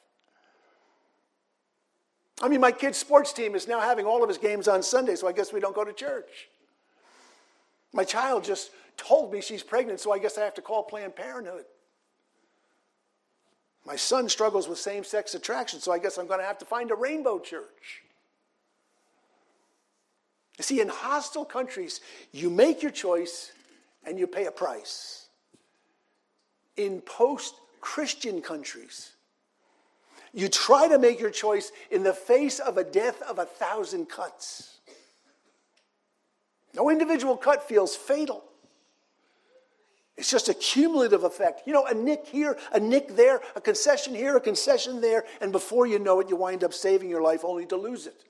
I 2.41 2.49
mean, 2.49 2.61
my 2.61 2.73
kid's 2.73 2.99
sports 2.99 3.33
team 3.33 3.55
is 3.55 3.68
now 3.68 3.81
having 3.81 4.07
all 4.07 4.23
of 4.23 4.29
his 4.29 4.39
games 4.39 4.68
on 4.68 4.83
Sunday, 4.83 5.16
so 5.16 5.29
I 5.29 5.33
guess 5.33 5.53
we 5.53 5.61
don't 5.61 5.75
go 5.75 5.85
to 5.85 5.93
church. 5.93 6.49
My 7.93 8.05
child 8.05 8.45
just 8.45 8.70
told 8.97 9.32
me 9.32 9.40
she's 9.40 9.62
pregnant, 9.62 10.01
so 10.01 10.12
I 10.12 10.18
guess 10.18 10.38
I 10.38 10.45
have 10.45 10.55
to 10.55 10.62
call 10.62 10.82
Planned 10.82 11.16
Parenthood. 11.16 11.64
My 13.84 13.97
son 13.97 14.28
struggles 14.28 14.68
with 14.68 14.78
same 14.78 15.05
sex 15.05 15.34
attraction, 15.34 15.80
so 15.80 15.93
I 15.93 15.99
guess 15.99 16.16
I'm 16.16 16.26
going 16.26 16.40
to 16.40 16.47
have 16.47 16.59
to 16.59 16.64
find 16.64 16.90
a 16.90 16.95
rainbow 16.95 17.38
church. 17.38 18.03
You 20.59 20.64
see, 20.64 20.80
in 20.80 20.88
hostile 20.88 21.45
countries, 21.45 22.01
you 22.30 22.49
make 22.49 22.82
your 22.82 22.93
choice 22.93 23.53
and 24.05 24.18
you 24.18 24.26
pay 24.26 24.47
a 24.47 24.53
price. 24.53 25.26
In 26.76 27.01
post 27.01 27.55
Christian 27.80 28.40
countries, 28.40 29.12
you 30.32 30.49
try 30.49 30.88
to 30.88 30.99
make 30.99 31.20
your 31.20 31.30
choice 31.30 31.72
in 31.90 32.03
the 32.03 32.12
face 32.12 32.59
of 32.59 32.78
a 32.78 32.84
death 32.84 33.20
of 33.22 33.38
a 33.38 33.45
thousand 33.45 34.09
cuts. 34.09 34.72
No 36.75 36.91
individual 36.91 37.37
cut 37.37 37.68
feels 37.68 37.95
fatal. 37.95 38.45
It's 40.16 40.31
just 40.31 40.49
a 40.49 40.55
cumulative 40.55 41.25
effect. 41.25 41.62
You 41.66 41.73
know, 41.73 41.87
a 41.87 41.95
nick 41.95 42.27
here, 42.27 42.57
a 42.73 42.81
nick 42.81 43.16
there, 43.16 43.41
a 43.57 43.61
concession 43.61 44.14
here, 44.14 44.37
a 44.37 44.41
concession 44.41 45.01
there, 45.01 45.25
and 45.41 45.53
before 45.53 45.87
you 45.87 45.99
know 45.99 46.20
it, 46.20 46.29
you 46.29 46.37
wind 46.37 46.64
up 46.64 46.75
saving 46.75 47.09
your 47.09 47.23
life 47.23 47.45
only 47.45 47.66
to 47.66 47.77
lose 47.77 48.07
it. 48.07 48.25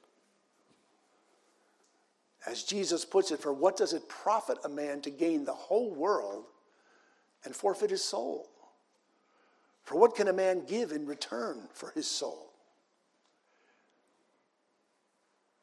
As 2.47 2.63
Jesus 2.63 3.05
puts 3.05 3.31
it, 3.31 3.41
for 3.41 3.53
what 3.53 3.77
does 3.77 3.93
it 3.93 4.09
profit 4.09 4.59
a 4.65 4.69
man 4.69 5.01
to 5.03 5.11
gain 5.11 5.45
the 5.45 5.53
whole 5.53 5.95
world 5.95 6.45
and 7.45 7.55
forfeit 7.55 7.91
his 7.91 8.03
soul? 8.03 8.49
For 9.85 9.97
what 9.99 10.15
can 10.15 10.29
a 10.29 10.33
man 10.33 10.65
give 10.67 10.93
in 10.93 11.07
return 11.07 11.69
for 11.73 11.91
his 11.91 12.07
soul? 12.07 12.52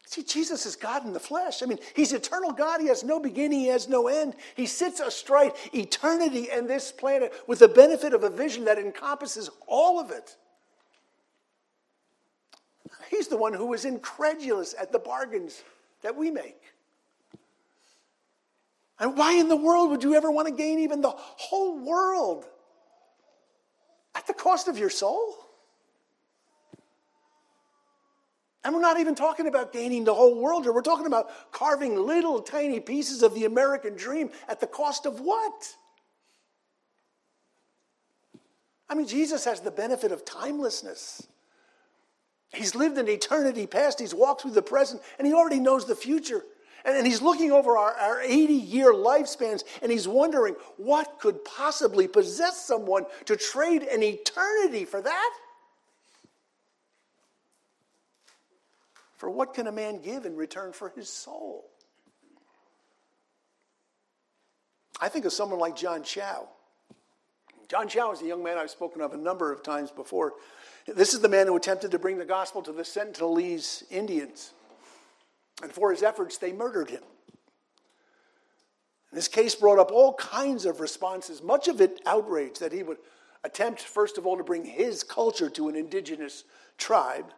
See, 0.10 0.24
Jesus 0.24 0.66
is 0.66 0.76
God 0.76 1.05
in 1.05 1.14
the 1.14 1.20
flesh. 1.20 1.62
I 1.62 1.68
mean, 1.68 1.78
he's 1.95 2.14
eternal 2.14 2.51
God. 2.51 2.82
He 2.82 2.88
has 2.88 3.03
no 3.03 3.20
beginning, 3.20 3.60
he 3.60 3.68
has 3.68 3.88
no 3.88 4.07
end. 4.07 4.34
He 4.55 4.66
sits 4.66 4.99
astride 4.99 5.51
eternity 5.72 6.49
and 6.51 6.68
this 6.68 6.91
planet 6.91 7.32
with 7.45 7.60
the 7.60 7.68
benefit 7.68 8.16
of 8.16 8.24
a 8.24 8.30
vision 8.32 8.66
that 8.66 8.80
encompasses 8.80 9.51
all 9.68 9.99
of 9.99 10.10
it. 10.10 10.36
He's 13.12 13.28
the 13.28 13.38
one 13.38 13.53
who 13.53 13.72
is 13.76 13.86
incredulous 13.86 14.74
at 14.82 14.91
the 14.91 14.97
bargains 14.97 15.62
that 16.01 16.16
we 16.16 16.32
make. 16.32 16.60
And 18.99 19.16
why 19.16 19.34
in 19.34 19.47
the 19.47 19.55
world 19.55 19.91
would 19.91 20.01
you 20.01 20.16
ever 20.16 20.32
want 20.32 20.47
to 20.47 20.53
gain 20.55 20.80
even 20.80 21.01
the 21.01 21.14
whole 21.14 21.78
world 21.78 22.47
at 24.16 24.26
the 24.26 24.34
cost 24.34 24.68
of 24.68 24.80
your 24.80 24.89
soul? 24.89 25.36
And 28.64 28.76
we're 28.76 28.82
not 28.82 28.99
even 28.99 29.16
talking 29.16 29.47
about 29.47 29.72
gaining 29.72 30.03
the 30.03 30.14
whole 30.14 30.41
world 30.41 30.64
here. 30.64 30.74
We're 30.74 30.82
talking 30.82 31.05
about 31.05 31.51
carving 31.51 31.95
little 31.95 32.41
tiny 32.41 32.80
pieces 32.80 33.24
of 33.24 33.34
the 33.34 33.45
American 33.45 33.95
dream 33.95 34.32
at 34.49 34.60
the 34.60 34.68
cost 34.68 35.05
of 35.05 35.22
what? 35.22 35.76
I 38.89 38.95
mean, 38.95 39.07
Jesus 39.07 39.45
has 39.45 39.62
the 39.62 39.72
benefit 39.72 40.12
of 40.12 40.26
timelessness. 40.26 41.26
He's 42.51 42.74
lived 42.74 42.97
in 42.97 43.07
eternity 43.07 43.68
past, 43.68 43.99
he's 43.99 44.16
walked 44.16 44.41
through 44.41 44.51
the 44.51 44.62
present, 44.62 45.01
and 45.20 45.28
he 45.28 45.34
already 45.34 45.60
knows 45.60 45.86
the 45.86 45.95
future. 45.95 46.43
And 46.84 47.05
he's 47.05 47.22
looking 47.22 47.51
over 47.51 47.78
our, 47.78 47.93
our 47.93 48.22
80 48.22 48.53
year 48.53 48.93
lifespans 48.93 49.64
and 49.82 49.91
he's 49.91 50.07
wondering 50.07 50.55
what 50.78 51.20
could 51.20 51.43
possibly 51.43 52.07
possess 52.07 52.66
someone 52.66 53.05
to 53.26 53.36
trade 53.36 53.84
an 53.84 54.01
eternity 54.01 54.86
for 54.86 55.01
that? 55.01 55.34
For 59.20 59.30
what 59.30 59.53
can 59.53 59.67
a 59.67 59.72
man 59.72 59.99
give 60.01 60.26
in 60.26 60.38
return 60.38 60.72
for 60.72 60.93
his 60.95 61.09
soul? 61.09 61.65
I 65.01 65.09
think 65.09 65.26
of 65.26 65.34
someone 65.34 65.59
like 65.59 65.76
John 65.76 66.03
Chau. 66.03 66.47
John 67.67 67.89
Chau 67.89 68.13
is 68.13 68.22
a 68.22 68.26
young 68.26 68.41
man 68.41 68.57
I've 68.57 68.70
spoken 68.70 69.01
of 69.01 69.11
a 69.11 69.17
number 69.17 69.51
of 69.51 69.61
times 69.61 69.91
before. 69.91 70.36
This 70.88 71.13
is 71.13 71.20
the 71.20 71.28
man 71.28 71.47
who 71.47 71.57
attempted 71.57 71.91
to 71.91 71.99
bring 71.99 72.17
the 72.17 72.24
gospel 72.24 72.61
to 72.61 72.72
the 72.72 72.84
Sentinelese 72.84 73.84
Indians. 73.91 74.53
And 75.61 75.70
for 75.70 75.91
his 75.91 76.01
efforts, 76.01 76.38
they 76.38 76.53
murdered 76.53 76.89
him. 76.89 77.03
And 79.11 79.17
this 79.17 79.28
case 79.28 79.53
brought 79.53 79.80
up 79.80 79.91
all 79.91 80.13
kinds 80.13 80.63
of 80.63 80.80
responses, 80.80 81.43
much 81.43 81.67
of 81.67 81.82
it 81.82 81.99
outrage 82.05 82.59
that 82.59 82.72
he 82.72 82.84
would 82.84 82.99
attempt, 83.43 83.82
first 83.82 84.17
of 84.17 84.26
all, 84.26 84.38
to 84.38 84.45
bring 84.45 84.63
his 84.63 85.03
culture 85.03 85.49
to 85.49 85.67
an 85.67 85.76
indigenous 85.76 86.45
tribe. 86.78 87.34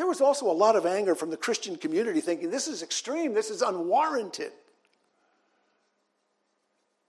There 0.00 0.06
was 0.06 0.22
also 0.22 0.50
a 0.50 0.52
lot 0.52 0.76
of 0.76 0.86
anger 0.86 1.14
from 1.14 1.28
the 1.28 1.36
Christian 1.36 1.76
community 1.76 2.22
thinking 2.22 2.50
this 2.50 2.68
is 2.68 2.82
extreme, 2.82 3.34
this 3.34 3.50
is 3.50 3.60
unwarranted. 3.60 4.50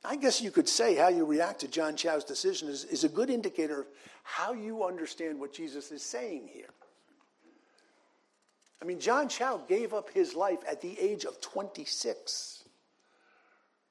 I 0.04 0.18
guess 0.18 0.42
you 0.42 0.52
could 0.52 0.68
say 0.68 0.96
how 0.96 1.08
you 1.08 1.24
react 1.24 1.62
to 1.62 1.70
John 1.70 1.96
Chau's 1.96 2.26
decision 2.26 2.68
is, 2.68 2.84
is 2.84 3.06
a 3.06 3.08
good 3.08 3.30
indicator 3.30 3.80
of 3.80 3.88
how 4.24 4.52
you 4.52 4.84
understand 4.84 5.40
what 5.40 5.54
Jesus 5.54 5.90
is 5.90 6.04
saying 6.04 6.50
here. 6.52 6.74
I 8.82 8.86
mean, 8.86 9.00
John 9.00 9.30
Chau 9.30 9.62
gave 9.70 9.94
up 9.94 10.10
his 10.10 10.36
life 10.36 10.60
at 10.70 10.82
the 10.82 11.00
age 11.00 11.24
of 11.24 11.40
26 11.40 12.66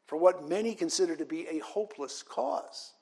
for 0.09 0.19
what 0.19 0.47
many 0.47 0.75
consider 0.75 1.17
to 1.17 1.25
be 1.25 1.47
a 1.47 1.61
hopeless 1.61 2.23
cause. 2.23 2.93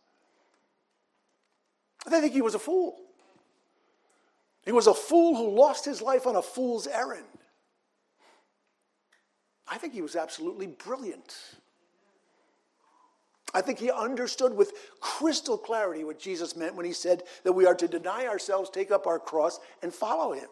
They 2.09 2.21
think 2.21 2.35
he 2.35 2.43
was 2.43 2.55
a 2.55 2.61
fool. 2.61 3.08
He 4.69 4.73
was 4.73 4.87
a 4.87 4.93
fool 4.93 5.35
who 5.35 5.59
lost 5.59 5.87
his 5.87 6.03
life 6.03 6.27
on 6.27 6.37
a 6.37 6.43
fool's 6.43 6.87
errand. 6.87 7.25
I 9.67 9.79
think 9.79 9.95
he 9.95 10.03
was 10.03 10.15
absolutely 10.15 10.67
brilliant. 10.67 11.35
I 13.55 13.63
think 13.63 13.79
he 13.79 13.91
understood 13.91 14.53
with 14.53 14.75
crystal 15.01 15.57
clarity 15.57 16.05
what 16.05 16.21
Jesus 16.21 16.55
meant 16.55 16.75
when 16.75 16.85
he 16.85 16.93
said 16.93 17.23
that 17.45 17.55
we 17.55 17.65
are 17.65 17.75
to 17.77 17.89
deny 17.89 18.27
ourselves, 18.27 18.69
take 18.69 18.91
up 18.91 19.07
our 19.07 19.19
cross, 19.19 19.59
and 19.83 19.91
follow 19.91 20.33
him. 20.33 20.51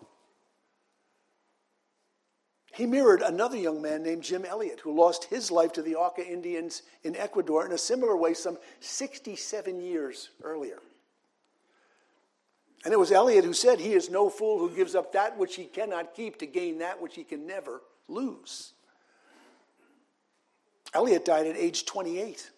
He 2.73 2.87
mirrored 2.87 3.21
another 3.21 3.59
young 3.59 3.83
man 3.83 4.03
named 4.03 4.23
Jim 4.23 4.47
Elliot, 4.47 4.81
who 4.81 4.97
lost 4.97 5.25
his 5.25 5.51
life 5.51 5.75
to 5.75 5.83
the 5.83 5.97
Auca 5.97 6.27
Indians 6.27 6.85
in 7.03 7.17
Ecuador 7.17 7.67
in 7.67 7.73
a 7.73 7.77
similar 7.77 8.17
way 8.17 8.33
some 8.33 8.57
67 8.81 9.79
years 9.79 10.31
earlier. 10.43 10.79
And 12.87 12.93
it 12.93 13.01
was 13.01 13.11
Elliot 13.11 13.45
who 13.45 13.53
said, 13.53 13.80
He 13.80 13.95
is 13.95 14.11
no 14.11 14.30
fool 14.30 14.61
who 14.61 14.70
gives 14.70 14.95
up 14.95 15.11
that 15.11 15.37
which 15.37 15.57
he 15.57 15.64
cannot 15.64 16.14
keep 16.14 16.39
to 16.39 16.47
gain 16.47 16.78
that 16.78 17.03
which 17.03 17.16
he 17.16 17.24
can 17.24 17.45
never 17.45 17.82
lose. 18.07 18.74
Elliot 20.95 21.24
died 21.24 21.49
at 21.49 21.57
age 21.57 21.84
28. 21.84 22.49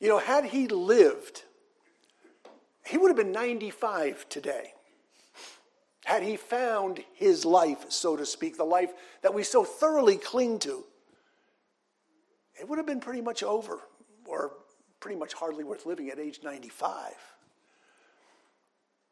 You 0.00 0.08
know, 0.08 0.18
had 0.18 0.46
he 0.46 0.66
lived, 0.66 1.44
he 2.84 2.98
would 2.98 3.06
have 3.06 3.16
been 3.16 3.30
95 3.30 4.28
today. 4.28 4.72
Had 6.04 6.24
he 6.24 6.36
found 6.36 7.04
his 7.14 7.44
life, 7.44 7.84
so 7.88 8.16
to 8.16 8.26
speak, 8.26 8.56
the 8.56 8.64
life 8.64 8.92
that 9.22 9.32
we 9.32 9.44
so 9.44 9.62
thoroughly 9.62 10.16
cling 10.16 10.58
to, 10.58 10.82
it 12.60 12.68
would 12.68 12.78
have 12.78 12.86
been 12.86 12.98
pretty 12.98 13.20
much 13.20 13.44
over, 13.44 13.78
or 14.26 14.54
pretty 14.98 15.16
much 15.16 15.34
hardly 15.34 15.62
worth 15.62 15.86
living 15.86 16.10
at 16.10 16.18
age 16.18 16.40
95. 16.42 17.12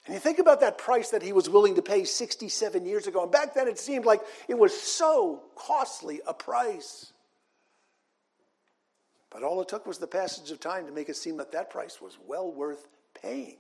And 0.07 0.15
you 0.15 0.21
think 0.21 0.39
about 0.39 0.61
that 0.61 0.79
price 0.79 1.11
that 1.11 1.23
he 1.23 1.33
was 1.33 1.49
willing 1.49 1.77
to 1.77 1.83
pay 1.83 2.05
67 2.05 2.85
years 2.85 3.07
ago. 3.07 3.23
And 3.23 3.31
back 3.31 3.55
then 3.55 3.69
it 3.69 3.79
seemed 3.79 4.05
like 4.05 4.21
it 4.49 4.59
was 4.59 4.79
so 4.79 5.43
costly 5.55 6.21
a 6.27 6.35
price. 6.35 7.13
But 9.31 9.45
all 9.45 9.61
it 9.63 9.69
took 9.69 9.87
was 9.87 9.99
the 9.99 10.07
passage 10.07 10.51
of 10.51 10.61
time 10.61 10.87
to 10.87 10.93
make 10.93 11.09
it 11.09 11.17
seem 11.17 11.37
that 11.37 11.53
that 11.53 11.71
price 11.71 12.01
was 12.01 12.19
well 12.27 12.53
worth 12.53 12.89
paying. 13.21 13.57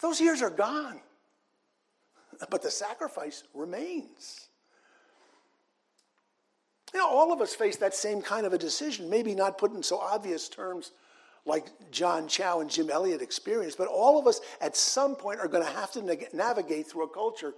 Those 0.00 0.20
years 0.20 0.40
are 0.40 0.50
gone 0.50 1.00
but 2.50 2.62
the 2.62 2.70
sacrifice 2.70 3.44
remains. 3.54 4.48
You 6.92 7.00
know, 7.00 7.08
all 7.08 7.32
of 7.32 7.40
us 7.40 7.54
face 7.54 7.76
that 7.76 7.94
same 7.94 8.20
kind 8.20 8.46
of 8.46 8.52
a 8.52 8.58
decision, 8.58 9.08
maybe 9.08 9.34
not 9.34 9.58
put 9.58 9.72
in 9.72 9.82
so 9.82 9.98
obvious 9.98 10.48
terms 10.48 10.92
like 11.46 11.66
John 11.90 12.28
Chau 12.28 12.60
and 12.60 12.70
Jim 12.70 12.90
Elliot 12.90 13.22
experienced, 13.22 13.78
but 13.78 13.88
all 13.88 14.18
of 14.18 14.26
us 14.26 14.40
at 14.60 14.76
some 14.76 15.16
point 15.16 15.40
are 15.40 15.48
going 15.48 15.64
to 15.64 15.72
have 15.72 15.90
to 15.92 16.18
navigate 16.32 16.86
through 16.86 17.04
a 17.04 17.08
culture 17.08 17.54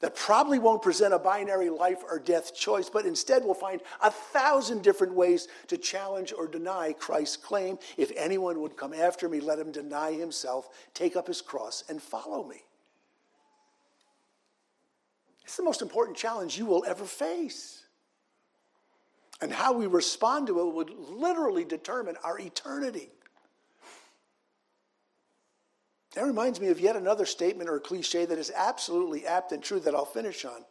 that 0.00 0.14
probably 0.14 0.58
won't 0.58 0.82
present 0.82 1.14
a 1.14 1.18
binary 1.18 1.70
life 1.70 2.02
or 2.08 2.18
death 2.18 2.54
choice, 2.54 2.90
but 2.90 3.06
instead 3.06 3.42
will 3.42 3.54
find 3.54 3.80
a 4.02 4.10
thousand 4.10 4.82
different 4.82 5.14
ways 5.14 5.48
to 5.68 5.78
challenge 5.78 6.34
or 6.36 6.46
deny 6.46 6.92
Christ's 6.92 7.38
claim. 7.38 7.78
If 7.96 8.12
anyone 8.14 8.60
would 8.60 8.76
come 8.76 8.92
after 8.92 9.28
me, 9.28 9.40
let 9.40 9.58
him 9.58 9.72
deny 9.72 10.12
himself, 10.12 10.68
take 10.92 11.16
up 11.16 11.26
his 11.26 11.40
cross, 11.40 11.84
and 11.88 12.02
follow 12.02 12.46
me. 12.46 12.62
It's 15.44 15.56
the 15.56 15.62
most 15.62 15.80
important 15.80 16.16
challenge 16.16 16.58
you 16.58 16.66
will 16.66 16.84
ever 16.86 17.04
face. 17.04 17.85
And 19.40 19.52
how 19.52 19.72
we 19.72 19.86
respond 19.86 20.46
to 20.46 20.60
it 20.60 20.74
would 20.74 20.90
literally 20.90 21.64
determine 21.64 22.16
our 22.24 22.38
eternity. 22.38 23.10
That 26.14 26.24
reminds 26.24 26.60
me 26.60 26.68
of 26.68 26.80
yet 26.80 26.96
another 26.96 27.26
statement 27.26 27.68
or 27.68 27.78
cliche 27.78 28.24
that 28.24 28.38
is 28.38 28.50
absolutely 28.54 29.26
apt 29.26 29.52
and 29.52 29.62
true 29.62 29.80
that 29.80 29.94
I'll 29.94 30.06
finish 30.06 30.46
on. 30.46 30.64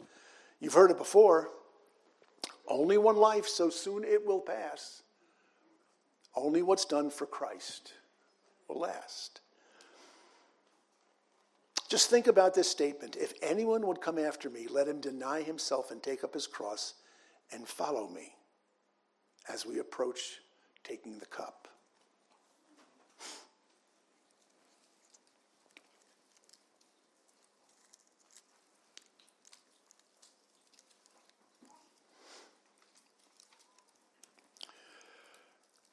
You've 0.60 0.74
heard 0.74 0.90
it 0.90 0.98
before. 0.98 1.52
Only 2.68 2.98
one 2.98 3.18
life, 3.18 3.48
so 3.48 3.70
soon 3.70 4.04
it 4.04 4.26
will 4.26 4.40
pass. 4.40 5.04
Only 6.36 6.64
what's 6.64 6.86
done 6.86 7.12
for 7.12 7.28
Christ 7.28 7.94
will 8.68 8.80
last. 8.80 9.42
Just 11.88 12.10
think 12.10 12.26
about 12.26 12.56
this 12.56 12.70
statement. 12.70 13.16
If 13.16 13.34
anyone 13.44 13.86
would 13.86 14.02
come 14.02 14.18
after 14.18 14.50
me, 14.50 14.66
let 14.68 14.88
him 14.88 15.00
deny 15.00 15.44
himself 15.44 15.92
and 15.92 16.02
take 16.02 16.24
up 16.24 16.34
his 16.34 16.48
cross 16.48 16.96
and 17.52 17.68
follow 17.68 18.10
me 18.10 18.34
as 19.48 19.66
we 19.66 19.80
approach 19.80 20.42
taking 20.84 21.20
the 21.20 21.26
cup. 21.26 21.68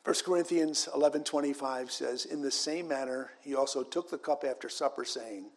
First 0.04 0.24
Corinthians 0.24 0.88
11:25 0.94 1.90
says, 1.90 2.24
"In 2.26 2.42
the 2.42 2.50
same 2.50 2.88
manner 2.88 3.32
he 3.40 3.54
also 3.54 3.82
took 3.82 4.10
the 4.10 4.18
cup 4.18 4.44
after 4.44 4.68
supper 4.68 5.04
saying, 5.04 5.52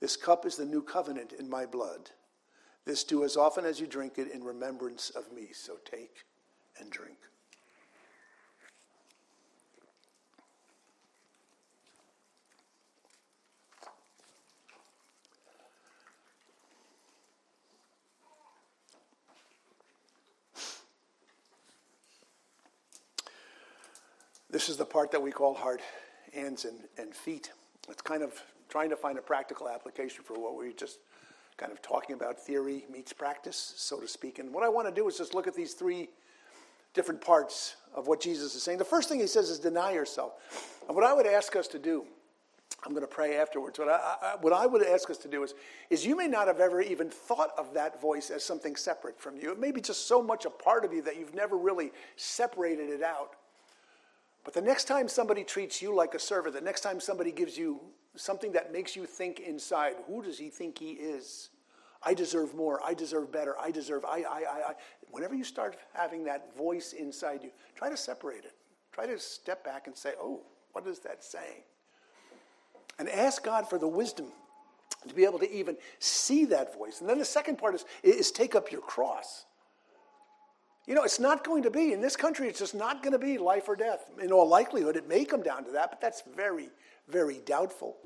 this 0.00 0.16
cup 0.16 0.44
is 0.44 0.56
the 0.56 0.66
new 0.66 0.82
covenant 0.82 1.32
in 1.32 1.48
my 1.48 1.64
blood. 1.64 2.10
This 2.84 3.04
do 3.04 3.24
as 3.24 3.38
often 3.38 3.64
as 3.64 3.80
you 3.80 3.86
drink 3.86 4.18
it 4.18 4.30
in 4.30 4.44
remembrance 4.44 5.08
of 5.08 5.32
me. 5.32 5.48
So 5.52 5.78
take 5.84 6.24
and 6.78 6.90
drink. 6.90 7.16
This 24.54 24.68
is 24.68 24.76
the 24.76 24.84
part 24.84 25.10
that 25.10 25.20
we 25.20 25.32
call 25.32 25.52
hard 25.52 25.80
hands 26.32 26.64
and, 26.64 26.78
and 26.96 27.12
feet. 27.12 27.50
It's 27.88 28.00
kind 28.00 28.22
of 28.22 28.40
trying 28.68 28.88
to 28.90 28.94
find 28.94 29.18
a 29.18 29.20
practical 29.20 29.68
application 29.68 30.22
for 30.22 30.34
what 30.34 30.56
we 30.56 30.72
just 30.72 31.00
kind 31.56 31.72
of 31.72 31.82
talking 31.82 32.14
about 32.14 32.38
theory 32.38 32.84
meets 32.88 33.12
practice, 33.12 33.74
so 33.76 33.98
to 33.98 34.06
speak. 34.06 34.38
And 34.38 34.54
what 34.54 34.62
I 34.62 34.68
want 34.68 34.86
to 34.86 34.94
do 34.94 35.08
is 35.08 35.18
just 35.18 35.34
look 35.34 35.48
at 35.48 35.56
these 35.56 35.74
three 35.74 36.08
different 36.94 37.20
parts 37.20 37.74
of 37.96 38.06
what 38.06 38.20
Jesus 38.20 38.54
is 38.54 38.62
saying. 38.62 38.78
The 38.78 38.84
first 38.84 39.08
thing 39.08 39.18
he 39.18 39.26
says 39.26 39.50
is 39.50 39.58
deny 39.58 39.90
yourself. 39.90 40.34
And 40.86 40.94
what 40.94 41.04
I 41.04 41.12
would 41.12 41.26
ask 41.26 41.56
us 41.56 41.66
to 41.66 41.80
do, 41.80 42.04
I'm 42.86 42.92
going 42.92 43.02
to 43.02 43.08
pray 43.08 43.36
afterwards, 43.36 43.76
but 43.76 43.88
I, 43.88 44.14
I, 44.22 44.36
what 44.40 44.52
I 44.52 44.66
would 44.66 44.86
ask 44.86 45.10
us 45.10 45.18
to 45.18 45.28
do 45.28 45.42
is, 45.42 45.54
is 45.90 46.06
you 46.06 46.14
may 46.14 46.28
not 46.28 46.46
have 46.46 46.60
ever 46.60 46.80
even 46.80 47.10
thought 47.10 47.50
of 47.58 47.74
that 47.74 48.00
voice 48.00 48.30
as 48.30 48.44
something 48.44 48.76
separate 48.76 49.18
from 49.18 49.36
you. 49.36 49.50
It 49.50 49.58
may 49.58 49.72
be 49.72 49.80
just 49.80 50.06
so 50.06 50.22
much 50.22 50.44
a 50.44 50.50
part 50.50 50.84
of 50.84 50.92
you 50.92 51.02
that 51.02 51.18
you've 51.18 51.34
never 51.34 51.56
really 51.56 51.90
separated 52.14 52.88
it 52.88 53.02
out. 53.02 53.34
But 54.44 54.52
the 54.52 54.60
next 54.60 54.84
time 54.84 55.08
somebody 55.08 55.42
treats 55.42 55.80
you 55.80 55.94
like 55.94 56.14
a 56.14 56.18
servant, 56.18 56.54
the 56.54 56.60
next 56.60 56.82
time 56.82 57.00
somebody 57.00 57.32
gives 57.32 57.56
you 57.56 57.80
something 58.14 58.52
that 58.52 58.72
makes 58.72 58.94
you 58.94 59.06
think 59.06 59.40
inside 59.40 59.94
who 60.06 60.22
does 60.22 60.38
he 60.38 60.50
think 60.50 60.78
he 60.78 60.92
is? 60.92 61.50
I 62.02 62.12
deserve 62.12 62.54
more. 62.54 62.80
I 62.84 62.92
deserve 62.92 63.32
better. 63.32 63.56
I 63.58 63.70
deserve, 63.70 64.04
I, 64.04 64.18
I, 64.18 64.38
I, 64.38 64.68
I. 64.68 64.74
Whenever 65.10 65.34
you 65.34 65.44
start 65.44 65.76
having 65.94 66.24
that 66.24 66.54
voice 66.56 66.92
inside 66.92 67.42
you, 67.42 67.50
try 67.74 67.88
to 67.88 67.96
separate 67.96 68.44
it. 68.44 68.52
Try 68.92 69.06
to 69.06 69.18
step 69.18 69.64
back 69.64 69.86
and 69.86 69.96
say, 69.96 70.12
oh, 70.20 70.42
what 70.72 70.86
is 70.86 70.98
that 71.00 71.24
saying? 71.24 71.62
And 72.98 73.08
ask 73.08 73.42
God 73.42 73.68
for 73.68 73.78
the 73.78 73.88
wisdom 73.88 74.26
to 75.08 75.14
be 75.14 75.24
able 75.24 75.38
to 75.38 75.50
even 75.50 75.76
see 75.98 76.44
that 76.46 76.76
voice. 76.76 77.00
And 77.00 77.08
then 77.08 77.18
the 77.18 77.24
second 77.24 77.56
part 77.56 77.74
is, 77.74 77.84
is 78.02 78.30
take 78.30 78.54
up 78.54 78.70
your 78.70 78.82
cross. 78.82 79.46
You 80.86 80.94
know, 80.94 81.02
it's 81.02 81.20
not 81.20 81.44
going 81.44 81.62
to 81.62 81.70
be, 81.70 81.92
in 81.92 82.00
this 82.00 82.16
country, 82.16 82.46
it's 82.48 82.58
just 82.58 82.74
not 82.74 83.02
going 83.02 83.12
to 83.12 83.18
be 83.18 83.38
life 83.38 83.68
or 83.68 83.76
death. 83.76 84.10
In 84.20 84.32
all 84.32 84.46
likelihood, 84.46 84.96
it 84.96 85.08
may 85.08 85.24
come 85.24 85.42
down 85.42 85.64
to 85.64 85.70
that, 85.72 85.90
but 85.90 86.00
that's 86.00 86.22
very, 86.36 86.68
very 87.08 87.38
doubtful. 87.46 87.96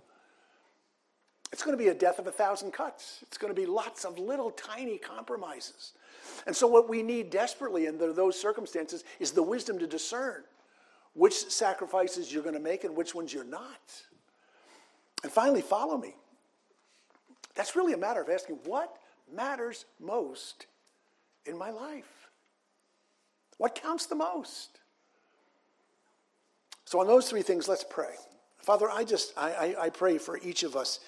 It's 1.52 1.62
going 1.62 1.76
to 1.76 1.82
be 1.82 1.88
a 1.88 1.94
death 1.94 2.18
of 2.18 2.26
a 2.26 2.32
thousand 2.32 2.72
cuts. 2.72 3.18
It's 3.22 3.38
going 3.38 3.52
to 3.52 3.60
be 3.60 3.66
lots 3.66 4.04
of 4.04 4.18
little 4.18 4.50
tiny 4.50 4.98
compromises. 4.98 5.92
And 6.46 6.54
so, 6.54 6.66
what 6.66 6.88
we 6.88 7.02
need 7.02 7.30
desperately 7.30 7.86
in 7.86 7.98
those 7.98 8.38
circumstances 8.38 9.02
is 9.18 9.32
the 9.32 9.42
wisdom 9.42 9.78
to 9.78 9.86
discern 9.86 10.44
which 11.14 11.34
sacrifices 11.34 12.32
you're 12.32 12.42
going 12.42 12.54
to 12.54 12.60
make 12.60 12.84
and 12.84 12.94
which 12.94 13.14
ones 13.14 13.32
you're 13.32 13.44
not. 13.44 14.04
And 15.24 15.32
finally, 15.32 15.62
follow 15.62 15.96
me. 15.96 16.14
That's 17.54 17.74
really 17.74 17.94
a 17.94 17.98
matter 17.98 18.20
of 18.20 18.28
asking 18.28 18.58
what 18.66 18.94
matters 19.34 19.84
most 19.98 20.66
in 21.46 21.58
my 21.58 21.70
life? 21.70 22.17
What 23.58 23.74
counts 23.74 24.06
the 24.06 24.14
most? 24.14 24.80
So, 26.84 27.00
on 27.00 27.06
those 27.06 27.28
three 27.28 27.42
things, 27.42 27.68
let's 27.68 27.84
pray. 27.84 28.14
Father, 28.56 28.90
I 28.90 29.04
just 29.04 29.32
I, 29.36 29.50
I, 29.50 29.84
I 29.84 29.90
pray 29.90 30.16
for 30.16 30.38
each 30.38 30.62
of 30.62 30.74
us 30.74 31.00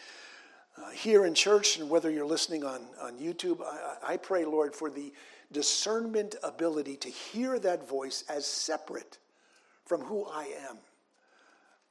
uh, 0.76 0.90
here 0.90 1.24
in 1.24 1.34
church 1.34 1.78
and 1.78 1.88
whether 1.88 2.11
you're 2.11 2.26
listening 2.26 2.64
on, 2.64 2.82
on 3.01 3.18
YouTube, 3.18 3.61
I, 3.62 4.14
I 4.14 4.16
pray, 4.16 4.44
Lord, 4.44 4.74
for 4.74 4.90
the 4.90 5.12
discernment 5.53 6.36
ability 6.42 6.96
to 6.96 7.09
hear 7.09 7.59
that 7.59 7.88
voice 7.88 8.24
as 8.28 8.46
separate 8.46 9.18
from 9.84 10.03
who 10.03 10.26
I 10.26 10.44
am. 10.68 10.78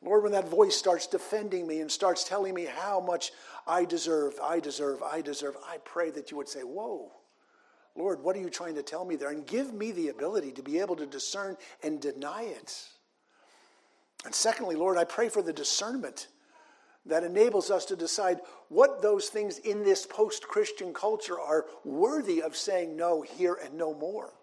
Lord, 0.01 0.23
when 0.23 0.31
that 0.31 0.47
voice 0.47 0.77
starts 0.77 1.07
defending 1.07 1.67
me 1.67 1.81
and 1.81 1.91
starts 1.91 2.23
telling 2.23 2.53
me 2.53 2.65
how 2.65 3.01
much 3.01 3.31
I 3.67 3.83
deserve, 3.83 4.35
I 4.41 4.61
deserve, 4.61 5.03
I 5.03 5.21
deserve, 5.21 5.57
I 5.67 5.77
pray 5.83 6.09
that 6.11 6.31
you 6.31 6.37
would 6.37 6.47
say, 6.47 6.61
Whoa, 6.61 7.11
Lord, 7.95 8.23
what 8.23 8.35
are 8.35 8.39
you 8.39 8.49
trying 8.49 8.75
to 8.75 8.83
tell 8.83 9.05
me 9.05 9.15
there? 9.15 9.29
And 9.29 9.45
give 9.45 9.73
me 9.73 9.91
the 9.91 10.09
ability 10.09 10.51
to 10.53 10.63
be 10.63 10.79
able 10.79 10.95
to 10.97 11.05
discern 11.05 11.57
and 11.83 11.99
deny 11.99 12.43
it. 12.43 12.83
And 14.25 14.33
secondly, 14.33 14.75
Lord, 14.75 14.97
I 14.97 15.03
pray 15.03 15.29
for 15.29 15.41
the 15.41 15.53
discernment 15.53 16.27
that 17.05 17.23
enables 17.23 17.71
us 17.71 17.85
to 17.85 17.95
decide 17.95 18.39
what 18.67 19.01
those 19.01 19.29
things 19.29 19.57
in 19.59 19.83
this 19.83 20.05
post 20.05 20.47
Christian 20.47 20.93
culture 20.93 21.39
are 21.39 21.65
worthy 21.83 22.41
of 22.41 22.55
saying 22.55 22.95
no 22.95 23.21
here 23.21 23.57
and 23.63 23.75
no 23.75 23.93
more. 23.93 24.33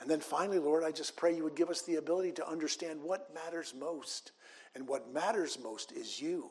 And 0.00 0.08
then 0.08 0.20
finally, 0.20 0.58
Lord, 0.58 0.82
I 0.82 0.92
just 0.92 1.16
pray 1.16 1.36
you 1.36 1.44
would 1.44 1.56
give 1.56 1.68
us 1.68 1.82
the 1.82 1.96
ability 1.96 2.32
to 2.32 2.48
understand 2.48 3.02
what 3.02 3.34
matters 3.34 3.74
most. 3.78 4.32
And 4.74 4.88
what 4.88 5.12
matters 5.12 5.58
most 5.62 5.92
is 5.92 6.20
you. 6.20 6.50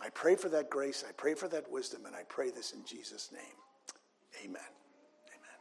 I 0.00 0.10
pray 0.10 0.36
for 0.36 0.48
that 0.50 0.70
grace, 0.70 1.04
I 1.06 1.12
pray 1.12 1.34
for 1.34 1.48
that 1.48 1.70
wisdom, 1.70 2.06
and 2.06 2.14
I 2.14 2.22
pray 2.28 2.50
this 2.50 2.72
in 2.72 2.84
Jesus' 2.84 3.30
name. 3.32 3.61
Amen. 4.44 4.81